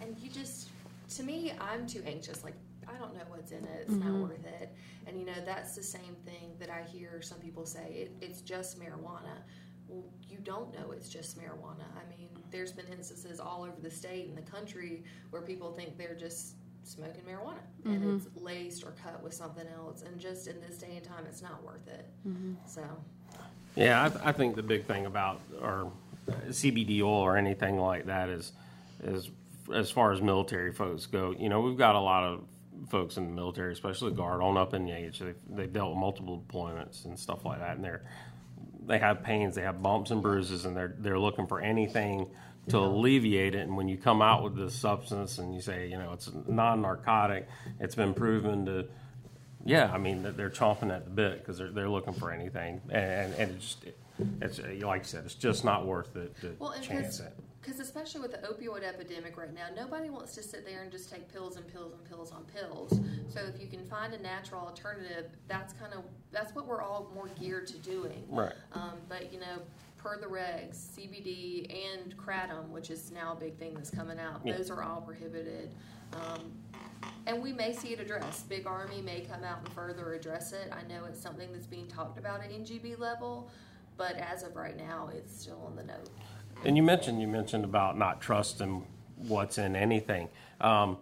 and 0.00 0.16
you 0.18 0.30
just 0.30 0.68
to 1.16 1.22
me, 1.22 1.52
I'm 1.60 1.86
too 1.86 2.02
anxious. 2.06 2.42
Like 2.42 2.54
I 2.88 2.96
don't 2.98 3.14
know 3.14 3.24
what's 3.28 3.52
in 3.52 3.64
it. 3.64 3.82
It's 3.82 3.90
not 3.90 4.08
mm-hmm. 4.08 4.22
worth 4.22 4.46
it. 4.46 4.72
And 5.06 5.18
you 5.18 5.26
know, 5.26 5.40
that's 5.44 5.74
the 5.74 5.82
same 5.82 6.16
thing 6.24 6.52
that 6.58 6.70
I 6.70 6.82
hear 6.82 7.20
some 7.22 7.38
people 7.38 7.66
say. 7.66 8.08
It, 8.08 8.12
it's 8.20 8.40
just 8.40 8.80
marijuana. 8.80 9.42
Well, 9.88 10.04
you 10.28 10.38
don't 10.38 10.72
know 10.74 10.92
it's 10.92 11.08
just 11.08 11.38
marijuana. 11.38 11.84
I 11.96 12.08
mean, 12.16 12.28
there's 12.50 12.72
been 12.72 12.86
instances 12.92 13.40
all 13.40 13.62
over 13.62 13.80
the 13.82 13.90
state 13.90 14.28
and 14.28 14.36
the 14.36 14.50
country 14.50 15.04
where 15.30 15.42
people 15.42 15.72
think 15.72 15.96
they're 15.98 16.14
just 16.14 16.54
smoking 16.88 17.22
marijuana 17.22 17.58
and 17.84 18.02
mm-hmm. 18.02 18.16
it's 18.16 18.28
laced 18.42 18.84
or 18.84 18.94
cut 19.02 19.22
with 19.22 19.34
something 19.34 19.66
else. 19.76 20.02
And 20.02 20.18
just 20.18 20.46
in 20.46 20.60
this 20.60 20.78
day 20.78 20.96
and 20.96 21.04
time, 21.04 21.24
it's 21.28 21.42
not 21.42 21.62
worth 21.64 21.86
it. 21.86 22.06
Mm-hmm. 22.26 22.54
So, 22.66 22.82
Yeah, 23.76 24.10
I, 24.24 24.30
I 24.30 24.32
think 24.32 24.56
the 24.56 24.62
big 24.62 24.84
thing 24.86 25.06
about 25.06 25.40
or 25.60 25.92
CBD 26.48 27.02
oil 27.02 27.20
or 27.20 27.36
anything 27.36 27.78
like 27.78 28.06
that 28.06 28.28
is 28.28 28.52
is 29.04 29.30
as 29.74 29.90
far 29.90 30.12
as 30.12 30.20
military 30.20 30.72
folks 30.72 31.06
go. 31.06 31.34
You 31.38 31.48
know, 31.48 31.60
we've 31.60 31.76
got 31.76 31.94
a 31.94 32.00
lot 32.00 32.24
of 32.24 32.44
folks 32.88 33.16
in 33.16 33.26
the 33.26 33.32
military, 33.32 33.72
especially 33.72 34.12
guard 34.12 34.40
on 34.40 34.56
up 34.56 34.74
in 34.74 34.88
age. 34.88 35.18
They've, 35.18 35.34
they've 35.50 35.72
dealt 35.72 35.90
with 35.90 35.98
multiple 35.98 36.42
deployments 36.48 37.04
and 37.04 37.18
stuff 37.18 37.44
like 37.44 37.58
that, 37.58 37.76
and 37.76 37.84
they're 37.84 38.02
they 38.86 38.98
have 38.98 39.22
pains, 39.22 39.54
they 39.54 39.62
have 39.62 39.82
bumps 39.82 40.10
and 40.10 40.22
bruises, 40.22 40.64
and 40.64 40.76
they're 40.76 40.94
they're 40.98 41.18
looking 41.18 41.46
for 41.46 41.60
anything 41.60 42.26
to 42.68 42.78
alleviate 42.78 43.54
it. 43.54 43.60
And 43.60 43.76
when 43.76 43.88
you 43.88 43.96
come 43.96 44.22
out 44.22 44.42
with 44.42 44.56
this 44.56 44.74
substance 44.74 45.38
and 45.38 45.54
you 45.54 45.60
say, 45.60 45.88
you 45.88 45.98
know, 45.98 46.12
it's 46.12 46.30
non-narcotic, 46.46 47.48
it's 47.80 47.94
been 47.94 48.14
proven 48.14 48.66
to 48.66 48.86
yeah, 49.64 49.90
I 49.92 49.98
mean, 49.98 50.22
they're- 50.22 50.32
they're 50.32 50.50
chomping 50.50 50.90
at 50.94 51.04
the 51.04 51.10
bit 51.10 51.40
because 51.40 51.58
they're, 51.58 51.70
they're 51.70 51.90
looking 51.90 52.14
for 52.14 52.30
anything, 52.30 52.80
and 52.90 53.34
and 53.34 53.50
it 53.52 53.60
just 53.60 53.84
it's 54.40 54.58
like 54.82 55.02
you 55.02 55.04
said, 55.04 55.24
it's 55.24 55.34
just 55.34 55.64
not 55.64 55.84
worth 55.86 56.16
it 56.16 56.34
to 56.40 56.56
well, 56.58 56.74
chance 56.80 57.20
it. 57.20 57.32
because 57.60 57.78
especially 57.78 58.20
with 58.20 58.30
the 58.32 58.38
opioid 58.38 58.82
epidemic 58.82 59.36
right 59.36 59.52
now, 59.52 59.66
nobody 59.76 60.10
wants 60.10 60.34
to 60.36 60.42
sit 60.42 60.64
there 60.64 60.82
and 60.82 60.90
just 60.90 61.10
take 61.10 61.30
pills 61.30 61.56
and 61.56 61.66
pills 61.68 61.92
and 61.92 62.02
pills 62.08 62.32
on 62.32 62.44
pills. 62.44 62.98
So 63.28 63.40
if 63.40 63.60
you 63.60 63.66
can 63.66 63.84
find 63.84 64.14
a 64.14 64.22
natural 64.22 64.60
alternative, 64.62 65.26
that's 65.48 65.72
kind 65.74 65.92
of 65.92 66.04
that's 66.32 66.54
what 66.54 66.66
we're 66.66 66.80
all 66.82 67.10
more 67.14 67.28
geared 67.40 67.66
to 67.66 67.76
doing. 67.78 68.24
Right. 68.28 68.54
Um, 68.72 68.92
but 69.08 69.32
you 69.32 69.40
know, 69.40 69.58
per 70.08 70.18
the 70.18 70.26
regs, 70.26 70.88
CBD 70.96 71.70
and 71.94 72.16
kratom, 72.16 72.68
which 72.70 72.90
is 72.90 73.12
now 73.12 73.32
a 73.32 73.36
big 73.36 73.58
thing 73.58 73.74
that's 73.74 73.90
coming 73.90 74.18
out, 74.18 74.40
Yeah. 74.44 74.56
those 74.56 74.70
are 74.70 74.82
all 74.82 75.02
prohibited. 75.02 75.74
Um, 76.14 76.52
and 77.26 77.42
we 77.42 77.52
may 77.52 77.74
see 77.74 77.92
it 77.92 78.00
addressed. 78.00 78.48
Big 78.48 78.66
Army 78.66 79.02
may 79.02 79.20
come 79.20 79.44
out 79.44 79.58
and 79.58 79.68
further 79.74 80.14
address 80.14 80.52
it. 80.52 80.72
I 80.72 80.82
know 80.88 81.04
it's 81.04 81.20
something 81.20 81.52
that's 81.52 81.66
being 81.66 81.86
talked 81.88 82.18
about 82.18 82.40
at 82.42 82.50
NGB 82.50 82.96
level, 82.98 83.50
but 83.98 84.16
as 84.16 84.42
of 84.42 84.56
right 84.56 84.76
now, 84.76 85.10
it's 85.12 85.42
still 85.42 85.62
on 85.66 85.76
the 85.76 85.84
note. 85.84 86.08
And 86.64 86.76
you 86.76 86.82
mentioned 86.82 87.20
you 87.20 87.28
mentioned 87.28 87.64
about 87.64 87.98
not 87.98 88.20
trusting 88.20 88.86
what's 89.16 89.58
in 89.58 89.76
anything, 89.76 90.28
um, 90.60 90.98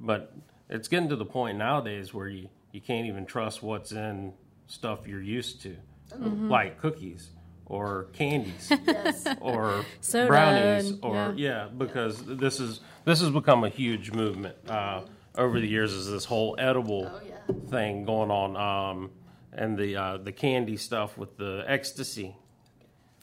but 0.00 0.34
it's 0.68 0.86
getting 0.86 1.08
to 1.08 1.16
the 1.16 1.24
point 1.24 1.56
nowadays 1.56 2.12
where 2.12 2.28
you 2.28 2.48
you 2.72 2.80
can't 2.80 3.06
even 3.06 3.26
trust 3.26 3.62
what's 3.62 3.90
in 3.90 4.32
stuff 4.68 5.08
you're 5.08 5.22
used 5.22 5.60
to, 5.62 5.76
like 6.20 6.78
cookies 6.78 7.30
or 7.70 8.08
candies. 8.12 8.70
Yes. 8.86 9.26
or 9.40 9.84
brownies 10.26 10.92
or 11.02 11.14
yeah. 11.14 11.32
yeah. 11.36 11.68
because 11.76 12.22
this 12.26 12.58
is 12.60 12.80
this 13.04 13.20
has 13.20 13.30
become 13.30 13.64
a 13.64 13.68
huge 13.68 14.10
movement 14.12 14.56
uh, 14.68 15.02
over 15.36 15.60
the 15.60 15.68
years 15.68 15.92
is 15.92 16.10
this 16.10 16.24
whole 16.24 16.56
edible 16.58 17.10
Oh, 17.10 17.20
yeah. 17.26 17.54
thing 17.70 18.04
going 18.04 18.30
on 18.30 18.56
um, 18.56 19.10
and 19.52 19.78
the 19.78 19.96
uh, 19.96 20.16
the 20.18 20.32
candy 20.32 20.76
stuff 20.76 21.16
with 21.16 21.36
the 21.36 21.64
ecstasy 21.66 22.36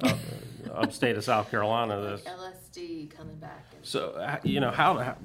uh, 0.03 0.13
upstate 0.73 1.17
of 1.17 1.23
South 1.23 1.51
Carolina 1.51 1.99
this 2.01 2.21
LSD 2.21 3.09
coming 3.15 3.35
back. 3.37 3.65
And 3.75 3.85
so 3.85 4.11
uh, 4.11 4.37
you 4.43 4.59
know 4.61 4.71
how, 4.71 4.97
how 4.97 5.15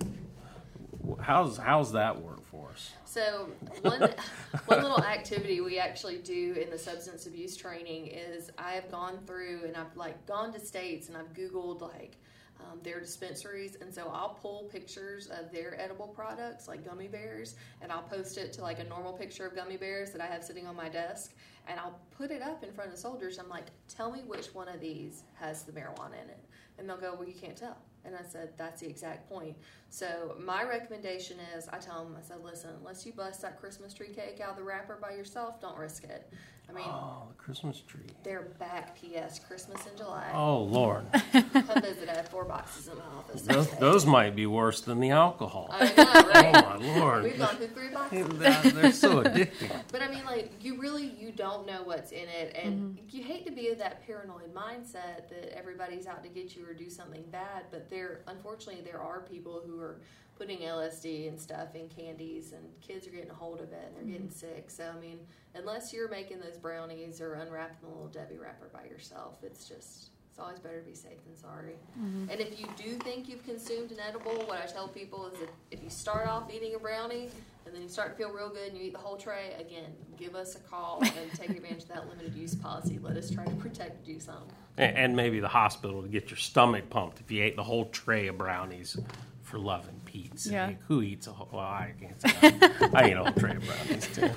how's 1.20 1.56
how's 1.58 1.92
that 1.92 2.20
work 2.20 2.44
for 2.46 2.70
us 2.70 2.90
So 3.12 3.50
one 3.82 4.00
one 4.64 4.82
little 4.82 5.04
activity 5.04 5.60
we 5.60 5.78
actually 5.78 6.16
do 6.16 6.56
in 6.58 6.70
the 6.70 6.78
substance 6.78 7.26
abuse 7.26 7.54
training 7.54 8.06
is 8.06 8.50
I 8.56 8.72
have 8.72 8.90
gone 8.90 9.18
through 9.26 9.64
and 9.66 9.76
I've 9.76 9.94
like 9.94 10.24
gone 10.26 10.50
to 10.54 10.58
states 10.58 11.08
and 11.08 11.16
I've 11.18 11.30
googled 11.34 11.82
like 11.82 12.16
um, 12.58 12.78
their 12.82 13.00
dispensaries 13.00 13.76
and 13.82 13.92
so 13.92 14.10
I'll 14.10 14.38
pull 14.40 14.62
pictures 14.72 15.26
of 15.26 15.52
their 15.52 15.78
edible 15.78 16.08
products 16.08 16.68
like 16.68 16.86
gummy 16.86 17.06
bears 17.06 17.54
and 17.82 17.92
I'll 17.92 18.00
post 18.00 18.38
it 18.38 18.50
to 18.54 18.62
like 18.62 18.78
a 18.78 18.84
normal 18.84 19.12
picture 19.12 19.46
of 19.46 19.54
gummy 19.54 19.76
bears 19.76 20.10
that 20.12 20.22
I 20.22 20.26
have 20.26 20.42
sitting 20.42 20.66
on 20.66 20.74
my 20.74 20.88
desk 20.88 21.34
and 21.68 21.78
I'll 21.78 22.00
put 22.16 22.30
it 22.30 22.40
up 22.40 22.64
in 22.64 22.72
front 22.72 22.94
of 22.94 22.98
soldiers. 22.98 23.38
I'm 23.38 23.50
like, 23.50 23.66
tell 23.94 24.10
me 24.10 24.20
which 24.26 24.54
one 24.54 24.68
of 24.68 24.80
these 24.80 25.24
has 25.34 25.64
the 25.64 25.72
marijuana 25.72 26.14
in 26.22 26.30
it, 26.30 26.44
and 26.78 26.88
they'll 26.88 26.96
go, 26.96 27.14
well, 27.14 27.28
you 27.28 27.34
can't 27.34 27.56
tell. 27.56 27.76
And 28.04 28.16
I 28.16 28.22
said, 28.22 28.50
that's 28.56 28.80
the 28.80 28.88
exact 28.88 29.28
point. 29.28 29.56
So 29.90 30.36
my 30.40 30.64
recommendation 30.64 31.38
is, 31.56 31.68
I 31.68 31.78
tell 31.78 32.04
them, 32.04 32.16
I 32.18 32.22
said, 32.22 32.38
listen, 32.42 32.70
unless 32.78 33.06
you 33.06 33.12
bust 33.12 33.42
that 33.42 33.60
Christmas 33.60 33.94
tree 33.94 34.08
cake 34.08 34.40
out 34.40 34.50
of 34.50 34.56
the 34.56 34.64
wrapper 34.64 34.98
by 35.00 35.12
yourself, 35.12 35.60
don't 35.60 35.78
risk 35.78 36.04
it. 36.04 36.32
I 36.68 36.72
mean, 36.72 36.84
oh 36.86 37.24
the 37.28 37.42
Christmas 37.42 37.82
tree 37.86 38.00
they're 38.22 38.42
back. 38.58 38.98
P.S. 39.00 39.38
Christmas 39.38 39.86
in 39.86 39.96
July. 39.96 40.30
oh 40.34 40.62
Lord 40.62 41.04
Come 41.32 41.82
visit. 41.82 42.08
I 42.08 42.14
have 42.16 42.28
four 42.28 42.44
boxes 42.44 42.88
in 42.88 42.96
my 42.96 43.04
office. 43.18 43.42
those, 43.42 43.70
those 43.78 44.06
might 44.06 44.34
be 44.36 44.46
worse 44.46 44.80
than 44.80 45.00
the 45.00 45.10
alcohol 45.10 45.68
I 45.72 45.84
know, 45.84 45.92
oh 45.96 46.52
my 46.52 46.98
Lord 46.98 47.24
We've 47.24 47.38
gone 47.38 47.56
through 47.56 47.68
three 47.68 47.88
boxes. 47.92 48.72
they're 48.72 48.92
so 48.92 49.22
addicting 49.22 49.70
But 49.90 50.02
I 50.02 50.08
mean, 50.08 50.24
like, 50.24 50.52
you 50.60 50.80
really 50.80 51.14
you 51.18 51.32
don't 51.32 51.66
know 51.66 51.82
what's 51.84 52.12
in 52.12 52.28
it, 52.28 52.56
and 52.60 52.96
mm-hmm. 52.96 53.16
you 53.16 53.22
hate 53.22 53.46
to 53.46 53.52
be 53.52 53.68
of 53.68 53.78
that 53.78 54.06
paranoid 54.06 54.54
mindset 54.54 55.28
that 55.28 55.56
everybody's 55.56 56.06
out 56.06 56.22
to 56.22 56.28
get 56.28 56.54
you 56.56 56.66
or 56.66 56.74
do 56.74 56.88
something 56.90 57.24
bad. 57.30 57.64
But 57.70 57.90
there, 57.90 58.20
unfortunately, 58.26 58.82
there 58.82 59.00
are 59.00 59.20
people 59.20 59.62
who 59.64 59.80
are 59.80 60.00
putting 60.42 60.58
LSD 60.58 61.28
and 61.28 61.40
stuff 61.40 61.76
in 61.76 61.88
candies, 61.88 62.52
and 62.52 62.64
kids 62.80 63.06
are 63.06 63.10
getting 63.10 63.30
a 63.30 63.34
hold 63.34 63.60
of 63.60 63.72
it 63.72 63.84
and 63.86 63.96
they're 63.96 64.12
getting 64.12 64.26
mm-hmm. 64.26 64.56
sick. 64.56 64.70
So 64.70 64.90
I 64.94 65.00
mean, 65.00 65.20
unless 65.54 65.92
you're 65.92 66.08
making 66.08 66.40
those 66.40 66.56
brownies 66.56 67.20
or 67.20 67.34
unwrapping 67.34 67.76
the 67.80 67.86
little 67.86 68.08
Debbie 68.08 68.38
wrapper 68.38 68.68
by 68.72 68.84
yourself, 68.84 69.38
it's 69.42 69.68
just. 69.68 70.08
It's 70.30 70.38
always 70.38 70.60
better 70.60 70.80
to 70.80 70.88
be 70.88 70.94
safe 70.94 71.22
than 71.26 71.36
sorry. 71.36 71.74
Mm-hmm. 72.00 72.30
And 72.30 72.40
if 72.40 72.58
you 72.58 72.66
do 72.74 72.94
think 73.00 73.28
you've 73.28 73.44
consumed 73.44 73.90
an 73.92 73.98
edible, 74.00 74.32
what 74.46 74.62
I 74.62 74.64
tell 74.64 74.88
people 74.88 75.26
is 75.26 75.38
that 75.40 75.50
if 75.70 75.84
you 75.84 75.90
start 75.90 76.26
off 76.26 76.50
eating 76.50 76.74
a 76.74 76.78
brownie 76.78 77.28
and 77.66 77.74
then 77.74 77.82
you 77.82 77.88
start 77.90 78.12
to 78.12 78.16
feel 78.16 78.32
real 78.32 78.48
good 78.48 78.68
and 78.68 78.78
you 78.78 78.84
eat 78.84 78.94
the 78.94 78.98
whole 78.98 79.18
tray, 79.18 79.52
again, 79.60 79.92
give 80.18 80.34
us 80.34 80.56
a 80.56 80.60
call 80.60 81.02
and 81.02 81.30
take 81.34 81.50
advantage 81.50 81.82
of 81.82 81.88
that 81.88 82.08
limited 82.08 82.34
use 82.34 82.54
policy. 82.54 82.98
Let 83.02 83.18
us 83.18 83.30
try 83.30 83.44
to 83.44 83.54
protect 83.56 84.08
you 84.08 84.20
some. 84.20 84.44
and, 84.78 84.96
and 84.96 85.16
maybe 85.16 85.38
the 85.38 85.48
hospital 85.48 86.00
to 86.00 86.08
get 86.08 86.30
your 86.30 86.38
stomach 86.38 86.88
pumped 86.88 87.20
if 87.20 87.30
you 87.30 87.44
ate 87.44 87.54
the 87.54 87.64
whole 87.64 87.84
tray 87.90 88.28
of 88.28 88.38
brownies 88.38 88.98
for 89.42 89.58
loving 89.58 90.00
pizza. 90.12 90.52
Yeah. 90.52 90.66
Like, 90.66 90.82
who 90.82 91.02
eats 91.02 91.26
a 91.26 91.32
whole? 91.32 91.48
Well, 91.52 91.60
I 91.60 91.94
can't 91.98 92.20
say 92.20 92.50
that. 92.50 92.90
I 92.94 93.10
eat 93.10 93.12
a 93.14 93.22
whole 93.24 93.32
tray 93.32 93.56
of 93.56 93.64
brownies 93.64 94.08
too. 94.14 94.30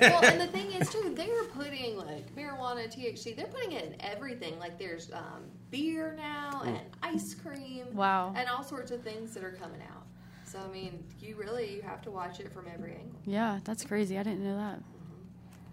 well, 0.00 0.24
and 0.24 0.40
the 0.40 0.46
thing 0.46 0.70
is 0.72 0.88
too, 0.90 1.12
they're 1.16 1.44
putting 1.44 1.96
like 1.96 2.34
marijuana, 2.36 2.86
THC. 2.86 3.34
They're 3.36 3.46
putting 3.46 3.72
it 3.72 3.84
in 3.84 3.96
everything. 4.00 4.58
Like 4.58 4.78
there's 4.78 5.10
um, 5.12 5.42
beer 5.70 6.14
now 6.16 6.62
and 6.64 6.78
ice 7.02 7.34
cream. 7.34 7.86
Wow. 7.92 8.32
And 8.36 8.48
all 8.48 8.62
sorts 8.62 8.90
of 8.90 9.02
things 9.02 9.34
that 9.34 9.42
are 9.42 9.52
coming 9.52 9.80
out. 9.82 10.04
So 10.44 10.60
I 10.60 10.72
mean, 10.72 11.02
you 11.20 11.34
really 11.36 11.74
you 11.74 11.82
have 11.82 12.00
to 12.02 12.10
watch 12.10 12.38
it 12.40 12.52
from 12.52 12.66
every 12.72 12.92
angle. 12.92 13.18
Yeah, 13.24 13.58
that's 13.64 13.84
crazy. 13.84 14.16
I 14.18 14.22
didn't 14.22 14.44
know 14.44 14.56
that. 14.56 14.80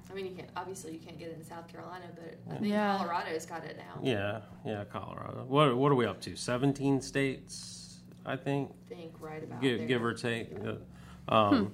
I 0.10 0.16
mean, 0.16 0.26
you 0.28 0.32
can't 0.36 0.50
obviously 0.56 0.94
you 0.94 1.00
can't 1.00 1.18
get 1.18 1.30
it 1.30 1.38
in 1.38 1.44
South 1.44 1.68
Carolina, 1.72 2.06
but 2.16 2.38
I 2.52 2.58
think 2.58 2.72
Yeah. 2.72 2.98
Colorado's 2.98 3.46
got 3.46 3.64
it 3.64 3.78
now. 3.78 4.00
Yeah, 4.04 4.42
yeah, 4.66 4.84
Colorado. 4.92 5.46
What 5.48 5.76
what 5.78 5.92
are 5.92 5.96
we 5.96 6.06
up 6.06 6.22
to? 6.22 6.36
Seventeen 6.36 7.02
states, 7.02 7.83
I 8.26 8.36
think. 8.36 8.72
Think 8.88 9.14
right 9.20 9.44
about 9.44 9.62
give, 9.62 9.80
there. 9.80 9.88
give 9.88 10.04
or 10.04 10.14
take, 10.14 10.50
uh, 10.66 11.34
um, 11.34 11.74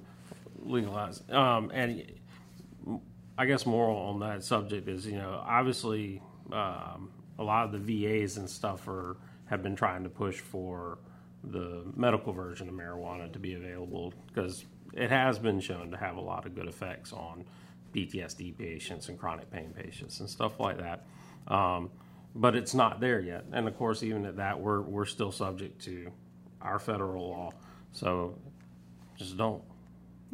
legalize. 0.60 1.22
Um, 1.30 1.72
and 1.74 2.04
I 3.38 3.46
guess 3.46 3.66
moral 3.66 3.98
on 3.98 4.20
that 4.20 4.44
subject 4.44 4.88
is, 4.88 5.06
you 5.06 5.18
know, 5.18 5.42
obviously 5.46 6.22
um, 6.52 7.12
a 7.38 7.44
lot 7.44 7.66
of 7.66 7.72
the 7.72 7.80
VAs 7.80 8.38
and 8.38 8.50
stuff 8.50 8.88
are 8.88 9.18
have 9.46 9.64
been 9.64 9.76
trying 9.76 10.04
to 10.04 10.10
push 10.10 10.40
for 10.40 11.00
the 11.44 11.84
medical 11.96 12.34
version 12.34 12.68
of 12.70 12.76
marijuana 12.76 13.32
to 13.34 13.40
be 13.40 13.54
available 13.54 14.14
because 14.28 14.66
it 14.94 15.10
has 15.10 15.40
been 15.40 15.60
shown 15.60 15.90
to 15.90 15.98
have 15.98 16.18
a 16.18 16.22
lot 16.22 16.46
of 16.46 16.54
good 16.54 16.68
effects 16.68 17.14
on 17.14 17.46
PTSD 17.94 18.58
patients 18.58 19.10
and 19.10 19.18
chronic 19.18 19.50
pain 19.50 19.74
patients 19.76 20.20
and 20.20 20.30
stuff 20.30 20.60
like 20.60 20.78
that. 20.78 21.06
Um, 21.48 21.90
but 22.36 22.56
it's 22.56 22.76
not 22.76 23.00
there 23.00 23.20
yet, 23.20 23.46
and 23.52 23.68
of 23.68 23.76
course, 23.76 24.04
even 24.04 24.26
at 24.26 24.36
that, 24.36 24.60
we're 24.60 24.82
we're 24.82 25.06
still 25.06 25.32
subject 25.32 25.82
to 25.86 26.12
our 26.62 26.80
federal 26.80 27.30
law. 27.30 27.54
So 27.92 28.36
just 29.18 29.38
don't. 29.38 29.64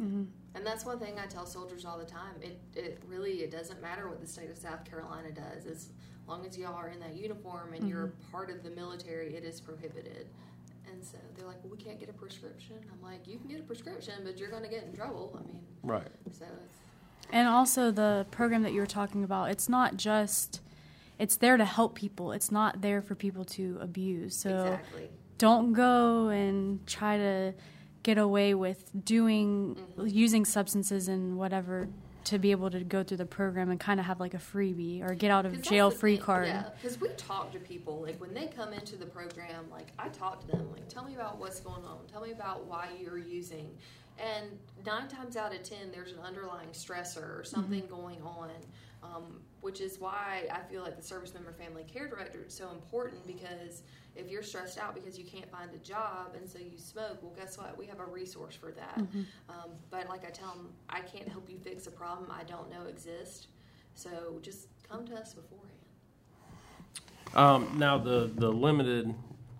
Mm-hmm. 0.00 0.24
And 0.54 0.66
that's 0.66 0.84
one 0.84 0.98
thing 0.98 1.18
I 1.18 1.26
tell 1.26 1.44
soldiers 1.46 1.84
all 1.84 1.98
the 1.98 2.04
time. 2.04 2.34
It 2.40 2.60
it 2.74 3.02
really 3.06 3.42
it 3.42 3.50
doesn't 3.50 3.80
matter 3.82 4.08
what 4.08 4.20
the 4.20 4.26
state 4.26 4.50
of 4.50 4.56
South 4.56 4.84
Carolina 4.84 5.30
does. 5.30 5.66
As 5.66 5.90
long 6.26 6.46
as 6.46 6.56
y'all 6.56 6.74
are 6.74 6.88
in 6.88 6.98
that 7.00 7.14
uniform 7.14 7.74
and 7.74 7.88
you're 7.88 8.08
mm-hmm. 8.08 8.32
part 8.32 8.50
of 8.50 8.62
the 8.62 8.70
military, 8.70 9.34
it 9.34 9.44
is 9.44 9.60
prohibited. 9.60 10.28
And 10.90 11.04
so 11.04 11.18
they're 11.36 11.46
like, 11.46 11.62
"Well, 11.62 11.72
we 11.72 11.82
can't 11.82 12.00
get 12.00 12.08
a 12.08 12.12
prescription." 12.12 12.76
I'm 12.90 13.02
like, 13.02 13.26
"You 13.26 13.38
can 13.38 13.48
get 13.48 13.60
a 13.60 13.64
prescription, 13.64 14.14
but 14.24 14.38
you're 14.38 14.50
going 14.50 14.62
to 14.62 14.68
get 14.68 14.84
in 14.84 14.94
trouble." 14.94 15.38
I 15.38 15.46
mean, 15.46 15.60
Right. 15.82 16.08
so 16.30 16.46
it's 16.64 16.78
And 17.30 17.48
also 17.48 17.90
the 17.90 18.26
program 18.30 18.62
that 18.62 18.72
you 18.72 18.80
were 18.80 18.86
talking 18.86 19.24
about, 19.24 19.50
it's 19.50 19.68
not 19.68 19.96
just 19.96 20.60
it's 21.18 21.36
there 21.36 21.56
to 21.56 21.64
help 21.64 21.94
people. 21.94 22.32
It's 22.32 22.50
not 22.50 22.82
there 22.82 23.02
for 23.02 23.14
people 23.14 23.44
to 23.44 23.78
abuse. 23.80 24.36
So 24.36 24.50
exactly. 24.50 25.10
Don't 25.38 25.72
go 25.72 26.28
and 26.28 26.86
try 26.86 27.16
to 27.16 27.54
get 28.02 28.18
away 28.18 28.54
with 28.54 28.90
doing 29.04 29.76
using 30.04 30.44
substances 30.44 31.08
and 31.08 31.36
whatever 31.36 31.88
to 32.26 32.38
be 32.38 32.50
able 32.50 32.68
to 32.70 32.80
go 32.80 33.04
through 33.04 33.16
the 33.16 33.26
program 33.26 33.70
and 33.70 33.78
kind 33.78 34.00
of 34.00 34.06
have 34.06 34.18
like 34.18 34.34
a 34.34 34.38
freebie 34.38 35.00
or 35.00 35.14
get 35.14 35.30
out 35.30 35.46
of 35.46 35.62
jail 35.62 35.90
free 35.90 36.16
thing, 36.16 36.24
card. 36.24 36.46
Yeah, 36.48 36.64
because 36.80 37.00
we 37.00 37.08
talk 37.10 37.52
to 37.52 37.58
people 37.60 38.02
like 38.02 38.20
when 38.20 38.34
they 38.34 38.48
come 38.48 38.72
into 38.72 38.96
the 38.96 39.06
program. 39.06 39.64
Like 39.70 39.88
I 39.98 40.08
talk 40.08 40.40
to 40.40 40.46
them, 40.48 40.68
like 40.72 40.88
tell 40.88 41.04
me 41.04 41.14
about 41.14 41.38
what's 41.38 41.60
going 41.60 41.84
on. 41.84 41.98
Tell 42.10 42.22
me 42.22 42.32
about 42.32 42.66
why 42.66 42.88
you're 43.00 43.18
using. 43.18 43.70
And 44.18 44.46
nine 44.84 45.08
times 45.08 45.36
out 45.36 45.54
of 45.54 45.62
ten, 45.62 45.92
there's 45.92 46.12
an 46.12 46.18
underlying 46.24 46.70
stressor 46.70 47.38
or 47.38 47.44
something 47.44 47.86
going 47.86 48.22
on, 48.22 48.50
um, 49.02 49.40
which 49.60 49.80
is 49.80 50.00
why 50.00 50.48
I 50.50 50.60
feel 50.70 50.82
like 50.82 50.96
the 50.96 51.02
service 51.02 51.34
member 51.34 51.52
family 51.52 51.84
care 51.84 52.08
director 52.08 52.42
is 52.46 52.54
so 52.54 52.70
important 52.70 53.26
because 53.26 53.82
if 54.16 54.30
you're 54.30 54.42
stressed 54.42 54.78
out 54.78 54.94
because 54.94 55.18
you 55.18 55.24
can't 55.24 55.50
find 55.50 55.70
a 55.74 55.78
job 55.78 56.34
and 56.36 56.48
so 56.48 56.58
you 56.58 56.78
smoke, 56.78 57.18
well, 57.22 57.32
guess 57.36 57.58
what? 57.58 57.76
We 57.76 57.86
have 57.86 58.00
a 58.00 58.04
resource 58.04 58.54
for 58.54 58.72
that. 58.72 58.98
Um, 59.48 59.70
but 59.90 60.08
like 60.08 60.24
I 60.26 60.30
tell 60.30 60.48
them, 60.50 60.70
I 60.88 61.00
can't 61.00 61.28
help 61.28 61.48
you 61.50 61.58
fix 61.58 61.86
a 61.86 61.90
problem 61.90 62.30
I 62.30 62.44
don't 62.44 62.70
know 62.70 62.86
exists. 62.88 63.48
So 63.94 64.38
just 64.42 64.68
come 64.88 65.06
to 65.06 65.14
us 65.16 65.34
beforehand. 65.34 65.72
Um, 67.34 67.78
now 67.78 67.98
the 67.98 68.30
the 68.34 68.50
limited 68.50 69.14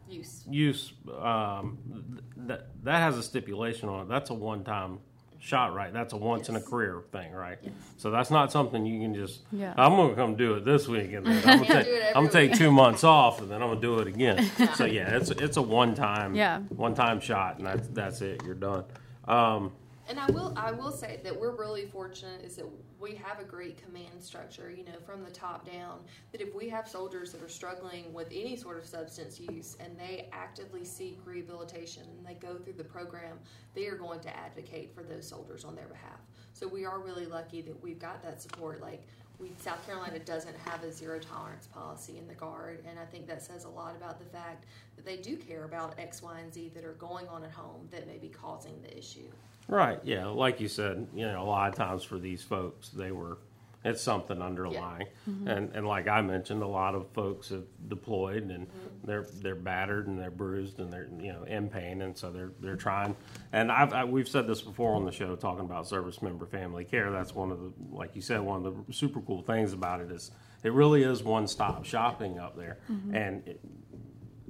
Use. 0.08 0.44
use 0.48 0.92
um, 1.20 1.78
th- 1.90 2.46
that 2.46 2.68
that 2.84 2.98
has 3.00 3.18
a 3.18 3.22
stipulation 3.22 3.88
on 3.88 4.02
it. 4.02 4.08
That's 4.08 4.30
a 4.30 4.34
one 4.34 4.62
time 4.62 5.00
shot, 5.46 5.72
right? 5.74 5.92
That's 5.92 6.12
a 6.12 6.16
once 6.16 6.48
in 6.48 6.56
a 6.56 6.60
career 6.60 7.02
thing, 7.12 7.32
right? 7.32 7.58
Yes. 7.62 7.72
So 7.96 8.10
that's 8.10 8.30
not 8.30 8.50
something 8.50 8.84
you 8.84 9.00
can 9.00 9.14
just. 9.14 9.42
Yeah. 9.52 9.72
I'm 9.76 9.92
gonna 9.92 10.14
come 10.14 10.34
do 10.34 10.54
it 10.54 10.64
this 10.64 10.88
week, 10.88 11.12
and 11.12 11.24
then 11.24 11.36
I'm 11.48 11.58
gonna 11.62 11.66
take 11.74 11.84
do 11.86 11.92
it 11.92 12.02
every 12.02 12.08
I'm 12.16 12.26
gonna 12.26 12.30
take 12.30 12.54
two 12.54 12.72
months 12.72 13.04
off, 13.04 13.40
and 13.40 13.50
then 13.50 13.62
I'm 13.62 13.68
gonna 13.68 13.80
do 13.80 14.00
it 14.00 14.08
again. 14.08 14.50
so 14.74 14.84
yeah, 14.84 15.16
it's 15.16 15.30
it's 15.30 15.56
a 15.56 15.62
one 15.62 15.94
time 15.94 16.34
Yeah. 16.34 16.58
one 16.70 16.94
time 16.94 17.20
shot, 17.20 17.58
and 17.58 17.66
that's 17.66 17.86
that's 17.88 18.20
it. 18.22 18.42
You're 18.44 18.54
done. 18.56 18.84
Um, 19.26 19.72
And 20.08 20.20
I 20.20 20.30
will 20.30 20.52
I 20.56 20.70
will 20.70 20.92
say 20.92 21.18
that 21.24 21.38
we're 21.38 21.56
really 21.56 21.86
fortunate 21.86 22.44
is 22.44 22.56
that 22.56 22.66
we 23.00 23.16
have 23.16 23.40
a 23.40 23.44
great 23.44 23.82
command 23.82 24.22
structure, 24.22 24.70
you 24.70 24.84
know, 24.84 24.98
from 25.04 25.24
the 25.24 25.30
top 25.30 25.68
down. 25.68 25.98
That 26.30 26.40
if 26.40 26.54
we 26.54 26.68
have 26.68 26.86
soldiers 26.86 27.32
that 27.32 27.42
are 27.42 27.48
struggling 27.48 28.12
with 28.12 28.28
any 28.30 28.56
sort 28.56 28.78
of 28.78 28.86
substance 28.86 29.40
use 29.40 29.76
and 29.80 29.98
they 29.98 30.28
actively 30.32 30.84
seek 30.84 31.18
rehabilitation 31.24 32.04
and 32.16 32.24
they 32.24 32.34
go 32.34 32.54
through 32.54 32.74
the 32.74 32.84
program, 32.84 33.38
they 33.74 33.86
are 33.86 33.96
going 33.96 34.20
to 34.20 34.36
advocate 34.36 34.94
for 34.94 35.02
those 35.02 35.26
soldiers 35.26 35.64
on 35.64 35.74
their 35.74 35.88
behalf. 35.88 36.20
So 36.52 36.68
we 36.68 36.84
are 36.84 37.00
really 37.00 37.26
lucky 37.26 37.60
that 37.62 37.82
we've 37.82 37.98
got 37.98 38.22
that 38.22 38.40
support. 38.40 38.80
Like 38.80 39.02
we 39.40 39.50
South 39.58 39.84
Carolina 39.86 40.20
doesn't 40.20 40.56
have 40.58 40.84
a 40.84 40.92
zero 40.92 41.18
tolerance 41.18 41.66
policy 41.66 42.16
in 42.16 42.28
the 42.28 42.34
guard, 42.34 42.84
and 42.88 42.96
I 42.96 43.04
think 43.04 43.26
that 43.26 43.42
says 43.42 43.64
a 43.64 43.68
lot 43.68 43.96
about 43.96 44.20
the 44.20 44.24
fact 44.26 44.66
that 44.94 45.04
they 45.04 45.16
do 45.16 45.36
care 45.36 45.64
about 45.64 45.98
X, 45.98 46.22
Y, 46.22 46.38
and 46.38 46.54
Z 46.54 46.70
that 46.74 46.84
are 46.84 46.94
going 46.94 47.26
on 47.26 47.42
at 47.42 47.50
home 47.50 47.88
that 47.90 48.06
may 48.06 48.18
be 48.18 48.28
causing 48.28 48.80
the 48.82 48.96
issue. 48.96 49.28
Right. 49.68 49.98
Yeah. 50.04 50.26
Like 50.26 50.60
you 50.60 50.68
said, 50.68 51.08
you 51.14 51.26
know, 51.26 51.42
a 51.42 51.44
lot 51.44 51.68
of 51.70 51.74
times 51.74 52.04
for 52.04 52.18
these 52.18 52.42
folks, 52.42 52.90
they 52.90 53.10
were, 53.10 53.38
it's 53.84 54.02
something 54.02 54.42
underlying. 54.42 55.06
Mm-hmm. 55.28 55.48
And, 55.48 55.72
and 55.74 55.86
like 55.86 56.08
I 56.08 56.20
mentioned, 56.20 56.62
a 56.62 56.66
lot 56.66 56.94
of 56.94 57.08
folks 57.12 57.50
have 57.50 57.64
deployed 57.88 58.50
and 58.50 58.66
they're, 59.04 59.26
they're 59.40 59.54
battered 59.54 60.08
and 60.08 60.18
they're 60.18 60.30
bruised 60.30 60.80
and 60.80 60.92
they're, 60.92 61.08
you 61.20 61.32
know, 61.32 61.44
in 61.44 61.68
pain. 61.68 62.02
And 62.02 62.16
so 62.16 62.30
they're, 62.30 62.50
they're 62.60 62.76
trying. 62.76 63.14
And 63.52 63.70
I've, 63.70 63.92
I, 63.92 64.04
we've 64.04 64.28
said 64.28 64.48
this 64.48 64.60
before 64.60 64.94
on 64.94 65.04
the 65.04 65.12
show, 65.12 65.36
talking 65.36 65.64
about 65.64 65.86
service 65.86 66.20
member 66.20 66.46
family 66.46 66.84
care. 66.84 67.12
That's 67.12 67.34
one 67.34 67.52
of 67.52 67.60
the, 67.60 67.72
like 67.90 68.16
you 68.16 68.22
said, 68.22 68.40
one 68.40 68.66
of 68.66 68.86
the 68.86 68.92
super 68.92 69.20
cool 69.20 69.42
things 69.42 69.72
about 69.72 70.00
it 70.00 70.10
is 70.10 70.32
it 70.64 70.72
really 70.72 71.04
is 71.04 71.22
one 71.22 71.46
stop 71.46 71.84
shopping 71.84 72.40
up 72.40 72.56
there. 72.56 72.78
Mm-hmm. 72.90 73.14
And 73.14 73.46
it, 73.46 73.60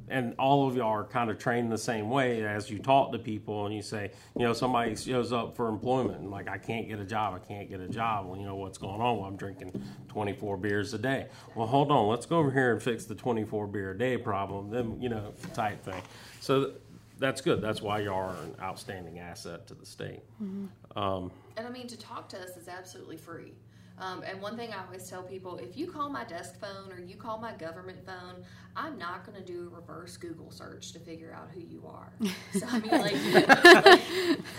and 0.09 0.35
all 0.39 0.69
of 0.69 0.77
y'all 0.77 0.89
are 0.93 1.05
kind 1.05 1.31
of 1.31 1.39
trained 1.39 1.71
the 1.71 1.79
same 1.79 2.09
way 2.11 2.45
as 2.45 2.71
you 2.71 2.79
talk 2.79 3.13
to 3.13 3.19
people 3.19 3.67
and 3.67 3.75
you 3.75 3.83
say, 3.83 4.11
you 4.37 4.45
know, 4.45 4.53
somebody 4.53 4.95
shows 4.95 5.33
up 5.33 5.57
for 5.57 5.69
employment 5.69 6.21
and 6.21 6.31
like, 6.31 6.49
I 6.49 6.59
can't 6.59 6.89
get 6.89 7.01
a 7.01 7.05
job, 7.05 7.35
I 7.35 7.39
can't 7.47 7.69
get 7.69 7.81
a 7.81 7.89
job. 7.89 8.27
Well, 8.27 8.39
you 8.39 8.47
know, 8.47 8.57
what's 8.57 8.79
going 8.79 9.01
on? 9.01 9.19
Well, 9.19 9.27
I'm 9.27 9.37
drinking 9.37 9.83
24 10.09 10.57
beers 10.59 10.95
a 10.95 10.99
day. 10.99 11.27
Well, 11.55 11.67
hold 11.67 11.91
on, 11.91 12.09
let's 12.09 12.27
go 12.27 12.39
over 12.39 12.51
here 12.51 12.73
and 12.73 12.83
fix 12.83 13.05
the 13.05 13.15
24 13.15 13.67
beer 13.67 13.91
a 13.91 13.99
day 13.99 14.17
problem, 14.17 14.71
then, 14.71 15.01
you 15.01 15.09
know, 15.09 15.33
type 15.55 15.83
thing. 15.85 16.03
So 16.41 16.65
th- 16.65 16.77
that's 17.19 17.41
good. 17.41 17.61
That's 17.63 17.81
why 17.81 18.01
y'all 18.01 18.31
are 18.31 18.37
an 18.43 18.55
outstanding 18.61 19.19
asset 19.19 19.67
to 19.69 19.75
the 19.75 19.87
state. 19.87 20.21
Um, 20.95 21.31
And 21.57 21.67
I 21.67 21.71
mean, 21.71 21.87
to 21.89 21.99
talk 21.99 22.29
to 22.31 22.39
us 22.39 22.57
is 22.57 22.69
absolutely 22.69 23.17
free. 23.17 23.55
Um, 23.99 24.23
and 24.23 24.41
one 24.43 24.57
thing 24.57 24.73
I 24.73 24.85
always 24.85 25.09
tell 25.09 25.23
people 25.23 25.57
if 25.57 25.77
you 25.77 25.87
call 25.87 26.11
my 26.11 26.25
desk 26.25 26.61
phone 26.61 26.93
or 26.93 27.01
you 27.01 27.17
call 27.17 27.39
my 27.39 27.53
government 27.53 27.99
phone, 28.05 28.45
I'm 28.77 28.99
not 28.99 29.25
going 29.25 29.39
to 29.39 29.45
do 29.45 29.71
a 29.73 29.77
reverse 29.77 30.19
Google 30.19 30.51
search 30.51 30.93
to 30.93 30.99
figure 30.99 31.35
out 31.35 31.49
who 31.55 31.61
you 31.61 31.83
are. 31.87 32.13
So, 32.53 32.67
I 32.69 32.79
mean, 32.81 32.91
like, 32.91 33.15
like, 33.85 34.01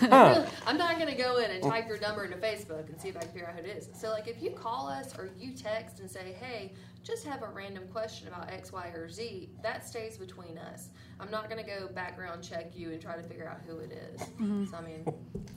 really, 0.02 0.48
I'm 0.66 0.76
not 0.76 0.96
going 0.98 1.08
to 1.08 1.14
go 1.14 1.38
in 1.38 1.52
and 1.52 1.62
type 1.62 1.86
your 1.86 2.00
number 2.00 2.24
into 2.24 2.36
Facebook 2.36 2.88
and 2.88 3.00
see 3.00 3.08
if 3.08 3.16
I 3.16 3.20
can 3.20 3.30
figure 3.30 3.48
out 3.48 3.54
who 3.54 3.64
it 3.64 3.76
is. 3.76 3.88
So, 3.92 4.10
like, 4.10 4.26
if 4.26 4.42
you 4.42 4.50
call 4.50 4.88
us 4.88 5.16
or 5.16 5.30
you 5.38 5.52
text 5.52 6.00
and 6.00 6.10
say, 6.10 6.34
hey, 6.40 6.72
just 7.08 7.24
have 7.26 7.42
a 7.42 7.48
random 7.48 7.84
question 7.88 8.28
about 8.28 8.50
X, 8.50 8.70
Y, 8.70 8.88
or 8.88 9.08
Z, 9.08 9.48
that 9.62 9.86
stays 9.86 10.18
between 10.18 10.58
us. 10.58 10.90
I'm 11.18 11.30
not 11.30 11.48
going 11.48 11.64
to 11.64 11.68
go 11.68 11.88
background 11.88 12.42
check 12.44 12.76
you 12.76 12.92
and 12.92 13.00
try 13.00 13.16
to 13.16 13.22
figure 13.22 13.48
out 13.48 13.60
who 13.66 13.78
it 13.78 13.92
is. 13.92 14.20
Mm-hmm. 14.20 14.66
So, 14.66 14.76
I 14.76 14.80
mean, 14.82 15.04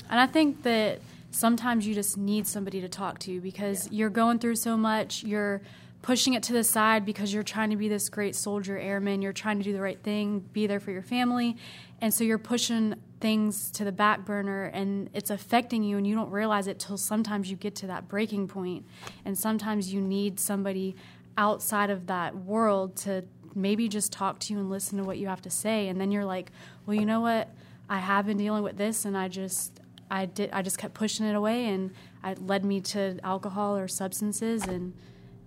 And 0.10 0.20
I 0.20 0.28
think 0.28 0.64
that 0.64 1.02
sometimes 1.32 1.86
you 1.86 1.94
just 1.94 2.18
need 2.18 2.48
somebody 2.48 2.80
to 2.82 2.90
talk 2.90 3.20
to 3.20 3.42
because 3.42 3.88
Yeah. 3.88 3.98
you're 4.00 4.10
going 4.10 4.40
through 4.40 4.56
so 4.56 4.78
much. 4.78 5.24
You're 5.24 5.62
pushing 6.02 6.34
it 6.34 6.44
to 6.44 6.54
the 6.54 6.64
side 6.64 7.06
because 7.06 7.34
you're 7.34 7.44
trying 7.44 7.70
to 7.70 7.76
be 7.76 7.90
this 7.90 8.10
great 8.10 8.36
soldier, 8.36 8.78
airman. 8.78 9.22
You're 9.22 9.34
trying 9.34 9.58
to 9.58 9.64
do 9.64 9.74
the 9.74 9.82
right 9.82 10.02
thing, 10.02 10.40
be 10.40 10.68
there 10.68 10.80
for 10.80 10.92
your 10.92 11.04
family. 11.04 11.58
And 12.00 12.14
so 12.14 12.24
you're 12.24 12.40
pushing 12.40 12.96
things 13.20 13.70
to 13.72 13.84
the 13.84 13.92
back 13.92 14.26
burner 14.26 14.64
and 14.64 15.10
it's 15.14 15.30
affecting 15.30 15.84
you 15.84 15.98
and 15.98 16.08
you 16.08 16.16
don't 16.16 16.32
realize 16.32 16.66
it 16.66 16.80
till 16.80 16.98
sometimes 16.98 17.52
you 17.52 17.58
get 17.58 17.76
to 17.76 17.88
that 17.88 18.08
breaking. 18.08 18.84
And 19.26 19.38
sometimes 19.38 19.94
you 19.94 20.02
need 20.02 20.40
somebody 20.40 20.96
outside 21.38 21.90
of 21.90 22.08
that 22.08 22.36
world 22.36 22.96
to 22.98 23.26
maybe 23.56 23.88
just 23.88 24.12
talk 24.12 24.40
to 24.40 24.54
you 24.54 24.60
and 24.60 24.70
listen 24.70 24.98
to 24.98 25.04
what 25.04 25.18
you 25.18 25.28
have 25.28 25.42
to 25.42 25.50
say. 25.50 25.88
And 25.88 26.00
then 26.00 26.12
you're 26.12 26.26
like, 26.26 26.52
well, 26.86 26.96
you 26.96 27.06
know 27.06 27.22
what? 27.22 27.50
I 27.90 28.00
have 28.00 28.26
been 28.26 28.38
dealing 28.38 28.64
with 28.64 28.78
this 28.78 29.06
and 29.06 29.18
I 29.18 29.28
just 29.28 29.82
I 30.10 30.26
did 30.26 30.50
I 30.52 30.62
just 30.62 30.78
kept 30.78 30.94
pushing 30.94 31.26
it 31.26 31.36
away 31.36 31.66
and 31.66 31.92
it 32.24 32.46
led 32.46 32.64
me 32.64 32.82
to 32.82 33.20
alcohol 33.24 33.76
or 33.76 33.88
substances 33.88 34.64
and 34.64 34.94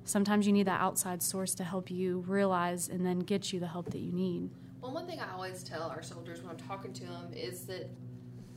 sometimes 0.05 0.47
you 0.47 0.53
need 0.53 0.67
that 0.67 0.81
outside 0.81 1.23
source 1.23 1.55
to 1.55 1.65
help 1.65 1.91
you 1.91 2.25
realize 2.27 2.89
and 2.89 3.05
then 3.05 3.21
get 3.21 3.53
you 3.53 3.61
the 3.61 3.67
help 3.67 3.91
that 3.91 4.01
you 4.01 4.13
need. 4.13 4.51
Well, 4.83 4.93
one 4.93 5.07
thing 5.07 5.21
I 5.21 5.33
always 5.33 5.63
tell 5.63 5.85
our 5.85 6.03
soldiers 6.03 6.43
when 6.43 6.51
I'm 6.51 6.59
talking 6.59 6.93
to 6.93 7.05
them 7.05 7.33
is 7.33 7.65
that 7.67 7.89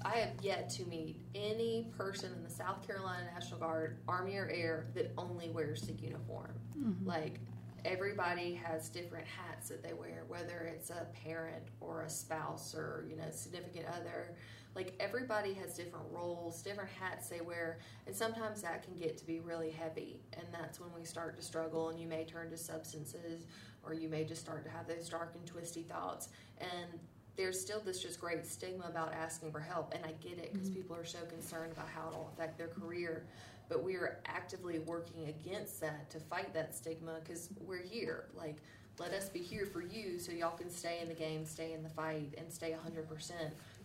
I 0.04 0.18
have 0.18 0.34
yet 0.42 0.70
to 0.72 0.86
meet 0.86 1.18
any 1.36 1.88
person 1.98 2.32
in 2.34 2.44
the 2.44 2.50
South 2.50 2.86
Carolina 2.86 3.24
National 3.34 3.60
Guard, 3.60 3.98
Army 4.08 4.38
or 4.38 4.50
Air, 4.54 4.88
that 4.94 5.12
only 5.18 5.50
wears 5.50 5.82
the 5.82 5.94
uniform. 5.94 6.54
Mm-hmm. 6.78 7.08
Like 7.08 7.40
everybody 7.86 8.54
has 8.54 8.90
different 8.90 9.26
hats 9.26 9.70
that 9.70 9.84
they 9.84 9.94
wear, 9.94 10.24
whether 10.28 10.72
it's 10.74 10.90
a 10.90 11.08
parent 11.24 11.64
or 11.82 12.02
a 12.02 12.10
spouse 12.10 12.76
or 12.76 13.06
you 13.10 13.16
know 13.16 13.30
significant 13.32 13.86
other. 13.88 14.36
Like 14.76 14.94
everybody 15.00 15.54
has 15.56 15.76
different 15.76 16.06
roles, 16.12 16.62
different 16.62 16.92
hats 16.92 17.30
they 17.30 17.42
wear, 17.42 17.80
and 18.06 18.16
sometimes 18.16 18.62
that 18.62 18.84
can 18.84 18.96
get 18.96 19.18
to 19.18 19.26
be 19.26 19.40
really 19.40 19.72
heavy, 19.72 20.20
and 20.34 20.46
that's 20.52 20.80
when 20.80 20.90
we 20.96 21.04
start 21.04 21.36
to 21.40 21.44
struggle, 21.44 21.90
and 21.90 22.00
you 22.00 22.08
may 22.08 22.26
turn 22.26 22.52
to 22.52 22.58
substances, 22.58 23.48
or 23.84 23.96
you 23.96 24.08
may 24.08 24.24
just 24.24 24.42
start 24.42 24.64
to 24.66 24.70
have 24.70 24.88
those 24.88 25.10
dark 25.10 25.34
and 25.36 25.48
twisty 25.48 25.82
thoughts, 25.82 26.30
and 26.62 27.00
there's 27.38 27.60
still 27.60 27.80
this 27.80 28.02
just 28.02 28.20
great 28.20 28.46
stigma 28.46 28.86
about 28.86 29.14
asking 29.14 29.52
for 29.52 29.60
help, 29.60 29.94
and 29.94 30.04
I 30.04 30.12
get 30.28 30.40
it 30.40 30.52
because 30.52 30.70
people 30.70 30.96
are 30.96 31.06
so 31.06 31.20
concerned 31.30 31.72
about 31.72 31.88
how 31.88 32.08
it'll 32.10 32.32
affect 32.34 32.58
their 32.58 32.68
career. 32.68 33.26
But 33.70 33.84
we 33.84 33.96
are 33.96 34.20
actively 34.26 34.80
working 34.80 35.28
against 35.28 35.80
that 35.82 36.10
to 36.12 36.20
fight 36.20 36.54
that 36.54 36.74
stigma 36.76 37.20
because 37.24 37.50
we're 37.66 37.82
here. 37.84 38.26
Like, 38.34 38.58
let 38.98 39.14
us 39.14 39.30
be 39.30 39.40
here 39.40 39.66
for 39.66 39.82
you 39.82 40.18
so 40.20 40.32
y'all 40.32 40.58
can 40.58 40.72
stay 40.72 41.00
in 41.02 41.08
the 41.08 41.14
game, 41.14 41.46
stay 41.46 41.74
in 41.74 41.84
the 41.84 41.90
fight, 41.90 42.34
and 42.38 42.52
stay 42.52 42.72
100% 42.72 43.32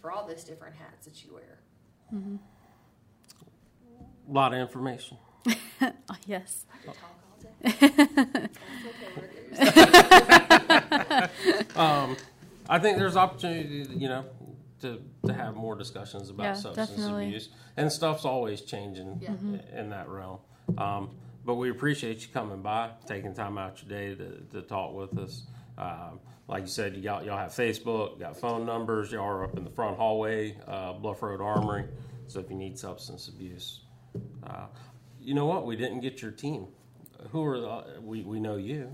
for 0.00 0.11
all 0.11 0.26
those 0.26 0.44
different 0.44 0.74
hats 0.76 1.05
that 1.07 1.22
you 1.24 1.34
wear. 1.34 1.59
Mm-hmm. 2.14 2.36
A 4.30 4.32
lot 4.32 4.55
of 4.55 4.61
information. 4.61 5.18
Oh, 5.80 5.92
yes. 6.26 6.64
I 6.72 6.78
could 6.78 6.94
talk 6.94 7.18
all 7.28 7.36
day. 7.42 7.48
That's 8.40 8.59
okay, 8.86 9.09
workers. 9.16 9.36
Um, 11.76 12.16
I 12.68 12.78
think 12.78 12.98
there's 12.98 13.16
opportunity, 13.16 13.84
to, 13.84 13.94
you 13.94 14.08
know, 14.08 14.24
to, 14.80 15.00
to 15.26 15.32
have 15.32 15.54
more 15.56 15.74
discussions 15.76 16.30
about 16.30 16.44
Yeah, 16.44 16.52
substance 16.54 16.90
definitely. 16.90 17.26
abuse, 17.26 17.48
and 17.76 17.90
stuff's 17.92 18.24
always 18.24 18.62
changing 18.62 19.18
Yeah. 19.22 19.34
i- 19.74 19.78
in 19.78 19.90
that 19.90 20.08
realm. 20.08 20.38
Um, 20.78 21.10
but 21.44 21.54
we 21.54 21.70
appreciate 21.70 22.22
you 22.22 22.28
coming 22.32 22.62
by, 22.62 22.90
taking 23.06 23.34
time 23.34 23.58
out 23.58 23.82
your 23.82 23.88
day 23.88 24.14
to, 24.14 24.40
to 24.52 24.62
talk 24.62 24.94
with 24.94 25.16
us. 25.18 25.44
Um, 25.76 26.20
like 26.48 26.62
you 26.62 26.68
said, 26.68 26.94
you 26.96 27.02
got 27.02 27.24
y'all 27.24 27.38
have 27.38 27.50
Facebook, 27.52 28.18
got 28.20 28.36
phone 28.36 28.64
numbers. 28.66 29.10
Y'all 29.10 29.24
are 29.24 29.44
up 29.44 29.56
in 29.56 29.64
the 29.64 29.70
front 29.70 29.96
hallway, 29.96 30.56
uh, 30.66 30.92
Bluff 30.92 31.22
Road 31.22 31.40
Armory. 31.40 31.84
So 32.26 32.40
if 32.40 32.50
you 32.50 32.56
need 32.56 32.78
substance 32.78 33.28
abuse, 33.28 33.80
uh, 34.44 34.66
you 35.20 35.34
know 35.34 35.46
what? 35.46 35.66
We 35.66 35.76
didn't 35.76 36.00
get 36.00 36.20
your 36.22 36.30
team. 36.30 36.66
Who 37.30 37.44
are 37.44 37.60
the, 37.60 38.00
we? 38.00 38.22
We 38.22 38.40
know 38.40 38.56
you. 38.56 38.90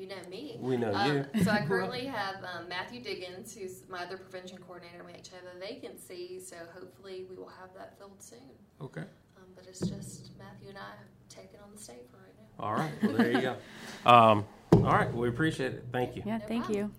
You 0.00 0.06
know 0.08 0.16
me. 0.30 0.56
We 0.58 0.78
know 0.78 0.94
Um, 0.94 1.24
you. 1.34 1.42
so 1.44 1.50
I 1.50 1.60
currently 1.66 2.06
have 2.06 2.36
um, 2.36 2.66
Matthew 2.70 3.02
Diggins, 3.02 3.54
who's 3.54 3.82
my 3.90 4.02
other 4.02 4.16
prevention 4.16 4.56
coordinator. 4.66 5.04
We 5.06 5.12
actually 5.12 5.38
have 5.44 5.54
a 5.56 5.60
vacancy, 5.60 6.40
so 6.42 6.56
hopefully 6.74 7.26
we 7.28 7.36
will 7.36 7.50
have 7.60 7.68
that 7.76 7.98
filled 7.98 8.22
soon. 8.22 8.38
Okay. 8.80 9.02
Um, 9.36 9.44
but 9.54 9.66
it's 9.68 9.80
just 9.80 10.30
Matthew 10.38 10.70
and 10.70 10.78
I 10.78 10.92
taking 11.28 11.60
on 11.62 11.68
the 11.74 11.78
state 11.78 12.06
for 12.10 12.16
right 12.16 12.34
now. 12.58 12.64
All 12.64 12.72
right. 12.74 12.90
Well, 13.02 13.12
there 13.12 13.30
you 13.32 13.40
go. 13.42 13.56
Um, 14.10 14.46
all 14.72 14.80
right. 14.94 15.12
We 15.14 15.28
appreciate 15.28 15.74
it. 15.74 15.84
Thank 15.92 16.16
you. 16.16 16.22
Yeah, 16.24 16.38
No 16.38 16.44
thank 16.48 16.64
problem. 16.64 16.90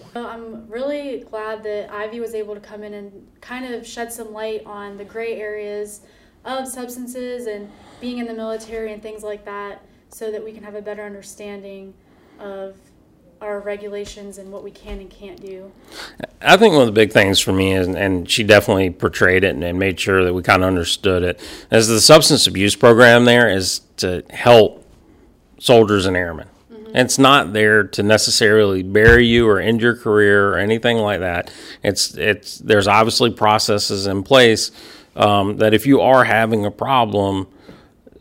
you. 0.00 0.06
So 0.14 0.28
I'm 0.28 0.68
really 0.68 1.24
glad 1.28 1.64
that 1.64 1.92
Ivy 1.92 2.20
was 2.20 2.34
able 2.34 2.54
to 2.54 2.60
come 2.60 2.84
in 2.84 2.94
and 2.94 3.26
kind 3.40 3.74
of 3.74 3.84
shed 3.84 4.12
some 4.12 4.32
light 4.32 4.62
on 4.64 4.96
the 4.96 5.04
gray 5.04 5.40
areas 5.40 6.02
of 6.44 6.68
substances 6.68 7.48
and 7.48 7.68
being 8.00 8.18
in 8.18 8.26
the 8.26 8.32
military 8.34 8.92
and 8.92 9.02
things 9.02 9.24
like 9.24 9.44
that 9.46 9.82
so 10.10 10.30
that 10.30 10.42
we 10.44 10.52
can 10.52 10.62
have 10.62 10.76
a 10.76 10.82
better 10.82 11.02
understanding 11.02 11.92
of 12.40 12.76
our 13.40 13.60
regulations 13.60 14.36
and 14.38 14.52
what 14.52 14.62
we 14.62 14.70
can 14.70 15.00
and 15.00 15.08
can't 15.08 15.40
do. 15.40 15.72
I 16.42 16.56
think 16.56 16.72
one 16.72 16.82
of 16.82 16.88
the 16.88 16.92
big 16.92 17.12
things 17.12 17.40
for 17.40 17.52
me 17.52 17.74
is, 17.74 17.88
and 17.88 18.30
she 18.30 18.42
definitely 18.42 18.90
portrayed 18.90 19.44
it 19.44 19.54
and, 19.54 19.64
and 19.64 19.78
made 19.78 19.98
sure 19.98 20.24
that 20.24 20.34
we 20.34 20.42
kind 20.42 20.62
of 20.62 20.66
understood 20.66 21.22
it, 21.22 21.40
is 21.70 21.88
the 21.88 22.00
substance 22.00 22.46
abuse 22.46 22.76
program 22.76 23.24
there 23.24 23.48
is 23.48 23.80
to 23.98 24.24
help 24.30 24.86
soldiers 25.58 26.06
and 26.06 26.16
airmen. 26.16 26.48
It's 26.92 27.18
not 27.18 27.52
there 27.52 27.84
to 27.84 28.02
necessarily 28.02 28.82
bury 28.82 29.26
you 29.26 29.48
or 29.48 29.60
end 29.60 29.80
your 29.80 29.94
career 29.94 30.48
or 30.48 30.58
anything 30.58 30.98
like 30.98 31.20
that. 31.20 31.52
It's 31.84 32.16
it's 32.16 32.58
there's 32.58 32.88
obviously 32.88 33.30
processes 33.30 34.08
in 34.08 34.24
place 34.24 34.72
um, 35.14 35.58
that 35.58 35.72
if 35.72 35.86
you 35.86 36.00
are 36.00 36.24
having 36.24 36.66
a 36.66 36.70
problem, 36.70 37.46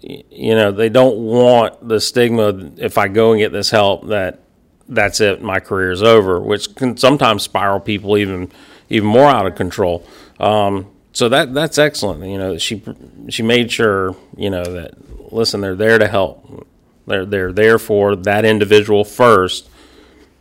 you 0.01 0.55
know 0.55 0.71
they 0.71 0.89
don't 0.89 1.17
want 1.17 1.87
the 1.87 1.99
stigma. 1.99 2.71
If 2.77 2.97
I 2.97 3.07
go 3.07 3.31
and 3.31 3.39
get 3.39 3.51
this 3.51 3.69
help, 3.69 4.07
that 4.07 4.39
that's 4.87 5.21
it, 5.21 5.41
my 5.41 5.59
career 5.59 5.91
is 5.91 6.01
over, 6.01 6.39
which 6.39 6.73
can 6.75 6.97
sometimes 6.97 7.43
spiral 7.43 7.79
people 7.79 8.17
even 8.17 8.51
even 8.89 9.07
more 9.07 9.27
out 9.27 9.45
of 9.45 9.55
control. 9.55 10.05
Um, 10.39 10.89
so 11.11 11.29
that 11.29 11.53
that's 11.53 11.77
excellent. 11.77 12.23
You 12.23 12.37
know, 12.37 12.57
she 12.57 12.81
she 13.29 13.43
made 13.43 13.71
sure 13.71 14.15
you 14.37 14.49
know 14.49 14.63
that 14.63 15.31
listen, 15.33 15.61
they're 15.61 15.75
there 15.75 15.97
to 15.97 16.07
help. 16.07 16.67
They're 17.05 17.25
they're 17.25 17.53
there 17.53 17.79
for 17.79 18.15
that 18.15 18.45
individual 18.45 19.03
first, 19.03 19.69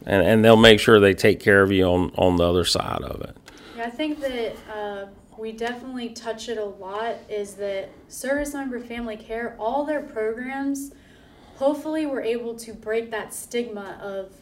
and 0.07 0.25
and 0.25 0.45
they'll 0.45 0.57
make 0.57 0.81
sure 0.81 1.01
they 1.01 1.15
take 1.15 1.41
care 1.41 1.63
of 1.63 1.73
you 1.73 1.85
on 1.85 2.13
on 2.17 2.37
the 2.37 2.49
other 2.49 2.65
side 2.65 3.03
of 3.03 3.21
it. 3.23 3.37
Yeah, 3.77 3.87
I 3.87 3.91
think 3.91 4.21
that 4.21 4.57
uh, 4.73 5.07
we 5.39 5.53
definitely 5.53 6.11
touch 6.11 6.49
it 6.49 6.59
a 6.59 6.65
lot 6.65 7.17
is 7.29 7.55
that 7.55 7.91
service 8.09 8.55
member 8.55 8.81
family 8.81 9.17
care, 9.17 9.55
all 9.59 9.85
their 9.85 10.03
programs, 10.03 10.93
hopefully 11.57 12.07
we're 12.07 12.23
able 12.23 12.55
to 12.57 12.73
break 12.73 13.11
that 13.11 13.33
stigma 13.33 13.99
of 14.03 14.33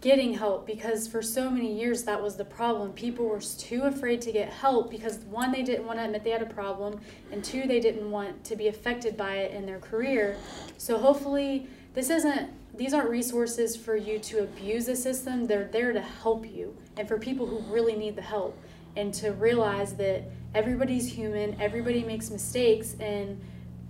getting 0.00 0.34
help 0.34 0.66
because 0.66 1.08
for 1.08 1.22
so 1.22 1.48
many 1.48 1.72
years 1.72 2.04
that 2.04 2.22
was 2.22 2.36
the 2.36 2.44
problem. 2.44 2.92
People 2.92 3.26
were 3.26 3.40
too 3.40 3.82
afraid 3.84 4.20
to 4.20 4.30
get 4.30 4.50
help 4.50 4.90
because 4.90 5.18
one, 5.20 5.50
they 5.50 5.62
didn't 5.62 5.86
want 5.86 5.98
to 5.98 6.04
admit 6.04 6.22
they 6.22 6.30
had 6.30 6.42
a 6.42 6.46
problem, 6.46 7.00
and 7.32 7.42
two, 7.42 7.66
they 7.66 7.80
didn't 7.80 8.10
want 8.10 8.44
to 8.44 8.54
be 8.54 8.68
affected 8.68 9.16
by 9.16 9.36
it 9.36 9.52
in 9.52 9.64
their 9.64 9.78
career. 9.78 10.36
So 10.76 10.98
hopefully, 10.98 11.66
this 11.94 12.10
isn't 12.10 12.50
these 12.76 12.92
aren't 12.92 13.08
resources 13.08 13.76
for 13.76 13.96
you 13.96 14.18
to 14.18 14.42
abuse 14.42 14.86
the 14.86 14.96
system. 14.96 15.46
They're 15.46 15.68
there 15.68 15.92
to 15.92 16.00
help 16.00 16.44
you 16.44 16.76
and 16.96 17.06
for 17.06 17.18
people 17.18 17.46
who 17.46 17.58
really 17.72 17.94
need 17.94 18.16
the 18.16 18.22
help 18.22 18.58
and 18.96 19.12
to 19.14 19.32
realize 19.32 19.94
that 19.94 20.24
everybody's 20.54 21.10
human, 21.10 21.60
everybody 21.60 22.04
makes 22.04 22.30
mistakes, 22.30 22.94
and 23.00 23.40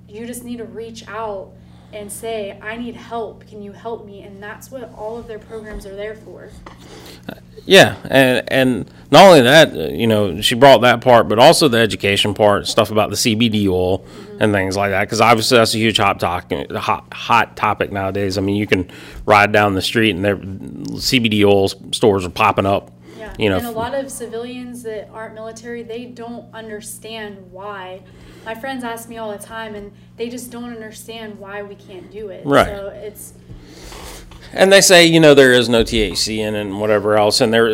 you 0.09 0.27
just 0.27 0.45
need 0.45 0.59
to 0.59 0.65
reach 0.65 1.07
out 1.09 1.53
and 1.93 2.11
say, 2.11 2.59
I 2.61 2.77
need 2.77 2.97
help. 2.97 3.47
Can 3.47 3.63
you 3.63 3.73
help 3.73 4.05
me? 4.05 4.23
And 4.23 4.43
that's 4.43 4.71
what 4.71 4.93
all 4.95 5.17
of 5.17 5.29
their 5.29 5.39
programs 5.39 5.87
are 5.87 5.95
there 5.95 6.17
for. 6.17 6.51
Yeah, 7.67 7.97
and 8.11 8.53
and 8.53 8.91
not 9.11 9.27
only 9.27 9.43
that, 9.43 9.75
uh, 9.75 9.85
you 9.85 10.07
know, 10.07 10.41
she 10.43 10.55
brought 10.55 10.83
that 10.83 11.01
part, 11.01 11.29
but 11.29 11.39
also 11.39 11.69
the 11.69 11.79
education 11.79 12.35
part, 12.35 12.67
stuff 12.67 12.91
about 12.91 13.11
the 13.11 13.17
CBD 13.17 13.69
oil 13.69 14.05
and 14.39 14.53
things 14.53 14.77
like 14.77 14.91
that. 14.91 15.03
Because 15.03 15.21
obviously 15.21 15.57
that's 15.57 15.75
a 15.75 15.79
huge 15.79 15.97
hot 15.97 16.21
topic, 16.21 16.71
hot 16.73 17.07
hot 17.13 17.57
topic 17.57 17.91
nowadays. 17.91 18.37
I 18.37 18.43
mean, 18.43 18.57
you 18.57 18.67
can 18.67 18.91
ride 19.25 19.53
down 19.53 19.75
the 19.75 19.83
street 19.83 20.11
and 20.11 20.25
there 20.25 20.37
CBD 20.37 21.45
oil 21.45 21.69
stores 21.93 22.27
are 22.27 22.31
popping 22.31 22.67
up. 22.67 22.91
Yeah. 23.25 23.35
You 23.39 23.49
know, 23.51 23.57
and 23.57 23.67
a 23.67 23.71
lot 23.71 23.95
of 23.95 24.11
civilians 24.11 24.83
that 24.83 25.09
aren't 25.11 25.35
military, 25.35 25.83
they 25.83 26.05
don't 26.05 26.53
understand 26.55 27.51
why. 27.51 28.03
My 28.45 28.55
friends 28.55 28.85
ask 28.85 29.09
me 29.09 29.17
all 29.17 29.33
the 29.33 29.43
time, 29.43 29.75
and 29.75 29.93
they 30.17 30.29
just 30.29 30.51
don't 30.51 30.71
understand 30.71 31.39
why 31.39 31.63
we 31.63 31.75
can't 31.75 32.11
do 32.11 32.29
it. 32.29 32.45
Right. 32.45 32.67
So 32.67 32.89
it's 32.89 33.33
And 34.53 34.71
they 34.71 34.81
say, 34.83 35.07
you 35.07 35.21
know, 35.21 35.35
there 35.35 35.53
is 35.53 35.69
no 35.69 35.83
THC 35.83 36.39
in 36.39 36.55
it 36.55 36.61
and 36.61 36.81
whatever 36.81 37.17
else, 37.17 37.41
and 37.41 37.53
there, 37.53 37.67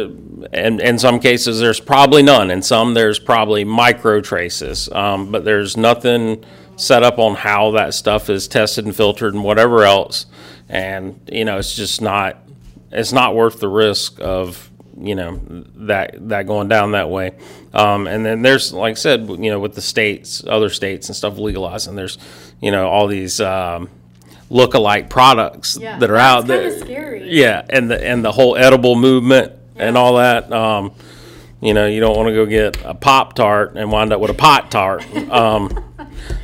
and 0.52 0.80
in 0.80 0.98
some 0.98 1.18
cases 1.20 1.58
there's 1.58 1.80
probably 1.80 2.22
none, 2.22 2.50
and 2.50 2.64
some 2.64 2.94
there's 2.94 3.18
probably 3.18 3.64
micro 3.64 4.20
traces, 4.20 4.88
um, 4.92 5.30
but 5.32 5.44
there's 5.44 5.76
nothing 5.76 6.44
set 6.76 7.02
up 7.02 7.18
on 7.18 7.34
how 7.34 7.72
that 7.72 7.92
stuff 7.92 8.30
is 8.30 8.48
tested 8.48 8.86
and 8.86 8.96
filtered 8.96 9.34
and 9.34 9.44
whatever 9.44 9.82
else, 9.82 10.26
and 10.68 11.20
you 11.30 11.44
know, 11.44 11.58
it's 11.58 11.74
just 11.74 12.00
not, 12.00 12.38
it's 12.92 13.12
not 13.12 13.34
worth 13.34 13.60
the 13.60 13.68
risk 13.68 14.18
of 14.20 14.69
you 14.98 15.14
know 15.14 15.40
that 15.76 16.28
that 16.28 16.46
going 16.46 16.68
down 16.68 16.92
that 16.92 17.08
way. 17.10 17.32
Um, 17.72 18.06
and 18.06 18.24
then 18.26 18.42
there's, 18.42 18.72
like 18.72 18.92
I 18.92 18.94
said, 18.94 19.28
you 19.28 19.50
know, 19.50 19.60
with 19.60 19.74
the 19.74 19.80
states, 19.82 20.42
other 20.46 20.70
states 20.70 21.08
and 21.08 21.14
stuff 21.16 21.38
legalizing, 21.38 21.94
there's, 21.96 22.18
you 22.60 22.70
know, 22.70 22.88
all 22.88 23.06
these. 23.06 23.40
Um, 23.40 23.88
look-alike 24.52 25.08
products 25.08 25.78
Yeah, 25.80 25.96
that 26.00 26.10
are 26.10 26.16
out 26.16 26.48
there. 26.48 26.76
scary. 26.80 27.30
Yeah, 27.30 27.64
and 27.70 27.88
the 27.88 28.04
and 28.04 28.24
the 28.24 28.32
whole 28.32 28.56
edible 28.56 28.96
movement 28.96 29.52
and 29.76 29.96
all 29.96 30.16
that. 30.16 30.52
Um, 30.52 30.90
you 31.60 31.72
know, 31.72 31.86
you 31.86 32.00
don't 32.00 32.16
want 32.16 32.30
to 32.30 32.34
go 32.34 32.46
get 32.46 32.84
a 32.84 32.94
pop 32.94 33.34
tart 33.34 33.76
and 33.76 33.92
wind 33.92 34.12
up 34.12 34.20
with 34.20 34.30
a 34.32 34.34
pot 34.34 34.70
tart. 34.70 35.06
Um, 35.30 35.84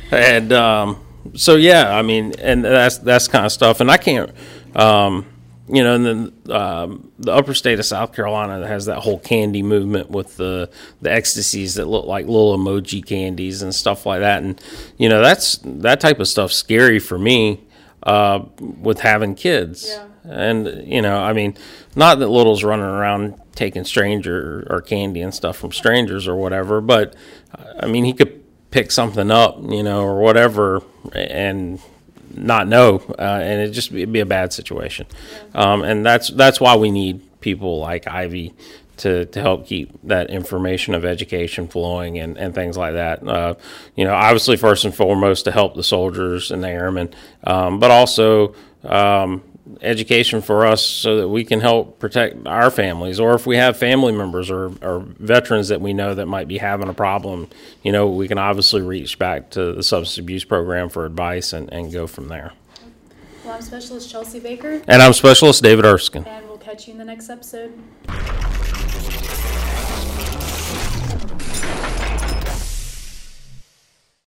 and 0.09 0.53
um, 0.53 1.03
so 1.35 1.57
yeah, 1.57 1.93
I 1.97 2.01
mean, 2.01 2.31
and 2.39 2.63
that's 2.63 2.97
that's 2.99 3.27
kind 3.27 3.45
of 3.45 3.51
stuff. 3.51 3.81
And 3.81 3.91
I 3.91 3.97
can't. 3.97 4.31
You 5.69 5.83
know, 5.83 5.95
and 5.95 6.05
then 6.05 6.55
um, 6.55 7.11
the 7.19 7.33
upper 7.33 7.53
state 7.53 7.77
of 7.77 7.85
South 7.85 8.13
Carolina 8.13 8.65
has 8.65 8.85
that 8.85 8.99
whole 8.99 9.19
candy 9.19 9.61
movement 9.61 10.09
with 10.09 10.37
the 10.37 10.69
the 11.01 11.11
ecstasies 11.11 11.75
that 11.75 11.85
look 11.85 12.05
like 12.05 12.25
little 12.25 12.57
emoji 12.57 13.05
candies 13.05 13.61
and 13.61 13.75
stuff 13.75 14.05
like 14.05 14.21
that. 14.21 14.43
And 14.43 14.61
you 14.97 15.09
know, 15.09 15.21
that's 15.21 15.59
that 15.65 15.99
type 15.99 16.19
of 16.21 16.27
stuff 16.29 16.53
scary 16.53 16.99
for 16.99 17.19
me 17.19 17.61
uh, 18.03 18.45
with 18.59 19.01
having 19.01 19.35
kids. 19.35 19.87
Yeah. 19.87 20.07
And 20.23 20.87
you 20.87 21.01
know, 21.01 21.19
I 21.19 21.33
mean, 21.33 21.57
not 21.95 22.19
that 22.19 22.27
Little's 22.27 22.63
running 22.63 22.85
around 22.85 23.41
taking 23.55 23.83
stranger 23.83 24.65
or 24.69 24.81
candy 24.81 25.21
and 25.21 25.33
stuff 25.33 25.57
from 25.57 25.71
strangers 25.71 26.27
or 26.27 26.35
whatever, 26.35 26.79
but 26.79 27.15
I 27.79 27.87
mean, 27.87 28.05
he 28.05 28.13
could 28.13 28.43
pick 28.71 28.91
something 28.91 29.31
up, 29.31 29.57
you 29.63 29.83
know, 29.83 30.01
or 30.01 30.19
whatever, 30.19 30.81
and 31.13 31.81
not 32.33 32.67
know, 32.67 33.01
uh, 33.17 33.39
and 33.41 33.61
it 33.61 33.71
just 33.71 33.91
be, 33.91 34.01
it'd 34.01 34.13
be 34.13 34.19
a 34.19 34.25
bad 34.25 34.53
situation. 34.53 35.05
Um, 35.53 35.83
and 35.83 36.05
that's 36.05 36.29
that's 36.29 36.59
why 36.59 36.75
we 36.75 36.91
need 36.91 37.21
people 37.41 37.79
like 37.79 38.07
Ivy 38.07 38.53
to, 38.97 39.25
to 39.25 39.41
help 39.41 39.67
keep 39.67 39.91
that 40.03 40.29
information 40.29 40.93
of 40.93 41.05
education 41.05 41.67
flowing 41.67 42.17
and, 42.17 42.37
and 42.37 42.53
things 42.53 42.77
like 42.77 42.93
that. 42.93 43.25
Uh, 43.27 43.55
you 43.95 44.03
know, 44.03 44.13
obviously 44.13 44.57
first 44.57 44.85
and 44.85 44.93
foremost 44.93 45.45
to 45.45 45.51
help 45.51 45.75
the 45.75 45.83
soldiers 45.83 46.51
and 46.51 46.63
the 46.63 46.69
airmen, 46.69 47.13
um, 47.43 47.79
but 47.79 47.91
also 47.91 48.55
um, 48.83 49.43
education 49.81 50.41
for 50.41 50.65
us 50.65 50.83
so 50.83 51.17
that 51.17 51.27
we 51.27 51.43
can 51.43 51.59
help 51.59 51.99
protect 51.99 52.47
our 52.47 52.71
families 52.71 53.19
or 53.19 53.33
if 53.33 53.45
we 53.45 53.57
have 53.57 53.77
family 53.77 54.11
members 54.11 54.49
or, 54.49 54.71
or 54.81 54.99
veterans 55.19 55.67
that 55.67 55.81
we 55.81 55.93
know 55.93 56.15
that 56.15 56.25
might 56.25 56.47
be 56.47 56.57
having 56.57 56.89
a 56.89 56.93
problem 56.93 57.47
you 57.83 57.91
know 57.91 58.07
we 58.07 58.27
can 58.27 58.37
obviously 58.37 58.81
reach 58.81 59.19
back 59.19 59.49
to 59.49 59.73
the 59.73 59.83
substance 59.83 60.17
abuse 60.17 60.43
program 60.43 60.89
for 60.89 61.05
advice 61.05 61.53
and, 61.53 61.71
and 61.71 61.91
go 61.91 62.07
from 62.07 62.27
there. 62.27 62.53
Well, 63.43 63.55
I'm 63.55 63.61
Specialist 63.61 64.09
Chelsea 64.09 64.39
Baker, 64.39 64.81
and 64.87 65.01
i'm 65.01 65.13
specialist 65.13 65.63
david 65.63 65.85
erskine. 65.85 66.25
And 66.25 66.47
we'll 66.47 66.57
catch 66.57 66.87
you 66.87 66.93
in 66.93 66.97
the 66.97 67.05
next 67.05 67.29
episode. 67.29 67.73